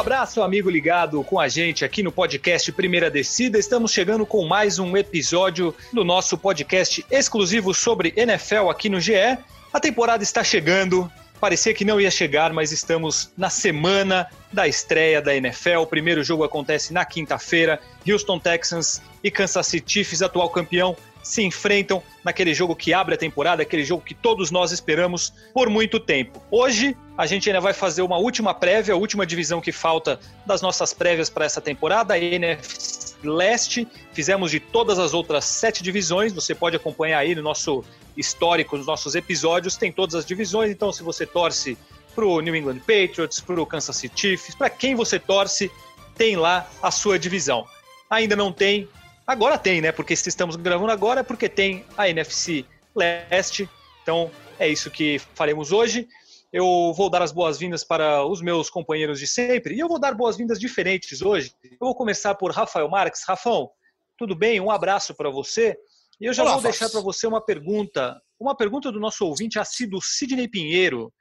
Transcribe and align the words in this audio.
abraço, 0.00 0.42
amigo 0.42 0.70
ligado 0.70 1.22
com 1.22 1.38
a 1.38 1.46
gente 1.46 1.84
aqui 1.84 2.02
no 2.02 2.10
podcast 2.10 2.72
Primeira 2.72 3.10
Descida. 3.10 3.58
Estamos 3.58 3.92
chegando 3.92 4.24
com 4.24 4.46
mais 4.46 4.78
um 4.78 4.96
episódio 4.96 5.74
do 5.92 6.02
nosso 6.02 6.38
podcast 6.38 7.04
exclusivo 7.10 7.74
sobre 7.74 8.14
NFL 8.16 8.70
aqui 8.70 8.88
no 8.88 8.98
GE. 8.98 9.36
A 9.70 9.78
temporada 9.78 10.22
está 10.22 10.42
chegando. 10.42 11.12
Parecia 11.38 11.74
que 11.74 11.84
não 11.84 12.00
ia 12.00 12.10
chegar, 12.10 12.50
mas 12.50 12.72
estamos 12.72 13.30
na 13.36 13.50
semana 13.50 14.26
da 14.50 14.66
estreia 14.66 15.20
da 15.20 15.36
NFL. 15.36 15.80
O 15.80 15.86
primeiro 15.86 16.24
jogo 16.24 16.44
acontece 16.44 16.94
na 16.94 17.04
quinta-feira. 17.04 17.78
Houston 18.08 18.38
Texans 18.38 19.02
e 19.22 19.30
Kansas 19.30 19.66
City 19.66 19.92
Chiefs, 19.92 20.22
atual 20.22 20.48
campeão, 20.48 20.96
se 21.22 21.42
enfrentam 21.42 22.02
naquele 22.24 22.54
jogo 22.54 22.74
que 22.74 22.92
abre 22.92 23.14
a 23.14 23.18
temporada, 23.18 23.62
aquele 23.62 23.84
jogo 23.84 24.02
que 24.02 24.14
todos 24.14 24.50
nós 24.50 24.72
esperamos 24.72 25.32
por 25.52 25.68
muito 25.68 26.00
tempo. 26.00 26.42
Hoje 26.50 26.96
a 27.16 27.26
gente 27.26 27.48
ainda 27.48 27.60
vai 27.60 27.72
fazer 27.72 28.02
uma 28.02 28.16
última 28.18 28.54
prévia, 28.54 28.94
a 28.94 28.96
última 28.96 29.26
divisão 29.26 29.60
que 29.60 29.72
falta 29.72 30.18
das 30.46 30.62
nossas 30.62 30.92
prévias 30.92 31.28
para 31.28 31.44
essa 31.44 31.60
temporada, 31.60 32.14
a 32.14 32.18
NFC 32.18 33.16
Leste. 33.22 33.86
Fizemos 34.12 34.50
de 34.50 34.60
todas 34.60 34.98
as 34.98 35.12
outras 35.12 35.44
sete 35.44 35.82
divisões, 35.82 36.32
você 36.32 36.54
pode 36.54 36.76
acompanhar 36.76 37.18
aí 37.18 37.34
no 37.34 37.42
nosso 37.42 37.84
histórico, 38.16 38.76
nos 38.76 38.86
nossos 38.86 39.14
episódios, 39.14 39.76
tem 39.76 39.92
todas 39.92 40.14
as 40.14 40.24
divisões, 40.24 40.70
então 40.70 40.92
se 40.92 41.02
você 41.02 41.26
torce 41.26 41.76
para 42.14 42.24
o 42.24 42.40
New 42.40 42.56
England 42.56 42.80
Patriots, 42.80 43.40
para 43.40 43.60
o 43.60 43.66
Kansas 43.66 43.96
City 43.96 44.20
Chiefs, 44.20 44.54
para 44.54 44.68
quem 44.68 44.94
você 44.94 45.18
torce, 45.18 45.70
tem 46.16 46.36
lá 46.36 46.68
a 46.82 46.90
sua 46.90 47.18
divisão. 47.18 47.66
Ainda 48.08 48.34
não 48.34 48.52
tem, 48.52 48.88
Agora 49.30 49.56
tem, 49.56 49.80
né? 49.80 49.92
Porque 49.92 50.16
se 50.16 50.28
estamos 50.28 50.56
gravando 50.56 50.90
agora 50.90 51.20
é 51.20 51.22
porque 51.22 51.48
tem 51.48 51.86
a 51.96 52.08
NFC 52.08 52.64
Leste. 52.96 53.70
Então 54.02 54.28
é 54.58 54.68
isso 54.68 54.90
que 54.90 55.20
faremos 55.20 55.70
hoje. 55.70 56.08
Eu 56.52 56.92
vou 56.96 57.08
dar 57.08 57.22
as 57.22 57.30
boas-vindas 57.30 57.84
para 57.84 58.26
os 58.26 58.42
meus 58.42 58.68
companheiros 58.68 59.20
de 59.20 59.28
sempre 59.28 59.76
e 59.76 59.78
eu 59.78 59.86
vou 59.86 60.00
dar 60.00 60.14
boas-vindas 60.14 60.58
diferentes 60.58 61.22
hoje. 61.22 61.54
Eu 61.62 61.78
vou 61.78 61.94
começar 61.94 62.34
por 62.34 62.50
Rafael 62.50 62.88
Marques. 62.88 63.22
Rafão, 63.24 63.70
tudo 64.18 64.34
bem? 64.34 64.60
Um 64.60 64.68
abraço 64.68 65.14
para 65.14 65.30
você. 65.30 65.78
E 66.20 66.24
eu 66.24 66.34
já 66.34 66.42
Olá, 66.42 66.54
vou 66.54 66.62
deixar 66.62 66.90
para 66.90 67.00
você 67.00 67.24
uma 67.24 67.40
pergunta, 67.40 68.20
uma 68.36 68.56
pergunta 68.56 68.90
do 68.90 68.98
nosso 68.98 69.24
ouvinte 69.24 69.60
assíduo 69.60 70.02
Sidney 70.02 70.48
Pinheiro, 70.48 71.12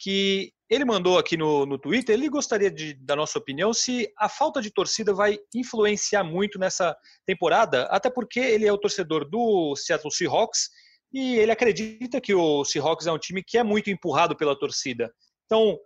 que 0.00 0.52
ele 0.72 0.86
mandou 0.86 1.18
aqui 1.18 1.36
no, 1.36 1.66
no 1.66 1.76
Twitter, 1.76 2.14
ele 2.14 2.30
gostaria 2.30 2.70
de, 2.70 2.94
da 2.94 3.14
nossa 3.14 3.38
opinião 3.38 3.74
se 3.74 4.10
a 4.18 4.26
falta 4.26 4.58
de 4.62 4.70
torcida 4.70 5.12
vai 5.12 5.38
influenciar 5.54 6.24
muito 6.24 6.58
nessa 6.58 6.96
temporada, 7.26 7.82
até 7.90 8.08
porque 8.08 8.40
ele 8.40 8.66
é 8.66 8.72
o 8.72 8.78
torcedor 8.78 9.28
do 9.28 9.76
Seattle 9.76 10.10
Seahawks 10.10 10.70
e 11.12 11.36
ele 11.36 11.52
acredita 11.52 12.22
que 12.22 12.34
o 12.34 12.64
Seahawks 12.64 13.06
é 13.06 13.12
um 13.12 13.18
time 13.18 13.44
que 13.46 13.58
é 13.58 13.62
muito 13.62 13.90
empurrado 13.90 14.34
pela 14.34 14.58
torcida. 14.58 15.12
Então, 15.44 15.78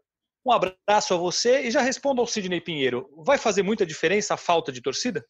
um 0.46 0.52
abraço 0.52 1.14
a 1.14 1.16
você 1.16 1.62
e 1.62 1.70
já 1.72 1.80
responda 1.80 2.20
ao 2.20 2.26
Sidney 2.28 2.60
Pinheiro. 2.60 3.10
Vai 3.24 3.38
fazer 3.38 3.64
muita 3.64 3.84
diferença 3.84 4.34
a 4.34 4.36
falta 4.36 4.70
de 4.70 4.80
torcida? 4.80 5.26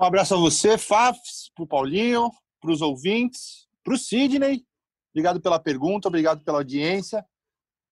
Um 0.00 0.04
abraço 0.04 0.32
a 0.34 0.38
você, 0.38 0.78
Fafs, 0.78 1.50
para 1.56 1.64
o 1.64 1.66
Paulinho, 1.66 2.30
para 2.60 2.70
os 2.70 2.80
ouvintes, 2.80 3.66
para 3.82 3.94
o 3.94 3.98
Sidney. 3.98 4.62
Obrigado 5.12 5.42
pela 5.42 5.58
pergunta, 5.58 6.06
obrigado 6.06 6.44
pela 6.44 6.58
audiência 6.58 7.26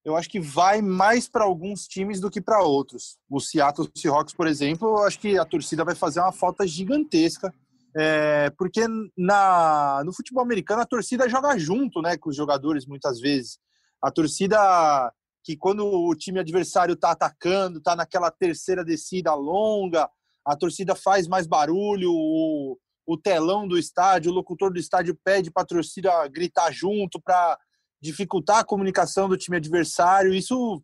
eu 0.04 0.16
acho 0.16 0.28
que 0.28 0.40
vai 0.40 0.80
mais 0.80 1.28
para 1.28 1.44
alguns 1.44 1.86
times 1.86 2.20
do 2.20 2.30
que 2.30 2.40
para 2.40 2.62
outros. 2.62 3.18
O 3.28 3.38
Seattle 3.38 3.88
Seahawks, 3.94 4.34
por 4.34 4.46
exemplo, 4.46 4.88
eu 4.88 5.04
acho 5.04 5.18
que 5.18 5.38
a 5.38 5.44
torcida 5.44 5.84
vai 5.84 5.94
fazer 5.94 6.20
uma 6.20 6.32
falta 6.32 6.66
gigantesca, 6.66 7.52
é, 7.96 8.50
porque 8.50 8.86
na, 9.16 10.02
no 10.04 10.12
futebol 10.12 10.42
americano 10.42 10.80
a 10.80 10.86
torcida 10.86 11.28
joga 11.28 11.58
junto 11.58 12.00
né, 12.00 12.16
com 12.16 12.30
os 12.30 12.36
jogadores 12.36 12.86
muitas 12.86 13.20
vezes. 13.20 13.58
A 14.02 14.10
torcida 14.10 15.12
que 15.42 15.56
quando 15.56 15.86
o 15.86 16.14
time 16.14 16.38
adversário 16.38 16.94
está 16.94 17.10
atacando, 17.10 17.78
está 17.78 17.96
naquela 17.96 18.30
terceira 18.30 18.84
descida 18.84 19.34
longa, 19.34 20.08
a 20.44 20.56
torcida 20.56 20.94
faz 20.94 21.26
mais 21.26 21.46
barulho, 21.46 22.10
o, 22.12 22.78
o 23.06 23.16
telão 23.16 23.66
do 23.66 23.78
estádio, 23.78 24.30
o 24.30 24.34
locutor 24.34 24.72
do 24.72 24.78
estádio 24.78 25.18
pede 25.24 25.50
para 25.50 25.62
a 25.62 25.66
torcida 25.66 26.26
gritar 26.28 26.70
junto 26.72 27.20
para 27.20 27.58
dificultar 28.00 28.58
a 28.58 28.64
comunicação 28.64 29.28
do 29.28 29.36
time 29.36 29.56
adversário, 29.56 30.34
isso 30.34 30.82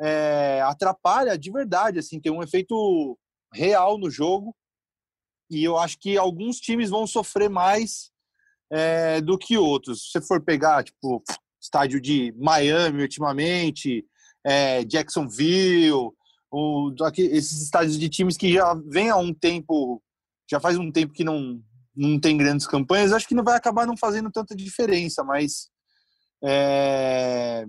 é, 0.00 0.60
atrapalha 0.62 1.36
de 1.36 1.50
verdade, 1.50 1.98
assim, 1.98 2.20
tem 2.20 2.32
um 2.32 2.42
efeito 2.42 3.18
real 3.52 3.98
no 3.98 4.10
jogo. 4.10 4.54
E 5.50 5.62
eu 5.62 5.78
acho 5.78 5.98
que 5.98 6.16
alguns 6.16 6.58
times 6.58 6.90
vão 6.90 7.06
sofrer 7.06 7.50
mais 7.50 8.10
é, 8.72 9.20
do 9.20 9.38
que 9.38 9.58
outros. 9.58 10.04
Se 10.04 10.12
você 10.12 10.20
for 10.22 10.42
pegar, 10.42 10.82
tipo, 10.84 11.22
estádio 11.60 12.00
de 12.00 12.32
Miami 12.36 13.02
ultimamente, 13.02 14.04
é, 14.44 14.84
Jacksonville, 14.84 16.10
aqui, 17.04 17.22
esses 17.22 17.62
estádios 17.62 17.98
de 17.98 18.08
times 18.08 18.36
que 18.36 18.52
já 18.52 18.74
vem 18.86 19.10
há 19.10 19.16
um 19.16 19.32
tempo, 19.32 20.02
já 20.50 20.60
faz 20.60 20.78
um 20.78 20.90
tempo 20.90 21.12
que 21.12 21.24
não, 21.24 21.60
não 21.94 22.18
tem 22.18 22.36
grandes 22.36 22.66
campanhas, 22.66 23.12
acho 23.12 23.28
que 23.28 23.34
não 23.34 23.44
vai 23.44 23.56
acabar 23.56 23.86
não 23.86 23.96
fazendo 23.96 24.30
tanta 24.30 24.54
diferença, 24.54 25.24
mas 25.24 25.70
é... 26.44 27.66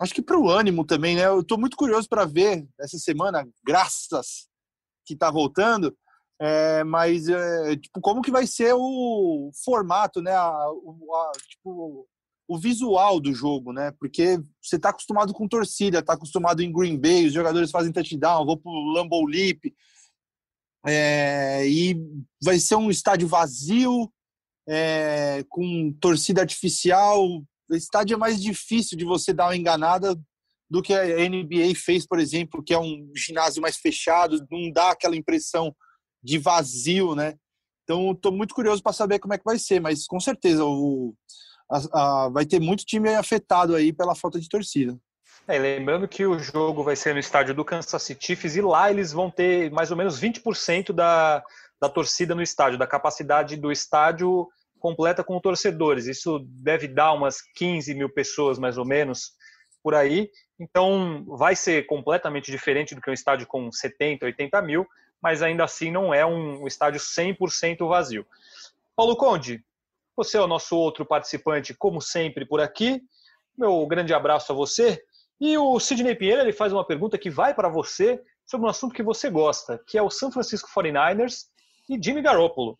Acho 0.00 0.14
que 0.14 0.22
para 0.22 0.38
o 0.38 0.48
ânimo 0.48 0.84
também, 0.84 1.14
né? 1.14 1.26
Eu 1.26 1.40
estou 1.40 1.58
muito 1.58 1.76
curioso 1.76 2.08
para 2.08 2.24
ver 2.24 2.66
essa 2.80 2.98
semana, 2.98 3.46
graças 3.64 4.48
que 5.06 5.14
está 5.14 5.30
voltando, 5.30 5.96
é, 6.40 6.82
mas 6.82 7.28
é, 7.28 7.76
tipo, 7.76 8.00
como 8.00 8.20
que 8.20 8.30
vai 8.30 8.46
ser 8.46 8.74
o 8.74 9.50
formato, 9.64 10.20
né? 10.20 10.32
A, 10.32 10.48
a, 10.48 11.32
tipo, 11.48 12.08
o 12.48 12.58
visual 12.58 13.20
do 13.20 13.32
jogo, 13.32 13.72
né? 13.72 13.92
Porque 13.98 14.38
você 14.60 14.76
está 14.76 14.90
acostumado 14.90 15.32
com 15.32 15.46
torcida, 15.46 16.00
está 16.00 16.14
acostumado 16.14 16.60
em 16.60 16.72
Green 16.72 16.98
Bay, 16.98 17.26
os 17.26 17.32
jogadores 17.32 17.70
fazem 17.70 17.92
touchdown, 17.92 18.44
vou 18.44 18.56
para 18.56 18.70
o 18.70 18.92
Lambeau 18.92 19.24
Leap, 19.24 19.72
é, 20.86 21.66
e 21.66 21.96
vai 22.42 22.58
ser 22.58 22.74
um 22.74 22.90
estádio 22.90 23.28
vazio, 23.28 24.12
é, 24.68 25.44
com 25.48 25.92
torcida 26.00 26.42
artificial, 26.42 27.42
estádio 27.70 28.14
é 28.14 28.18
mais 28.18 28.42
difícil 28.42 28.96
de 28.98 29.04
você 29.04 29.32
dar 29.32 29.46
uma 29.46 29.56
enganada 29.56 30.18
do 30.68 30.82
que 30.82 30.92
a 30.92 31.04
NBA 31.28 31.74
fez, 31.76 32.06
por 32.06 32.18
exemplo, 32.18 32.62
que 32.62 32.74
é 32.74 32.78
um 32.78 33.10
ginásio 33.14 33.62
mais 33.62 33.76
fechado, 33.76 34.44
não 34.50 34.70
dá 34.70 34.90
aquela 34.90 35.16
impressão 35.16 35.74
de 36.22 36.38
vazio, 36.38 37.14
né? 37.14 37.34
Então, 37.84 38.12
estou 38.12 38.32
muito 38.32 38.54
curioso 38.54 38.82
para 38.82 38.92
saber 38.92 39.18
como 39.18 39.34
é 39.34 39.38
que 39.38 39.44
vai 39.44 39.58
ser, 39.58 39.80
mas 39.80 40.06
com 40.06 40.18
certeza 40.18 40.64
o, 40.64 41.14
a, 41.70 42.24
a, 42.24 42.28
vai 42.30 42.46
ter 42.46 42.58
muito 42.60 42.84
time 42.84 43.14
afetado 43.14 43.74
aí 43.74 43.92
pela 43.92 44.14
falta 44.14 44.40
de 44.40 44.48
torcida. 44.48 44.98
É, 45.46 45.58
lembrando 45.58 46.08
que 46.08 46.24
o 46.24 46.38
jogo 46.38 46.82
vai 46.82 46.96
ser 46.96 47.12
no 47.12 47.20
estádio 47.20 47.54
do 47.54 47.64
Kansas 47.64 48.02
City 48.02 48.26
Chiefs 48.26 48.56
e 48.56 48.62
lá 48.62 48.90
eles 48.90 49.12
vão 49.12 49.30
ter 49.30 49.70
mais 49.70 49.90
ou 49.90 49.96
menos 49.96 50.18
20% 50.18 50.92
da, 50.92 51.44
da 51.78 51.88
torcida 51.88 52.34
no 52.34 52.42
estádio, 52.42 52.78
da 52.78 52.86
capacidade 52.86 53.56
do 53.56 53.70
estádio 53.70 54.48
completa 54.84 55.24
com 55.24 55.40
torcedores. 55.40 56.06
Isso 56.06 56.40
deve 56.46 56.86
dar 56.86 57.14
umas 57.14 57.40
15 57.40 57.94
mil 57.94 58.10
pessoas, 58.10 58.58
mais 58.58 58.76
ou 58.76 58.84
menos, 58.84 59.32
por 59.82 59.94
aí. 59.94 60.30
Então, 60.60 61.24
vai 61.26 61.56
ser 61.56 61.86
completamente 61.86 62.50
diferente 62.50 62.94
do 62.94 63.00
que 63.00 63.08
um 63.08 63.14
estádio 63.14 63.46
com 63.46 63.72
70, 63.72 64.26
80 64.26 64.60
mil, 64.60 64.86
mas 65.22 65.40
ainda 65.40 65.64
assim 65.64 65.90
não 65.90 66.12
é 66.12 66.26
um 66.26 66.66
estádio 66.66 67.00
100% 67.00 67.88
vazio. 67.88 68.26
Paulo 68.94 69.16
Conde, 69.16 69.64
você 70.14 70.36
é 70.36 70.42
o 70.42 70.46
nosso 70.46 70.76
outro 70.76 71.06
participante, 71.06 71.72
como 71.72 71.98
sempre, 72.02 72.44
por 72.44 72.60
aqui. 72.60 73.00
Meu 73.56 73.86
grande 73.86 74.12
abraço 74.12 74.52
a 74.52 74.54
você. 74.54 75.02
E 75.40 75.56
o 75.56 75.80
Sidney 75.80 76.14
Pinheiro 76.14 76.42
ele 76.42 76.52
faz 76.52 76.74
uma 76.74 76.86
pergunta 76.86 77.16
que 77.16 77.30
vai 77.30 77.54
para 77.54 77.70
você 77.70 78.22
sobre 78.44 78.66
um 78.66 78.70
assunto 78.70 78.94
que 78.94 79.02
você 79.02 79.30
gosta, 79.30 79.82
que 79.86 79.96
é 79.96 80.02
o 80.02 80.10
San 80.10 80.30
Francisco 80.30 80.68
49ers 80.76 81.46
e 81.88 81.98
Jimmy 81.98 82.20
Garoppolo. 82.20 82.78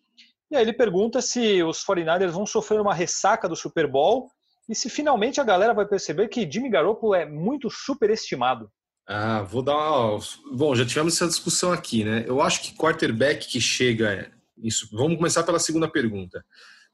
E 0.50 0.56
aí 0.56 0.62
ele 0.62 0.72
pergunta 0.72 1.20
se 1.22 1.62
os 1.62 1.84
49ers 1.84 2.30
vão 2.30 2.46
sofrer 2.46 2.80
uma 2.80 2.94
ressaca 2.94 3.48
do 3.48 3.56
Super 3.56 3.90
Bowl 3.90 4.28
e 4.68 4.74
se 4.74 4.88
finalmente 4.88 5.40
a 5.40 5.44
galera 5.44 5.74
vai 5.74 5.86
perceber 5.86 6.28
que 6.28 6.50
Jimmy 6.50 6.70
Garoppolo 6.70 7.14
é 7.14 7.26
muito 7.26 7.68
superestimado. 7.70 8.70
Ah, 9.06 9.42
vou 9.42 9.62
dar 9.62 9.76
uma... 9.76 10.18
Bom, 10.52 10.74
já 10.74 10.86
tivemos 10.86 11.14
essa 11.14 11.26
discussão 11.26 11.72
aqui, 11.72 12.04
né? 12.04 12.24
Eu 12.26 12.40
acho 12.40 12.62
que 12.62 12.76
quarterback 12.76 13.46
que 13.46 13.60
chega... 13.60 14.32
Isso... 14.56 14.88
Vamos 14.92 15.16
começar 15.16 15.42
pela 15.42 15.58
segunda 15.58 15.90
pergunta. 15.90 16.44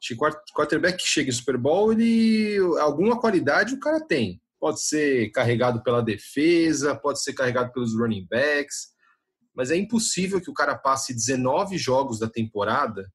Acho 0.01 0.17
que 0.17 0.53
quarterback 0.53 0.97
que 0.99 1.09
chega 1.09 1.29
em 1.29 1.33
Super 1.33 1.57
Bowl, 1.57 1.93
ele... 1.93 2.57
alguma 2.81 3.21
qualidade 3.21 3.75
o 3.75 3.81
cara 3.81 4.01
tem. 4.05 4.41
Pode 4.59 4.83
ser 4.83 5.31
carregado 5.31 5.83
pela 5.83 6.03
defesa, 6.03 6.97
pode 6.97 7.23
ser 7.23 7.33
carregado 7.33 7.73
pelos 7.73 7.95
running 7.95 8.27
backs, 8.29 8.89
mas 9.55 9.71
é 9.71 9.77
impossível 9.77 10.41
que 10.41 10.51
o 10.51 10.55
cara 10.55 10.77
passe 10.77 11.15
19 11.15 11.79
jogos 11.79 12.19
da 12.19 12.29
temporada 12.29 13.09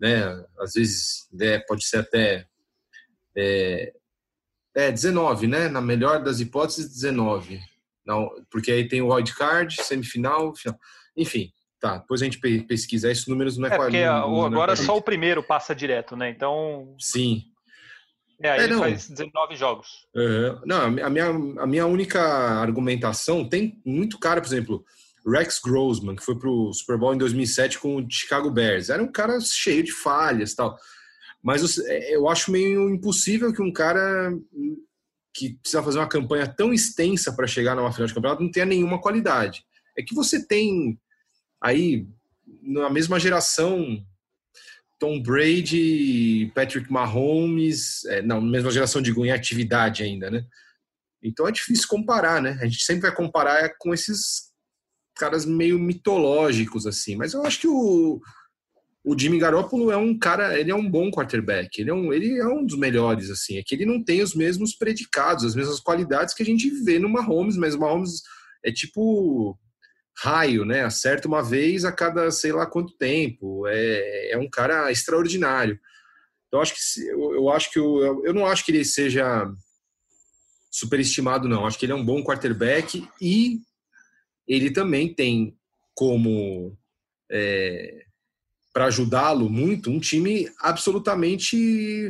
né? 0.00 0.44
Às 0.58 0.72
vezes 0.72 1.28
né, 1.32 1.58
pode 1.60 1.84
ser 1.84 1.98
até 1.98 2.46
é, 3.36 3.92
é 4.74 4.90
19, 4.90 5.46
né? 5.46 5.68
Na 5.68 5.80
melhor 5.80 6.22
das 6.22 6.40
hipóteses, 6.40 6.92
19. 6.92 7.60
Não, 8.04 8.30
porque 8.50 8.72
aí 8.72 8.88
tem 8.88 9.02
o 9.02 9.14
wild 9.14 9.34
card, 9.34 9.76
semifinal, 9.82 10.54
final. 10.54 10.78
Enfim, 11.16 11.52
tá. 11.78 11.98
Depois 11.98 12.22
a 12.22 12.24
gente 12.24 12.38
pesquisa. 12.66 13.10
Esses 13.10 13.26
números 13.26 13.58
não 13.58 13.68
é, 13.68 13.74
é 13.74 13.76
porque 13.76 14.04
não, 14.04 14.44
agora 14.46 14.50
não 14.50 14.72
é 14.72 14.76
só 14.76 14.96
o 14.96 15.02
primeiro 15.02 15.42
passa 15.42 15.74
direto, 15.74 16.16
né? 16.16 16.30
Então. 16.30 16.96
Sim. 16.98 17.44
É, 18.42 18.52
aí 18.52 18.70
é, 18.70 18.78
faz 18.78 19.08
19 19.08 19.54
jogos. 19.54 20.06
Uhum. 20.14 20.60
Não, 20.64 20.82
a 20.82 21.10
minha, 21.10 21.26
a 21.26 21.66
minha 21.66 21.86
única 21.86 22.20
argumentação 22.20 23.46
tem 23.46 23.78
muito 23.84 24.18
cara, 24.18 24.40
por 24.40 24.46
exemplo, 24.46 24.84
Rex 25.26 25.60
Grossman, 25.62 26.16
que 26.16 26.24
foi 26.24 26.38
pro 26.38 26.72
Super 26.72 26.98
Bowl 26.98 27.14
em 27.14 27.18
2007 27.18 27.78
com 27.78 27.96
o 27.96 28.10
Chicago 28.10 28.50
Bears. 28.50 28.88
Era 28.90 29.02
um 29.02 29.10
cara 29.10 29.40
cheio 29.40 29.82
de 29.82 29.92
falhas 29.92 30.54
tal. 30.54 30.76
Mas 31.42 31.78
é, 31.78 32.14
eu 32.14 32.28
acho 32.28 32.50
meio 32.50 32.88
impossível 32.90 33.52
que 33.52 33.62
um 33.62 33.72
cara 33.72 34.32
que 35.32 35.54
precisa 35.54 35.82
fazer 35.82 35.98
uma 35.98 36.08
campanha 36.08 36.46
tão 36.46 36.72
extensa 36.72 37.32
para 37.32 37.46
chegar 37.46 37.74
numa 37.74 37.92
final 37.92 38.06
de 38.06 38.14
campeonato 38.14 38.42
não 38.42 38.50
tenha 38.50 38.66
nenhuma 38.66 39.00
qualidade. 39.00 39.64
É 39.96 40.02
que 40.02 40.14
você 40.14 40.44
tem 40.46 40.98
aí 41.62 42.06
na 42.62 42.90
mesma 42.90 43.18
geração 43.18 44.04
Tom 44.98 45.20
Brady, 45.22 46.52
Patrick 46.54 46.92
Mahomes, 46.92 48.04
é, 48.04 48.20
não, 48.20 48.40
mesma 48.40 48.70
geração 48.70 49.00
de 49.00 49.12
em 49.12 49.30
atividade 49.30 50.02
ainda, 50.02 50.30
né? 50.30 50.44
Então 51.22 51.48
é 51.48 51.52
difícil 51.52 51.88
comparar, 51.88 52.40
né? 52.42 52.58
A 52.60 52.66
gente 52.66 52.84
sempre 52.84 53.02
vai 53.02 53.14
comparar 53.14 53.76
com 53.78 53.94
esses 53.94 54.49
caras 55.20 55.44
meio 55.44 55.78
mitológicos 55.78 56.86
assim, 56.86 57.16
mas 57.16 57.34
eu 57.34 57.44
acho 57.44 57.60
que 57.60 57.68
o 57.68 58.20
o 59.02 59.18
Jimmy 59.18 59.38
Garoppolo 59.38 59.90
é 59.90 59.96
um 59.96 60.18
cara, 60.18 60.58
ele 60.58 60.70
é 60.70 60.74
um 60.74 60.88
bom 60.88 61.10
quarterback, 61.10 61.80
ele 61.80 61.90
é 61.90 61.94
um, 61.94 62.12
ele 62.12 62.38
é 62.38 62.46
um 62.46 62.64
dos 62.64 62.76
melhores, 62.76 63.30
assim, 63.30 63.56
é 63.56 63.62
que 63.64 63.74
ele 63.74 63.86
não 63.86 64.02
tem 64.04 64.22
os 64.22 64.34
mesmos 64.34 64.74
predicados, 64.74 65.44
as 65.44 65.54
mesmas 65.54 65.80
qualidades 65.80 66.34
que 66.34 66.42
a 66.42 66.46
gente 66.46 66.68
vê 66.84 66.98
no 66.98 67.08
Mahomes, 67.08 67.56
mas 67.56 67.74
o 67.74 67.80
Mahomes 67.80 68.20
é 68.62 68.70
tipo 68.70 69.58
raio, 70.18 70.66
né? 70.66 70.82
Acerta 70.84 71.26
uma 71.26 71.42
vez 71.42 71.84
a 71.84 71.92
cada 71.92 72.30
sei 72.30 72.52
lá 72.52 72.66
quanto 72.66 72.96
tempo, 72.98 73.66
é, 73.66 74.32
é 74.32 74.38
um 74.38 74.50
cara 74.50 74.92
extraordinário. 74.92 75.80
Então, 76.46 76.60
acho 76.60 76.74
que 76.74 77.08
eu, 77.08 77.34
eu 77.36 77.48
acho 77.48 77.70
que 77.70 77.78
eu, 77.78 78.22
eu 78.24 78.34
não 78.34 78.44
acho 78.44 78.64
que 78.64 78.72
ele 78.72 78.84
seja 78.84 79.50
superestimado, 80.70 81.48
não. 81.48 81.64
Acho 81.64 81.78
que 81.78 81.86
ele 81.86 81.92
é 81.92 81.96
um 81.96 82.04
bom 82.04 82.22
quarterback 82.22 83.08
e 83.20 83.60
ele 84.50 84.70
também 84.72 85.14
tem 85.14 85.56
como 85.94 86.76
é, 87.30 88.04
para 88.72 88.86
ajudá-lo 88.86 89.48
muito, 89.48 89.90
um 89.90 90.00
time 90.00 90.50
absolutamente 90.58 92.08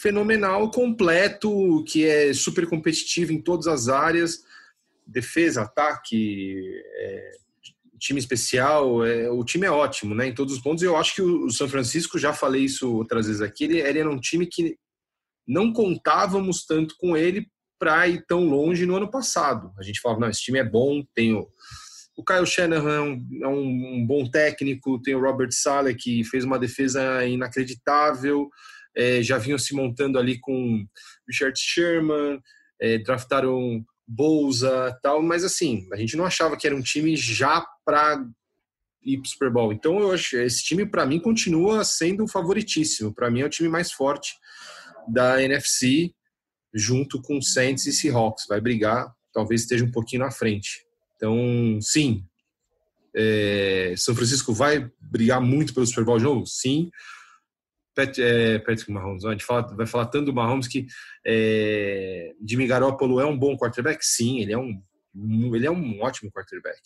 fenomenal, 0.00 0.68
completo, 0.72 1.84
que 1.86 2.04
é 2.04 2.34
super 2.34 2.66
competitivo 2.66 3.32
em 3.32 3.40
todas 3.40 3.68
as 3.68 3.88
áreas, 3.88 4.42
defesa, 5.06 5.62
ataque, 5.62 6.82
é, 6.96 7.30
time 8.00 8.18
especial, 8.18 9.06
é, 9.06 9.30
o 9.30 9.44
time 9.44 9.64
é 9.64 9.70
ótimo, 9.70 10.12
né, 10.16 10.26
em 10.26 10.34
todos 10.34 10.54
os 10.54 10.60
pontos. 10.60 10.82
Eu 10.82 10.96
acho 10.96 11.14
que 11.14 11.22
o, 11.22 11.48
São 11.50 11.68
Francisco, 11.68 12.18
já 12.18 12.32
falei 12.32 12.64
isso 12.64 12.92
outras 12.92 13.26
vezes 13.26 13.40
aqui, 13.40 13.64
ele, 13.64 13.78
ele 13.78 14.00
era 14.00 14.10
um 14.10 14.18
time 14.18 14.46
que 14.46 14.76
não 15.46 15.72
contávamos 15.72 16.64
tanto 16.66 16.96
com 16.98 17.16
ele 17.16 17.48
para 17.82 18.06
ir 18.06 18.24
tão 18.28 18.44
longe 18.44 18.86
no 18.86 18.94
ano 18.94 19.10
passado. 19.10 19.72
A 19.76 19.82
gente 19.82 20.00
falava, 20.00 20.20
não, 20.20 20.28
esse 20.30 20.40
time 20.40 20.60
é 20.60 20.64
bom, 20.64 21.02
tem 21.12 21.34
o 21.34 21.48
o 22.14 22.22
Kyle 22.22 22.46
Shanahan 22.46 23.18
é 23.42 23.48
um, 23.48 23.96
um 23.96 24.06
bom 24.06 24.30
técnico, 24.30 25.00
tem 25.00 25.14
o 25.14 25.20
Robert 25.20 25.50
Saleh, 25.50 25.94
que 25.94 26.22
fez 26.22 26.44
uma 26.44 26.58
defesa 26.58 27.24
inacreditável, 27.24 28.48
é, 28.94 29.22
já 29.22 29.38
vinham 29.38 29.58
se 29.58 29.74
montando 29.74 30.18
ali 30.18 30.38
com 30.38 30.86
Richard 31.26 31.58
Sherman, 31.58 32.38
é, 32.80 32.98
draftaram 32.98 33.84
Bolsa 34.06 34.96
tal, 35.02 35.22
mas 35.22 35.42
assim, 35.42 35.88
a 35.92 35.96
gente 35.96 36.16
não 36.16 36.26
achava 36.26 36.56
que 36.56 36.66
era 36.66 36.76
um 36.76 36.82
time 36.82 37.16
já 37.16 37.66
para 37.84 38.22
ir 39.02 39.16
para 39.18 39.30
Super 39.30 39.50
Bowl. 39.50 39.72
Então 39.72 39.98
eu 39.98 40.12
acho 40.12 40.36
esse 40.36 40.62
time 40.62 40.84
para 40.84 41.06
mim 41.06 41.18
continua 41.18 41.82
sendo 41.82 42.28
favoritíssimo. 42.28 43.14
Para 43.14 43.30
mim 43.30 43.40
é 43.40 43.46
o 43.46 43.50
time 43.50 43.70
mais 43.70 43.90
forte 43.90 44.34
da 45.08 45.42
NFC, 45.42 46.14
junto 46.74 47.20
com 47.20 47.40
Saints 47.40 47.86
e 47.86 47.92
Seahawks. 47.92 48.46
Vai 48.48 48.60
brigar, 48.60 49.12
talvez 49.32 49.62
esteja 49.62 49.84
um 49.84 49.90
pouquinho 49.90 50.22
na 50.22 50.30
frente. 50.30 50.84
Então, 51.16 51.78
sim, 51.80 52.24
é, 53.14 53.94
São 53.96 54.14
Francisco 54.14 54.52
vai 54.52 54.90
brigar 55.00 55.40
muito 55.40 55.74
pelo 55.74 55.86
Super 55.86 56.04
Bowl 56.04 56.18
de 56.18 56.24
novo? 56.24 56.46
Sim. 56.46 56.90
Pat, 57.94 58.18
é, 58.18 58.58
Patrick 58.58 58.90
Mahomes, 58.90 59.24
a 59.24 59.32
gente 59.32 59.44
fala, 59.44 59.62
vai 59.76 59.86
falar 59.86 60.06
tanto 60.06 60.26
do 60.26 60.32
Mahomes 60.32 60.66
que 60.66 60.86
é, 61.26 62.32
Jimmy 62.46 62.66
Garoppolo 62.66 63.20
é 63.20 63.26
um 63.26 63.38
bom 63.38 63.56
quarterback? 63.56 64.04
Sim, 64.04 64.40
ele 64.40 64.52
é 64.52 64.58
um, 64.58 64.82
ele 65.54 65.66
é 65.66 65.70
um 65.70 66.00
ótimo 66.00 66.32
quarterback. 66.32 66.80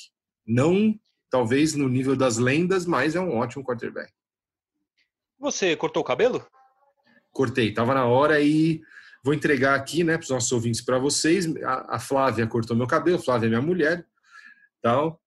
Não, 0.45 0.99
talvez, 1.31 1.75
no 1.75 1.89
nível 1.89 2.17
das 2.17 2.39
lendas, 2.39 2.87
mas 2.87 3.15
é 3.15 3.21
um 3.21 3.37
ótimo 3.37 3.65
quarterback. 3.65 4.13
Você 5.39 5.77
cortou 5.77 6.03
o 6.03 6.07
cabelo? 6.07 6.45
Cortei, 7.31 7.73
tava 7.73 7.95
na 7.95 8.07
hora 8.07 8.41
e 8.41 8.81
vou 9.27 9.35
entregar 9.35 9.75
aqui, 9.75 10.05
né, 10.05 10.17
para 10.17 10.23
os 10.23 10.31
nossos 10.31 10.53
ouvintes, 10.53 10.81
para 10.81 11.01
vocês. 11.01 11.47
A, 11.65 11.97
a 11.97 11.99
Flávia 11.99 12.47
cortou 12.47 12.77
meu 12.77 12.87
cabelo, 12.87 13.19
Flávia 13.19 13.47
é 13.47 13.49
minha 13.49 13.61
mulher 13.61 14.07
tal. 14.81 15.21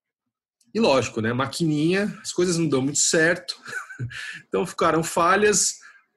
E 0.73 0.79
lógico, 0.79 1.19
né? 1.19 1.33
Maquininha, 1.33 2.17
as 2.21 2.31
coisas 2.31 2.57
não 2.57 2.69
dão 2.69 2.81
muito 2.81 2.99
certo, 2.99 3.57
então 4.47 4.65
ficaram 4.65 5.03
falhas. 5.03 5.73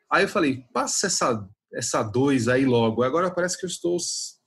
Aí 0.09 0.23
eu 0.25 0.29
falei, 0.29 0.65
passa 0.73 1.09
essa 1.09 1.49
essa 1.75 2.03
dois 2.03 2.49
aí 2.49 2.65
logo. 2.65 3.03
Agora 3.03 3.31
parece 3.31 3.59
que 3.59 3.65
eu 3.65 3.69
estou 3.69 3.97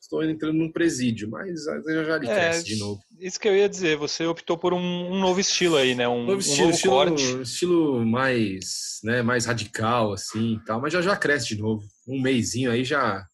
estou 0.06 0.24
entrando 0.24 0.58
num 0.58 0.72
presídio, 0.72 1.30
mas 1.30 1.64
já 1.64 2.04
já 2.04 2.16
ele 2.18 2.28
é, 2.28 2.36
cresce 2.36 2.64
de 2.64 2.78
novo. 2.78 3.02
Isso 3.20 3.40
que 3.40 3.48
eu 3.48 3.56
ia 3.56 3.68
dizer, 3.68 3.98
você 3.98 4.26
optou 4.26 4.58
por 4.58 4.74
um, 4.74 4.78
um 4.78 5.20
novo 5.20 5.40
estilo 5.40 5.76
aí, 5.76 5.96
né? 5.96 6.08
Um 6.08 6.26
novo 6.26 6.40
estilo, 6.40 6.60
um 6.60 6.66
novo 6.66 6.76
estilo, 6.76 6.94
corte. 6.94 7.42
estilo 7.42 8.06
mais, 8.06 9.00
né, 9.04 9.22
mais 9.22 9.46
radical 9.46 10.14
assim, 10.14 10.60
tal, 10.66 10.80
mas 10.80 10.94
já 10.94 11.02
já 11.02 11.16
cresce 11.16 11.48
de 11.48 11.62
novo. 11.62 11.84
Um 12.08 12.22
mêsinho 12.22 12.72
aí 12.72 12.84
já 12.84 13.26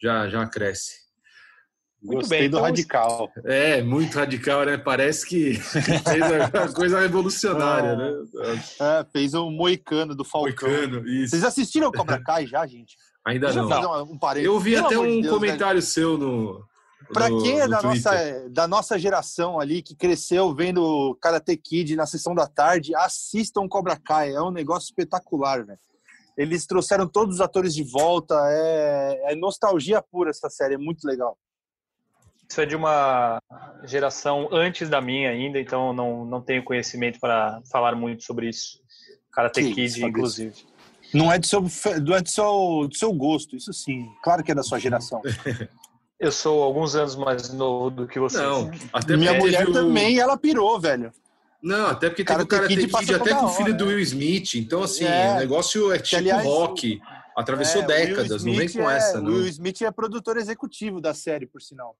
já 0.00 0.28
já 0.28 0.46
cresce. 0.46 0.98
Muito 2.02 2.20
Gostei 2.20 2.40
bem, 2.40 2.48
do 2.48 2.56
então, 2.56 2.62
radical. 2.62 3.30
É, 3.44 3.82
muito 3.82 4.14
radical, 4.14 4.64
né? 4.64 4.78
Parece 4.78 5.26
que 5.26 5.52
fez 5.60 6.22
uma 6.22 6.68
coisa 6.72 6.98
revolucionária, 6.98 7.94
né? 7.94 8.10
É, 8.80 9.04
fez 9.12 9.34
um 9.34 9.50
moicano 9.50 10.14
do 10.14 10.24
Falcão. 10.24 10.66
Moicano, 10.66 11.06
isso. 11.06 11.32
Vocês 11.32 11.44
assistiram 11.44 11.88
o 11.88 11.92
Cobra 11.92 12.18
Kai 12.24 12.46
já, 12.46 12.66
gente? 12.66 12.96
Ainda 13.26 13.46
Deixa 13.46 13.62
não. 13.62 14.04
Um 14.04 14.18
Eu 14.36 14.58
vi 14.58 14.74
Pelo 14.74 14.86
até 14.86 14.98
um 14.98 15.20
Deus, 15.20 15.34
comentário 15.34 15.82
seu 15.82 16.16
no. 16.16 16.64
Pra 17.12 17.28
quem 17.28 17.60
é 17.60 17.68
da 17.68 17.82
nossa, 17.82 18.48
da 18.50 18.68
nossa 18.68 18.98
geração 18.98 19.58
ali, 19.58 19.82
que 19.82 19.96
cresceu 19.96 20.54
vendo 20.54 21.16
Karate 21.20 21.56
Kid 21.56 21.96
na 21.96 22.06
sessão 22.06 22.34
da 22.34 22.46
tarde, 22.46 22.94
assistam 22.94 23.68
Cobra 23.68 23.96
Kai. 23.96 24.32
É 24.32 24.40
um 24.40 24.50
negócio 24.50 24.86
espetacular, 24.86 25.66
né? 25.66 25.76
Eles 26.36 26.66
trouxeram 26.66 27.08
todos 27.08 27.36
os 27.36 27.40
atores 27.40 27.74
de 27.74 27.82
volta. 27.82 28.34
É, 28.48 29.32
é 29.32 29.34
nostalgia 29.34 30.00
pura 30.00 30.30
essa 30.30 30.48
série, 30.48 30.74
é 30.74 30.78
muito 30.78 31.04
legal. 31.04 31.36
Isso 32.48 32.60
é 32.60 32.66
de 32.66 32.74
uma 32.74 33.40
geração 33.84 34.48
antes 34.50 34.88
da 34.88 35.00
minha 35.00 35.30
ainda, 35.30 35.60
então 35.60 35.92
não, 35.92 36.24
não 36.24 36.40
tenho 36.40 36.64
conhecimento 36.64 37.20
para 37.20 37.60
falar 37.70 37.94
muito 37.94 38.24
sobre 38.24 38.48
isso. 38.48 38.80
Karate 39.32 39.62
Kid, 39.62 39.84
isso, 39.84 40.04
inclusive. 40.04 40.69
Não 41.12 41.32
é, 41.32 41.38
do 41.38 41.46
seu, 41.46 41.60
não 41.60 42.16
é 42.16 42.20
do, 42.20 42.28
seu, 42.28 42.86
do 42.88 42.94
seu 42.94 43.12
gosto, 43.12 43.56
isso 43.56 43.72
sim. 43.72 44.08
Claro 44.22 44.42
que 44.42 44.52
é 44.52 44.54
da 44.54 44.62
sua 44.62 44.78
geração. 44.78 45.20
Eu 46.18 46.30
sou 46.30 46.62
alguns 46.62 46.94
anos 46.94 47.16
mais 47.16 47.50
novo 47.50 47.90
do 47.90 48.06
que 48.06 48.20
você. 48.20 48.36
Não, 48.36 48.70
até 48.92 49.16
Minha 49.16 49.32
mulher 49.34 49.66
o... 49.66 49.72
também, 49.72 50.18
ela 50.18 50.36
pirou, 50.36 50.78
velho. 50.78 51.10
Não, 51.62 51.86
até 51.86 52.08
porque 52.08 52.24
teve 52.24 52.42
o 52.42 52.46
Karate 52.46 52.76
Kid, 52.76 52.92
Kid 52.92 53.14
até 53.14 53.34
com 53.34 53.46
o 53.46 53.48
filho 53.48 53.74
do 53.74 53.86
Will 53.86 54.00
Smith. 54.00 54.54
Então, 54.54 54.82
assim, 54.82 55.04
é, 55.04 55.32
o 55.32 55.38
negócio 55.38 55.92
é 55.92 55.98
tipo 55.98 56.16
aliás, 56.16 56.44
rock. 56.44 57.00
Atravessou 57.36 57.82
é, 57.82 57.86
décadas, 57.86 58.44
não 58.44 58.54
vem 58.54 58.70
com 58.70 58.90
é, 58.90 58.96
essa, 58.96 59.20
não. 59.20 59.30
O 59.30 59.34
Will 59.36 59.48
Smith 59.48 59.80
é 59.80 59.90
produtor 59.90 60.36
executivo 60.36 61.00
da 61.00 61.14
série, 61.14 61.46
por 61.46 61.62
sinal. 61.62 61.96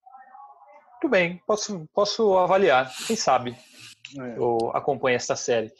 Muito 0.93 1.11
bem, 1.11 1.41
posso, 1.47 1.89
posso 1.95 2.37
avaliar, 2.37 2.93
quem 3.07 3.17
sabe 3.17 3.57
é. 4.19 4.37
eu 4.37 4.71
acompanho 4.75 5.17
esta 5.17 5.37
série. 5.37 5.73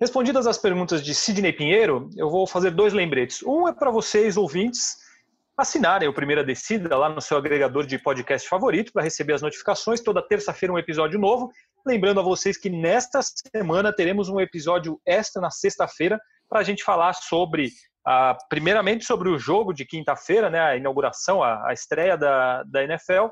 Respondidas 0.00 0.46
as 0.46 0.58
perguntas 0.58 1.02
de 1.02 1.14
Sidney 1.14 1.52
Pinheiro, 1.52 2.10
eu 2.16 2.28
vou 2.28 2.46
fazer 2.48 2.72
dois 2.72 2.92
lembretes. 2.92 3.42
Um 3.44 3.68
é 3.68 3.72
para 3.72 3.92
vocês, 3.92 4.36
ouvintes, 4.36 4.96
assinarem 5.56 6.08
o 6.08 6.12
Primeira 6.12 6.42
Descida 6.42 6.96
lá 6.96 7.08
no 7.08 7.20
seu 7.20 7.38
agregador 7.38 7.86
de 7.86 7.96
podcast 7.96 8.48
favorito 8.48 8.92
para 8.92 9.04
receber 9.04 9.34
as 9.34 9.42
notificações. 9.42 10.00
Toda 10.00 10.20
terça-feira 10.20 10.72
um 10.72 10.78
episódio 10.78 11.18
novo. 11.18 11.52
Lembrando 11.86 12.18
a 12.18 12.24
vocês 12.24 12.56
que 12.56 12.68
nesta 12.68 13.20
semana 13.22 13.94
teremos 13.94 14.28
um 14.28 14.40
episódio 14.40 15.00
extra 15.06 15.40
na 15.40 15.50
sexta-feira 15.50 16.20
para 16.48 16.58
a 16.58 16.64
gente 16.64 16.82
falar 16.82 17.12
sobre, 17.12 17.70
ah, 18.04 18.36
primeiramente 18.48 19.04
sobre 19.04 19.28
o 19.28 19.38
jogo 19.38 19.72
de 19.72 19.84
quinta-feira, 19.84 20.50
né, 20.50 20.60
a 20.60 20.76
inauguração, 20.76 21.40
a, 21.40 21.68
a 21.68 21.72
estreia 21.72 22.18
da, 22.18 22.64
da 22.64 22.82
NFL, 22.82 23.28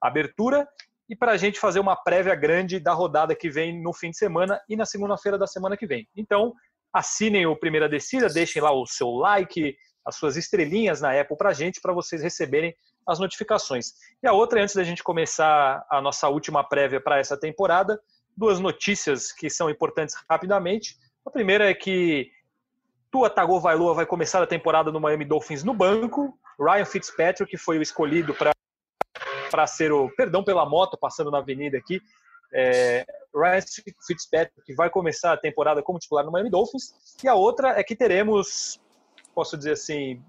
abertura 0.00 0.66
e 1.10 1.16
para 1.16 1.32
a 1.32 1.36
gente 1.36 1.58
fazer 1.58 1.80
uma 1.80 1.96
prévia 1.96 2.36
grande 2.36 2.78
da 2.78 2.92
rodada 2.92 3.34
que 3.34 3.50
vem 3.50 3.82
no 3.82 3.92
fim 3.92 4.10
de 4.10 4.16
semana 4.16 4.60
e 4.68 4.76
na 4.76 4.86
segunda-feira 4.86 5.36
da 5.36 5.46
semana 5.46 5.76
que 5.76 5.84
vem. 5.84 6.08
Então, 6.16 6.54
assinem 6.92 7.46
o 7.46 7.58
Primeira 7.58 7.88
Descida, 7.88 8.28
deixem 8.28 8.62
lá 8.62 8.70
o 8.70 8.86
seu 8.86 9.10
like, 9.10 9.76
as 10.06 10.14
suas 10.14 10.36
estrelinhas 10.36 11.00
na 11.00 11.20
Apple 11.20 11.36
para 11.36 11.50
a 11.50 11.52
gente, 11.52 11.80
para 11.80 11.92
vocês 11.92 12.22
receberem 12.22 12.72
as 13.08 13.18
notificações. 13.18 13.86
E 14.22 14.28
a 14.28 14.32
outra, 14.32 14.62
antes 14.62 14.76
da 14.76 14.84
gente 14.84 15.02
começar 15.02 15.84
a 15.90 16.00
nossa 16.00 16.28
última 16.28 16.62
prévia 16.62 17.00
para 17.00 17.18
essa 17.18 17.36
temporada, 17.36 18.00
duas 18.36 18.60
notícias 18.60 19.32
que 19.32 19.50
são 19.50 19.68
importantes 19.68 20.14
rapidamente. 20.30 20.94
A 21.26 21.30
primeira 21.30 21.68
é 21.68 21.74
que 21.74 22.30
Tua 23.10 23.28
Tagovailoa 23.28 23.94
vai 23.94 24.06
começar 24.06 24.40
a 24.40 24.46
temporada 24.46 24.92
no 24.92 25.00
Miami 25.00 25.24
Dolphins 25.24 25.64
no 25.64 25.74
banco. 25.74 26.38
Ryan 26.56 26.84
Fitzpatrick 26.84 27.56
foi 27.56 27.78
o 27.78 27.82
escolhido 27.82 28.32
para 28.32 28.52
para 29.60 29.66
ser 29.66 29.92
o. 29.92 30.08
Perdão 30.16 30.42
pela 30.42 30.64
moto 30.64 30.96
passando 30.96 31.30
na 31.30 31.38
avenida 31.38 31.76
aqui. 31.76 32.00
É, 32.52 33.04
Ryan 33.34 33.60
Fitzpatrick, 34.06 34.62
que 34.64 34.74
vai 34.74 34.88
começar 34.88 35.32
a 35.32 35.36
temporada 35.36 35.82
como 35.82 35.98
titular 35.98 36.24
no 36.24 36.32
Miami 36.32 36.50
Dolphins. 36.50 36.94
E 37.22 37.28
a 37.28 37.34
outra 37.34 37.78
é 37.78 37.84
que 37.84 37.94
teremos, 37.94 38.80
posso 39.34 39.56
dizer 39.56 39.72
assim, 39.72 40.22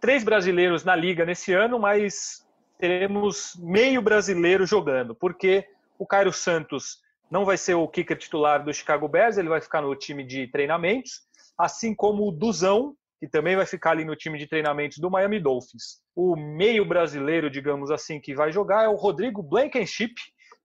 três 0.00 0.22
brasileiros 0.22 0.84
na 0.84 0.94
liga 0.94 1.24
nesse 1.24 1.52
ano, 1.52 1.78
mas 1.78 2.46
teremos 2.78 3.56
meio 3.58 4.02
brasileiro 4.02 4.66
jogando, 4.66 5.14
porque 5.14 5.66
o 5.98 6.06
Cairo 6.06 6.32
Santos 6.32 7.00
não 7.28 7.44
vai 7.44 7.56
ser 7.56 7.74
o 7.74 7.88
kicker 7.88 8.16
titular 8.16 8.62
do 8.62 8.72
Chicago 8.72 9.08
Bears, 9.08 9.36
ele 9.36 9.48
vai 9.48 9.60
ficar 9.60 9.82
no 9.82 9.96
time 9.96 10.24
de 10.24 10.46
treinamentos, 10.46 11.22
assim 11.58 11.92
como 11.92 12.28
o 12.28 12.30
Duzão, 12.30 12.94
que 13.20 13.28
também 13.28 13.56
vai 13.56 13.66
ficar 13.66 13.90
ali 13.92 14.04
no 14.04 14.14
time 14.14 14.38
de 14.38 14.46
treinamentos 14.46 14.98
do 14.98 15.10
Miami 15.10 15.40
Dolphins. 15.40 16.00
O 16.14 16.36
meio 16.36 16.84
brasileiro, 16.84 17.50
digamos 17.50 17.90
assim, 17.90 18.20
que 18.20 18.34
vai 18.34 18.52
jogar 18.52 18.84
é 18.84 18.88
o 18.88 18.94
Rodrigo 18.94 19.42
Blankenship, 19.42 20.14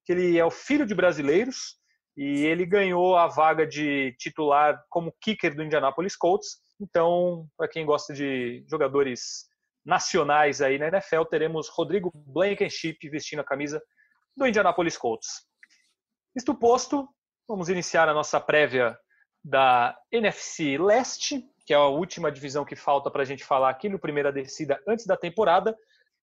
que 0.05 0.13
ele 0.13 0.38
é 0.38 0.45
o 0.45 0.51
filho 0.51 0.86
de 0.86 0.93
brasileiros 0.93 1.77
e 2.15 2.45
ele 2.45 2.65
ganhou 2.65 3.17
a 3.17 3.27
vaga 3.27 3.65
de 3.65 4.15
titular 4.19 4.79
como 4.89 5.15
kicker 5.19 5.55
do 5.55 5.63
Indianapolis 5.63 6.15
Colts. 6.15 6.60
Então, 6.79 7.48
para 7.57 7.67
quem 7.67 7.86
gosta 7.86 8.13
de 8.13 8.63
jogadores 8.69 9.48
nacionais 9.83 10.62
aí 10.62 10.77
na 10.77 10.88
NFL, 10.88 11.24
teremos 11.29 11.69
Rodrigo 11.69 12.12
Blankenship 12.13 12.98
vestindo 13.10 13.39
a 13.39 13.45
camisa 13.45 13.81
do 14.38 14.45
Indianapolis 14.45 14.98
Colts. 14.98 15.45
Isto 16.36 16.53
posto, 16.55 17.07
vamos 17.48 17.69
iniciar 17.69 18.07
a 18.07 18.13
nossa 18.13 18.39
prévia 18.39 18.98
da 19.43 19.98
NFC 20.12 20.77
Leste, 20.77 21.43
que 21.65 21.74
é 21.74 21.77
a 21.77 21.86
última 21.86 22.32
divisão 22.32 22.65
que 22.65 22.75
falta 22.75 23.10
para 23.10 23.22
a 23.22 23.25
gente 23.25 23.43
falar 23.43 23.70
aqui 23.70 23.88
no 23.89 24.00
primeira 24.00 24.32
descida 24.32 24.82
antes 24.88 25.05
da 25.05 25.15
temporada. 25.15 25.77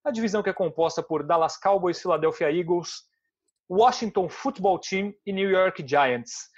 A 0.04 0.11
divisão 0.11 0.42
que 0.42 0.50
é 0.50 0.52
composta 0.52 1.02
por 1.02 1.23
Dallas 1.23 1.56
Cowboys, 1.56 2.00
Philadelphia 2.00 2.50
Eagles, 2.50 3.02
Washington 3.68 4.28
Football 4.28 4.78
Team 4.80 5.12
e 5.25 5.32
New 5.32 5.50
York 5.50 5.87
Giants. 5.87 6.49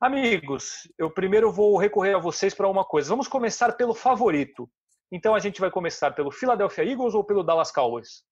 Amigos, 0.00 0.88
eu 0.98 1.10
primeiro 1.10 1.52
vou 1.52 1.76
recorrer 1.76 2.14
a 2.14 2.18
vocês 2.18 2.54
para 2.54 2.68
uma 2.68 2.84
coisa. 2.84 3.08
Vamos 3.08 3.28
começar 3.28 3.72
pelo 3.72 3.94
favorito. 3.94 4.68
Então 5.12 5.34
a 5.34 5.38
gente 5.38 5.60
vai 5.60 5.70
começar 5.70 6.10
pelo 6.12 6.30
Philadelphia 6.30 6.84
Eagles 6.84 7.14
ou 7.14 7.22
pelo 7.22 7.42
Dallas 7.42 7.70
Cowboys? 7.70 8.24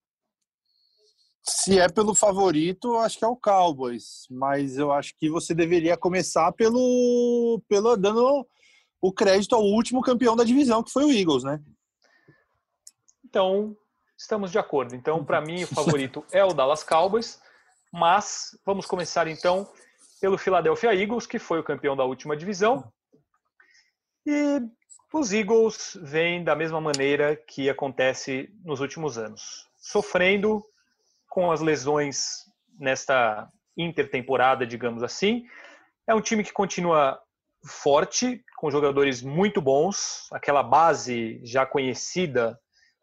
Se 1.43 1.79
é 1.79 1.89
pelo 1.89 2.15
favorito, 2.15 2.97
acho 2.99 3.19
que 3.19 3.25
é 3.25 3.29
o 3.29 3.37
Cowboys, 3.37 4.27
mas 4.31 4.77
eu 4.79 4.93
acho 4.93 5.15
que 5.19 5.31
você 5.31 5.55
deveria 5.55 5.97
começar 5.97 6.53
pelo, 6.53 7.63
pelo 7.69 7.97
dando 7.97 8.47
o 9.01 9.13
crédito 9.13 9.55
ao 9.55 9.63
último 9.63 10.03
campeão 10.03 10.37
da 10.37 10.45
divisão, 10.45 10.83
que 10.83 10.93
foi 10.93 11.05
o 11.05 11.13
Eagles, 11.13 11.43
né? 11.43 11.61
Então, 13.25 13.77
estamos 14.19 14.51
de 14.51 14.59
acordo. 14.59 14.95
Então, 14.95 15.25
para 15.25 15.41
mim, 15.41 15.63
o 15.63 15.67
favorito 15.67 16.25
é 16.33 16.45
o 16.45 16.53
Dallas 16.53 16.83
Cowboys, 16.83 17.41
mas 17.93 18.59
vamos 18.67 18.87
começar 18.87 19.27
então 19.27 19.69
pelo 20.21 20.37
Philadelphia 20.37 20.95
Eagles, 20.95 21.27
que 21.27 21.39
foi 21.39 21.61
o 21.61 21.65
campeão 21.65 21.97
da 21.97 22.05
última 22.05 22.37
divisão. 22.37 22.93
E 24.27 24.61
os 25.13 25.33
Eagles 25.33 25.99
vêm 26.03 26.45
da 26.45 26.55
mesma 26.55 26.81
maneira 26.81 27.35
que 27.35 27.71
acontece 27.71 28.49
nos 28.63 28.81
últimos 28.81 29.17
anos, 29.17 29.67
sofrendo 29.79 30.63
com 31.29 31.51
as 31.51 31.61
lesões 31.61 32.45
nesta 32.79 33.49
intertemporada, 33.77 34.67
digamos 34.67 35.03
assim. 35.03 35.47
É 36.07 36.15
um 36.15 36.21
time 36.21 36.45
que 36.45 36.53
continua 36.53 37.21
forte, 37.65 38.43
com 38.57 38.71
jogadores 38.71 39.23
muito 39.23 39.61
bons. 39.61 40.27
Aquela 40.33 40.63
base 40.63 41.41
já 41.45 41.67
conhecida 41.67 42.59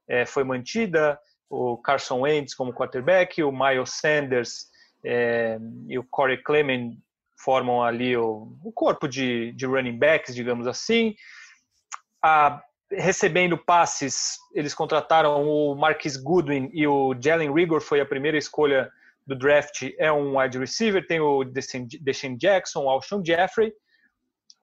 é, 0.07 0.25
foi 0.25 0.43
mantida. 0.43 1.19
O 1.49 1.77
Carson 1.77 2.21
Wentz 2.21 2.53
como 2.53 2.73
quarterback, 2.73 3.41
o 3.41 3.51
Miles 3.51 3.91
Sanders 3.91 4.67
é, 5.03 5.57
e 5.87 5.97
o 5.97 6.03
Corey 6.03 6.41
Clement 6.43 6.97
formam 7.37 7.83
ali 7.83 8.17
o, 8.17 8.57
o 8.63 8.71
corpo 8.71 9.07
de, 9.07 9.53
de, 9.53 9.65
running 9.65 9.97
backs, 9.97 10.35
digamos 10.35 10.67
assim. 10.67 11.15
A, 12.21 12.61
recebendo 12.91 13.57
passes, 13.57 14.37
eles 14.53 14.73
contrataram 14.73 15.43
o 15.43 15.75
Marquis 15.75 16.17
Goodwin 16.17 16.69
e 16.73 16.87
o 16.87 17.15
Jalen 17.19 17.53
Rigor 17.53 17.81
foi 17.81 18.01
a 18.01 18.05
primeira 18.05 18.37
escolha 18.37 18.91
do 19.25 19.35
draft, 19.35 19.89
é 19.99 20.11
um 20.11 20.39
wide 20.39 20.57
receiver, 20.57 21.05
tem 21.05 21.19
o 21.19 21.43
Deshaun 21.43 22.37
Jackson, 22.37 22.85
o 22.85 22.89
Alshon 22.89 23.21
Jeffrey, 23.23 23.73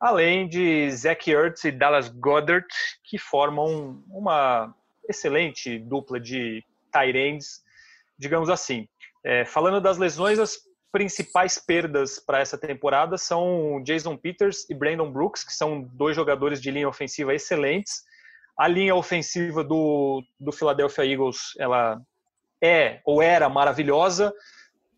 além 0.00 0.48
de 0.48 0.90
Zach 0.90 1.30
Ertz 1.30 1.64
e 1.64 1.72
Dallas 1.72 2.08
Goddard, 2.08 2.66
que 3.04 3.18
formam 3.18 4.02
uma 4.08 4.74
excelente 5.08 5.78
dupla 5.78 6.18
de 6.20 6.64
tight 6.92 7.16
ends, 7.16 7.62
digamos 8.18 8.48
assim. 8.48 8.88
É, 9.24 9.44
falando 9.44 9.80
das 9.80 9.98
lesões, 9.98 10.38
as 10.38 10.58
principais 10.92 11.58
perdas 11.58 12.20
para 12.20 12.38
essa 12.38 12.56
temporada 12.56 13.18
são 13.18 13.82
Jason 13.82 14.16
Peters 14.16 14.68
e 14.70 14.74
Brandon 14.74 15.10
Brooks, 15.10 15.42
que 15.42 15.52
são 15.52 15.82
dois 15.82 16.14
jogadores 16.14 16.60
de 16.60 16.70
linha 16.70 16.88
ofensiva 16.88 17.34
excelentes. 17.34 18.02
A 18.56 18.68
linha 18.68 18.94
ofensiva 18.94 19.64
do, 19.64 20.22
do 20.38 20.52
Philadelphia 20.52 21.04
Eagles, 21.04 21.54
ela 21.58 22.00
é 22.62 23.00
ou 23.04 23.20
era 23.20 23.48
maravilhosa, 23.48 24.32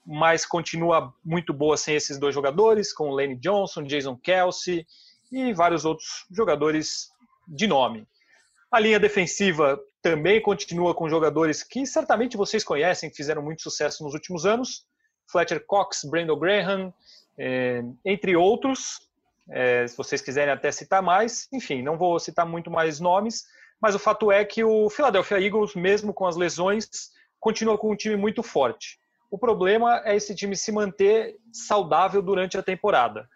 mas 0.06 0.46
continua 0.46 1.12
muito 1.24 1.52
boa 1.52 1.76
sem 1.76 1.96
esses 1.96 2.18
dois 2.18 2.34
jogadores, 2.34 2.92
com 2.92 3.10
Lane 3.10 3.36
Johnson, 3.36 3.82
Jason 3.82 4.16
Kelsey 4.16 4.86
e 5.32 5.52
vários 5.52 5.84
outros 5.84 6.24
jogadores 6.30 7.10
de 7.48 7.66
nome. 7.66 8.06
A 8.70 8.78
linha 8.78 9.00
defensiva 9.00 9.80
também 10.00 10.40
continua 10.40 10.94
com 10.94 11.08
jogadores 11.08 11.62
que 11.62 11.84
certamente 11.86 12.36
vocês 12.36 12.62
conhecem, 12.62 13.10
que 13.10 13.16
fizeram 13.16 13.42
muito 13.42 13.62
sucesso 13.62 14.04
nos 14.04 14.14
últimos 14.14 14.46
anos. 14.46 14.86
Fletcher 15.30 15.64
Cox, 15.66 16.04
Brandon 16.04 16.38
Graham, 16.38 16.94
eh, 17.36 17.82
entre 18.04 18.36
outros 18.36 19.06
é, 19.48 19.86
se 19.86 19.96
vocês 19.96 20.20
quiserem 20.20 20.52
até 20.52 20.70
citar 20.72 21.02
mais. 21.02 21.48
Enfim, 21.52 21.82
não 21.82 21.96
vou 21.96 22.18
citar 22.18 22.46
muito 22.46 22.70
mais 22.70 23.00
nomes, 23.00 23.44
mas 23.80 23.94
o 23.94 23.98
fato 23.98 24.32
é 24.32 24.44
que 24.44 24.64
o 24.64 24.90
Philadelphia 24.90 25.40
Eagles, 25.40 25.74
mesmo 25.74 26.12
com 26.12 26.26
as 26.26 26.36
lesões, 26.36 26.88
continua 27.38 27.78
com 27.78 27.92
um 27.92 27.96
time 27.96 28.16
muito 28.16 28.42
forte. 28.42 28.98
O 29.30 29.38
problema 29.38 30.02
é 30.04 30.16
esse 30.16 30.34
time 30.34 30.56
se 30.56 30.70
manter 30.70 31.36
saudável 31.52 32.22
durante 32.22 32.56
a 32.56 32.62
temporada. 32.62 33.28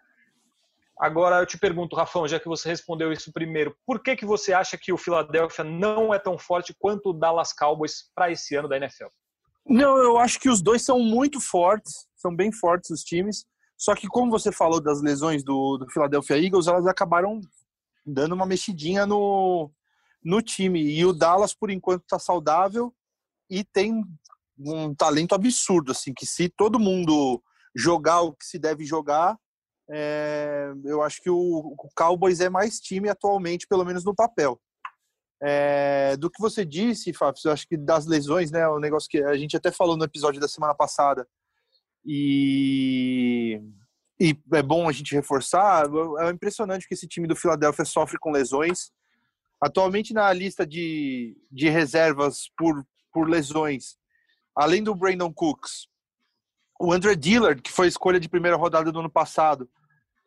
Agora 0.98 1.40
eu 1.40 1.46
te 1.46 1.58
pergunto, 1.58 1.96
Rafão, 1.96 2.28
já 2.28 2.38
que 2.38 2.46
você 2.46 2.68
respondeu 2.68 3.10
isso 3.10 3.32
primeiro, 3.32 3.74
por 3.86 4.02
que, 4.02 4.14
que 4.14 4.26
você 4.26 4.52
acha 4.52 4.76
que 4.76 4.92
o 4.92 4.98
Philadelphia 4.98 5.64
não 5.64 6.12
é 6.12 6.18
tão 6.18 6.36
forte 6.36 6.74
quanto 6.78 7.08
o 7.08 7.12
Dallas 7.14 7.54
Cowboys 7.54 8.10
para 8.14 8.30
esse 8.30 8.54
ano 8.54 8.68
da 8.68 8.76
NFL? 8.76 9.06
Não, 9.66 9.96
eu 9.98 10.18
acho 10.18 10.38
que 10.38 10.48
os 10.48 10.60
dois 10.60 10.82
são 10.82 10.98
muito 10.98 11.40
fortes, 11.40 12.06
são 12.16 12.34
bem 12.34 12.52
fortes 12.52 12.90
os 12.90 13.02
times. 13.02 13.46
Só 13.78 13.94
que, 13.94 14.06
como 14.08 14.30
você 14.30 14.52
falou 14.52 14.78
das 14.78 15.00
lesões 15.00 15.42
do, 15.42 15.78
do 15.78 15.88
Philadelphia 15.90 16.36
Eagles, 16.36 16.66
elas 16.66 16.86
acabaram 16.86 17.40
dando 18.04 18.34
uma 18.34 18.44
mexidinha 18.44 19.06
no, 19.06 19.70
no 20.22 20.42
time. 20.42 20.82
E 20.82 21.04
o 21.06 21.14
Dallas, 21.14 21.54
por 21.54 21.70
enquanto, 21.70 22.02
está 22.02 22.18
saudável 22.18 22.94
e 23.48 23.64
tem 23.64 24.04
um 24.60 24.94
talento 24.94 25.34
absurdo. 25.34 25.92
Assim, 25.92 26.12
que 26.12 26.26
se 26.26 26.48
todo 26.48 26.78
mundo 26.78 27.42
jogar 27.74 28.20
o 28.22 28.32
que 28.32 28.44
se 28.44 28.58
deve 28.58 28.84
jogar, 28.84 29.36
é, 29.90 30.72
eu 30.84 31.02
acho 31.02 31.20
que 31.20 31.30
o, 31.30 31.36
o, 31.36 31.88
Cowboys 31.96 32.40
é 32.40 32.48
mais 32.48 32.78
time 32.78 33.08
atualmente, 33.08 33.66
pelo 33.66 33.84
menos 33.84 34.04
no 34.04 34.14
papel. 34.14 34.60
É, 35.42 36.16
do 36.16 36.30
que 36.30 36.40
você 36.40 36.64
disse, 36.64 37.12
Fábio, 37.12 37.40
eu 37.44 37.52
acho 37.52 37.66
que 37.66 37.76
das 37.76 38.06
lesões, 38.06 38.50
né, 38.50 38.68
o 38.68 38.78
negócio 38.78 39.08
que 39.08 39.22
a 39.22 39.36
gente 39.36 39.56
até 39.56 39.72
falou 39.72 39.96
no 39.96 40.04
episódio 40.04 40.40
da 40.40 40.46
semana 40.46 40.74
passada, 40.74 41.26
e, 42.04 43.60
e 44.20 44.38
é 44.52 44.62
bom 44.62 44.88
a 44.88 44.92
gente 44.92 45.14
reforçar, 45.14 45.86
é 46.20 46.30
impressionante 46.30 46.86
que 46.86 46.94
esse 46.94 47.08
time 47.08 47.26
do 47.26 47.36
Philadelphia 47.36 47.84
sofre 47.84 48.18
com 48.18 48.30
lesões. 48.30 48.92
Atualmente 49.60 50.14
na 50.14 50.32
lista 50.32 50.66
de, 50.66 51.36
de 51.50 51.68
reservas 51.68 52.50
por, 52.56 52.82
por 53.12 53.28
lesões, 53.28 53.96
além 54.54 54.82
do 54.82 54.94
Brandon 54.94 55.32
Cooks, 55.32 55.88
o 56.80 56.92
Andrew 56.92 57.14
Dillard, 57.14 57.60
que 57.60 57.70
foi 57.70 57.88
escolha 57.88 58.18
de 58.18 58.28
primeira 58.28 58.56
rodada 58.56 58.90
do 58.90 59.00
ano 59.00 59.10
passado, 59.10 59.68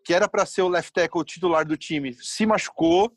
que 0.05 0.13
era 0.13 0.27
para 0.27 0.45
ser 0.45 0.61
o 0.61 0.67
left 0.67 0.93
tackle 0.93 1.23
titular 1.23 1.65
do 1.65 1.75
time, 1.75 2.13
se 2.13 2.45
machucou. 2.45 3.11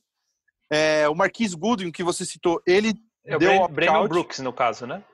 É, 0.70 1.08
o 1.08 1.14
Marquis 1.14 1.54
Goodwin, 1.54 1.92
que 1.92 2.02
você 2.02 2.24
citou, 2.24 2.60
ele 2.66 2.94
é 3.24 3.36
deu 3.36 3.62
o 3.62 3.68
Brandon 3.68 4.08
Brooks, 4.08 4.38
no 4.38 4.52
caso, 4.52 4.86
né? 4.86 5.04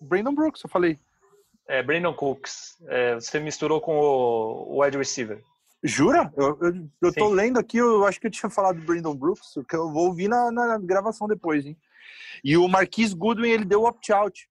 Brandon 0.00 0.34
Brooks, 0.34 0.62
eu 0.62 0.68
falei. 0.68 0.98
É, 1.68 1.82
Brandon 1.82 2.12
Cooks. 2.12 2.76
É, 2.88 3.14
você 3.14 3.38
misturou 3.38 3.80
com 3.80 3.98
o, 3.98 4.82
wide 4.82 4.98
receiver. 4.98 5.42
Jura? 5.82 6.32
Eu, 6.36 6.58
eu, 6.60 6.88
eu 7.02 7.14
tô 7.14 7.28
lendo 7.28 7.58
aqui, 7.58 7.78
eu 7.78 8.04
acho 8.06 8.20
que 8.20 8.26
eu 8.26 8.30
tinha 8.30 8.50
falado 8.50 8.80
do 8.80 8.86
Brandon 8.86 9.14
Brooks, 9.14 9.54
que 9.68 9.76
eu 9.76 9.92
vou 9.92 10.06
ouvir 10.08 10.28
na, 10.28 10.50
na 10.50 10.78
gravação 10.78 11.28
depois, 11.28 11.64
hein? 11.64 11.76
E 12.42 12.56
o 12.56 12.66
Marquis 12.68 13.14
Goodwin, 13.14 13.50
ele 13.50 13.64
deu 13.64 13.84
opt-out 13.84 14.48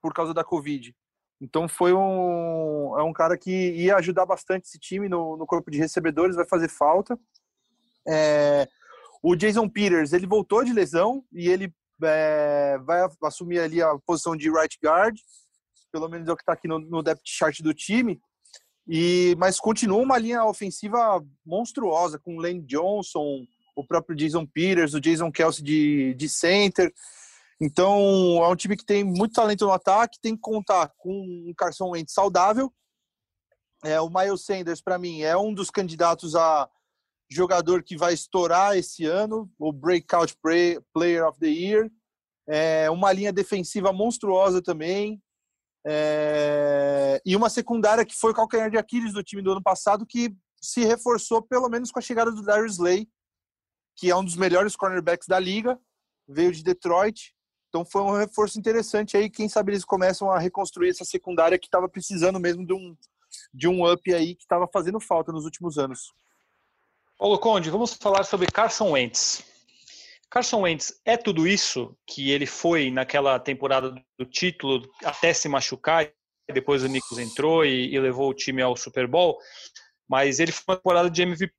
por 0.00 0.12
causa 0.12 0.34
da 0.34 0.44
Covid. 0.44 0.94
Então 1.40 1.68
foi 1.68 1.92
um, 1.92 2.98
é 2.98 3.02
um 3.02 3.12
cara 3.12 3.36
que 3.36 3.50
ia 3.50 3.96
ajudar 3.96 4.26
bastante 4.26 4.66
esse 4.66 4.78
time 4.78 5.08
no, 5.08 5.36
no 5.36 5.46
corpo 5.46 5.70
de 5.70 5.78
recebedores, 5.78 6.36
vai 6.36 6.46
fazer 6.46 6.68
falta. 6.68 7.18
É, 8.06 8.68
o 9.22 9.34
Jason 9.34 9.68
Peters, 9.68 10.12
ele 10.12 10.26
voltou 10.26 10.64
de 10.64 10.72
lesão 10.72 11.24
e 11.32 11.48
ele 11.48 11.72
é, 12.02 12.78
vai 12.84 13.08
assumir 13.22 13.60
ali 13.60 13.82
a 13.82 13.98
posição 14.06 14.36
de 14.36 14.50
right 14.50 14.78
guard 14.82 15.16
pelo 15.90 16.08
menos 16.08 16.28
é 16.28 16.32
o 16.32 16.36
que 16.36 16.42
está 16.42 16.52
aqui 16.52 16.68
no, 16.68 16.78
no 16.78 17.02
depth 17.02 17.22
chart 17.24 17.60
do 17.60 17.74
time. 17.74 18.20
E, 18.88 19.36
mas 19.38 19.60
continua 19.60 19.98
uma 19.98 20.18
linha 20.18 20.44
ofensiva 20.44 21.24
monstruosa, 21.44 22.18
com 22.18 22.36
o 22.36 22.40
Lane 22.40 22.62
Johnson, 22.62 23.44
o 23.76 23.86
próprio 23.86 24.16
Jason 24.16 24.46
Peters, 24.46 24.94
o 24.94 25.00
Jason 25.00 25.30
Kelsey 25.30 25.64
de, 25.64 26.14
de 26.14 26.28
center. 26.28 26.92
Então, 27.60 27.98
é 28.42 28.48
um 28.48 28.56
time 28.56 28.76
que 28.76 28.84
tem 28.84 29.04
muito 29.04 29.34
talento 29.34 29.66
no 29.66 29.72
ataque, 29.72 30.18
tem 30.22 30.34
que 30.34 30.40
contar 30.40 30.90
com 30.96 31.12
um 31.12 31.52
Carson 31.54 31.90
Wentz 31.90 32.12
saudável. 32.12 32.72
É, 33.84 34.00
o 34.00 34.08
Miles 34.08 34.44
Sanders, 34.44 34.80
para 34.80 34.98
mim, 34.98 35.20
é 35.22 35.36
um 35.36 35.52
dos 35.52 35.70
candidatos 35.70 36.34
a 36.34 36.68
jogador 37.30 37.82
que 37.82 37.96
vai 37.96 38.12
estourar 38.12 38.76
esse 38.76 39.04
ano, 39.04 39.50
o 39.58 39.72
Breakout 39.72 40.34
Player 40.92 41.26
of 41.26 41.38
the 41.38 41.48
Year. 41.48 41.90
É, 42.48 42.90
uma 42.90 43.12
linha 43.12 43.32
defensiva 43.32 43.92
monstruosa 43.92 44.60
também. 44.62 45.22
É, 45.86 47.20
e 47.24 47.36
uma 47.36 47.48
secundária 47.48 48.04
que 48.04 48.16
foi 48.16 48.32
o 48.32 48.34
calcanhar 48.34 48.70
de 48.70 48.76
Aquiles 48.76 49.12
do 49.12 49.22
time 49.22 49.42
do 49.42 49.52
ano 49.52 49.62
passado, 49.62 50.06
que 50.06 50.34
se 50.60 50.84
reforçou 50.84 51.40
pelo 51.40 51.68
menos 51.68 51.90
com 51.90 51.98
a 51.98 52.02
chegada 52.02 52.30
do 52.30 52.42
Darius 52.42 52.72
Slay, 52.72 53.08
que 53.96 54.10
é 54.10 54.16
um 54.16 54.24
dos 54.24 54.36
melhores 54.36 54.76
cornerbacks 54.76 55.26
da 55.26 55.38
liga, 55.38 55.78
veio 56.28 56.52
de 56.52 56.62
Detroit. 56.62 57.34
Então 57.70 57.84
foi 57.84 58.02
um 58.02 58.18
reforço 58.18 58.58
interessante 58.58 59.16
aí. 59.16 59.30
Quem 59.30 59.48
sabe 59.48 59.72
eles 59.72 59.84
começam 59.84 60.30
a 60.30 60.38
reconstruir 60.38 60.90
essa 60.90 61.04
secundária 61.04 61.58
que 61.58 61.68
estava 61.68 61.88
precisando 61.88 62.38
mesmo 62.38 62.66
de 62.66 62.74
um, 62.74 62.96
de 63.54 63.68
um 63.68 63.90
up 63.90 64.12
aí 64.12 64.34
que 64.34 64.42
estava 64.42 64.68
fazendo 64.70 65.00
falta 65.00 65.32
nos 65.32 65.44
últimos 65.44 65.78
anos. 65.78 66.12
Paulo 67.16 67.38
Conde, 67.38 67.70
vamos 67.70 67.94
falar 67.94 68.24
sobre 68.24 68.48
Carson 68.48 68.90
Wentz. 68.90 69.44
Carson 70.28 70.62
Wentz 70.62 71.00
é 71.04 71.16
tudo 71.16 71.46
isso 71.46 71.96
que 72.06 72.30
ele 72.30 72.46
foi 72.46 72.90
naquela 72.90 73.38
temporada 73.38 73.94
do 74.18 74.26
título 74.26 74.82
até 75.04 75.32
se 75.32 75.48
machucar, 75.48 76.10
depois 76.52 76.82
o 76.82 76.88
Nichols 76.88 77.18
entrou 77.18 77.64
e, 77.64 77.94
e 77.94 78.00
levou 78.00 78.30
o 78.30 78.34
time 78.34 78.62
ao 78.62 78.76
Super 78.76 79.06
Bowl, 79.06 79.38
mas 80.08 80.40
ele 80.40 80.50
foi 80.50 80.64
uma 80.68 80.76
temporada 80.76 81.10
de 81.10 81.22
MVP. 81.22 81.54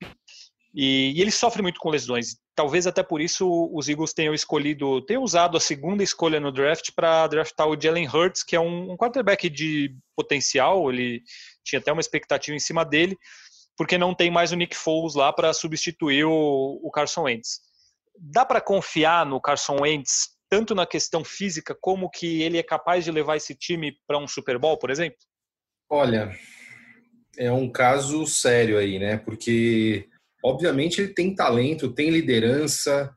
E, 0.74 1.13
e, 1.16 1.22
ele 1.22 1.32
sofre 1.32 1.62
muito 1.62 1.80
com 1.80 1.90
lesões. 1.90 2.38
Talvez 2.56 2.88
até 2.88 3.04
por 3.04 3.22
isso 3.22 3.70
os 3.74 3.90
Eagles 3.90 4.13
tenham 4.13 4.34
escolhido, 4.34 5.01
tenham 5.06 5.24
usado 5.24 5.58
a 5.58 5.60
segunda 5.60 6.04
escolha 6.04 6.40
no 6.40 6.51
draft 6.51 6.92
para 6.96 7.28
draftar 7.28 7.68
o 7.68 7.80
Jalen 7.80 8.08
Hurts, 8.08 8.44
que 8.44 8.56
é 8.56 8.60
um, 8.60 8.92
um 8.92 8.98
quarterback 8.98 9.50
de 9.50 9.96
potencial, 10.16 10.92
ele 10.92 11.22
tinha 11.63 11.80
até 11.80 11.92
uma 11.92 12.01
expectativa 12.01 12.56
em 12.56 12.60
cima 12.60 12.86
dele, 12.86 13.18
porque 13.75 13.98
não 13.98 14.13
tem 14.13 14.32
mais 14.32 14.51
o 14.51 14.56
Nick 14.56 14.75
Foles 14.75 15.16
lá 15.16 15.34
para 15.34 15.54
substituir 15.54 16.25
o, 16.25 16.80
o 16.84 16.92
Carson 16.92 17.24
Wentz 17.24 17.60
dá 18.22 18.46
para 18.46 18.62
confiar 18.62 19.25
no 19.25 19.42
Carson 19.42 19.82
Wentz 19.82 20.30
tanto 20.50 20.75
na 20.75 20.86
questão 20.86 21.24
física 21.24 21.75
como 21.80 22.10
que 22.10 22.42
ele 22.42 22.58
é 22.58 22.63
capaz 22.63 23.06
de 23.06 23.12
levar 23.12 23.38
esse 23.38 23.56
time 23.56 23.98
para 24.06 24.18
um 24.18 24.28
Super 24.28 24.60
Bowl, 24.60 24.78
por 24.78 24.90
exemplo? 24.90 25.18
Olha, 25.90 26.38
é 27.38 27.51
um 27.51 27.72
caso 27.72 28.28
sério 28.28 28.78
aí, 28.78 29.00
né? 29.00 29.18
Porque 29.18 30.10
obviamente 30.44 31.02
ele 31.02 31.14
tem 31.14 31.36
talento, 31.36 31.94
tem 31.94 32.10
liderança, 32.10 33.14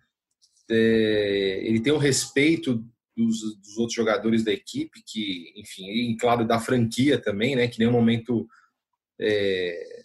é, 0.70 1.60
ele 1.64 1.80
tem 1.80 1.92
o 1.92 1.98
respeito 1.98 2.84
dos, 3.16 3.40
dos, 3.60 3.78
outros 3.78 3.94
jogadores 3.94 4.42
da 4.44 4.52
equipe, 4.52 5.02
que, 5.06 5.52
enfim, 5.56 5.86
e 5.86 6.16
claro 6.16 6.46
da 6.46 6.58
franquia 6.58 7.18
também, 7.18 7.54
né? 7.54 7.68
Que 7.68 7.78
nenhum 7.78 7.92
momento 7.92 8.46
é, 9.20 10.04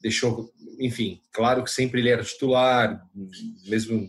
deixou, 0.00 0.52
enfim, 0.80 1.20
claro 1.32 1.62
que 1.62 1.70
sempre 1.70 2.00
ele 2.00 2.08
era 2.08 2.24
titular, 2.24 3.00
mesmo 3.66 4.08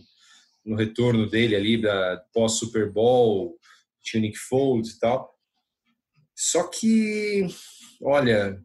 no 0.64 0.76
retorno 0.76 1.28
dele 1.28 1.56
ali 1.56 1.80
da 1.80 2.22
pós 2.32 2.52
Super 2.52 2.90
Bowl, 2.90 3.56
tinha 4.02 4.20
o 4.20 4.22
Nick 4.22 4.38
Foles 4.38 4.90
e 4.90 4.98
tal. 4.98 5.34
Só 6.34 6.64
que, 6.64 7.46
olha, 8.02 8.60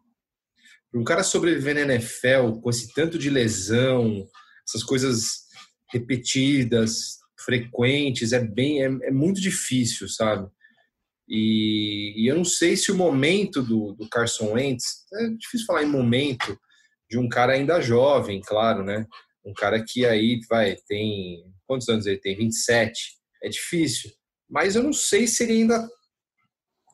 um 0.98 1.04
cara 1.04 1.24
sobreviver 1.24 1.76
na 1.76 1.94
NFL 1.94 2.60
com 2.62 2.70
esse 2.70 2.94
tanto 2.94 3.18
de 3.18 3.30
lesão, 3.30 4.26
essas 4.68 4.84
coisas 4.84 5.46
repetidas, 5.92 7.18
frequentes, 7.44 8.34
é 8.34 8.40
bem, 8.40 8.84
é, 8.84 8.86
é 8.86 9.12
muito 9.12 9.40
difícil, 9.40 10.08
sabe? 10.08 10.50
E, 11.28 12.14
e, 12.18 12.28
eu 12.28 12.36
não 12.36 12.46
sei 12.46 12.78
se 12.78 12.92
o 12.92 12.96
momento 12.96 13.62
do, 13.62 13.94
do 13.94 14.08
Carson 14.10 14.54
Wentz, 14.54 15.06
é 15.14 15.30
difícil 15.30 15.66
falar 15.66 15.84
em 15.84 15.88
momento 15.88 16.58
de 17.10 17.18
um 17.18 17.28
cara 17.28 17.54
ainda 17.54 17.82
jovem, 17.82 18.42
claro, 18.42 18.84
né? 18.84 19.06
Um 19.44 19.54
cara 19.54 19.84
que 19.84 20.06
aí 20.06 20.40
vai 20.50 20.76
tem 20.88 21.44
Quantos 21.68 21.90
anos 21.90 22.06
ele 22.06 22.20
tem? 22.20 22.36
27. 22.36 23.18
É 23.44 23.50
difícil. 23.50 24.12
Mas 24.50 24.76
eu 24.76 24.84
não 24.84 24.94
sei 24.94 25.28
se 25.28 25.44
ele 25.44 25.54
ainda 25.54 25.88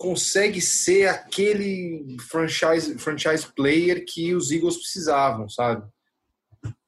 consegue 0.01 0.59
ser 0.59 1.07
aquele 1.07 2.17
franchise, 2.27 2.97
franchise 2.97 3.45
player 3.55 4.03
que 4.03 4.33
os 4.33 4.49
Eagles 4.49 4.77
precisavam, 4.77 5.47
sabe? 5.47 5.87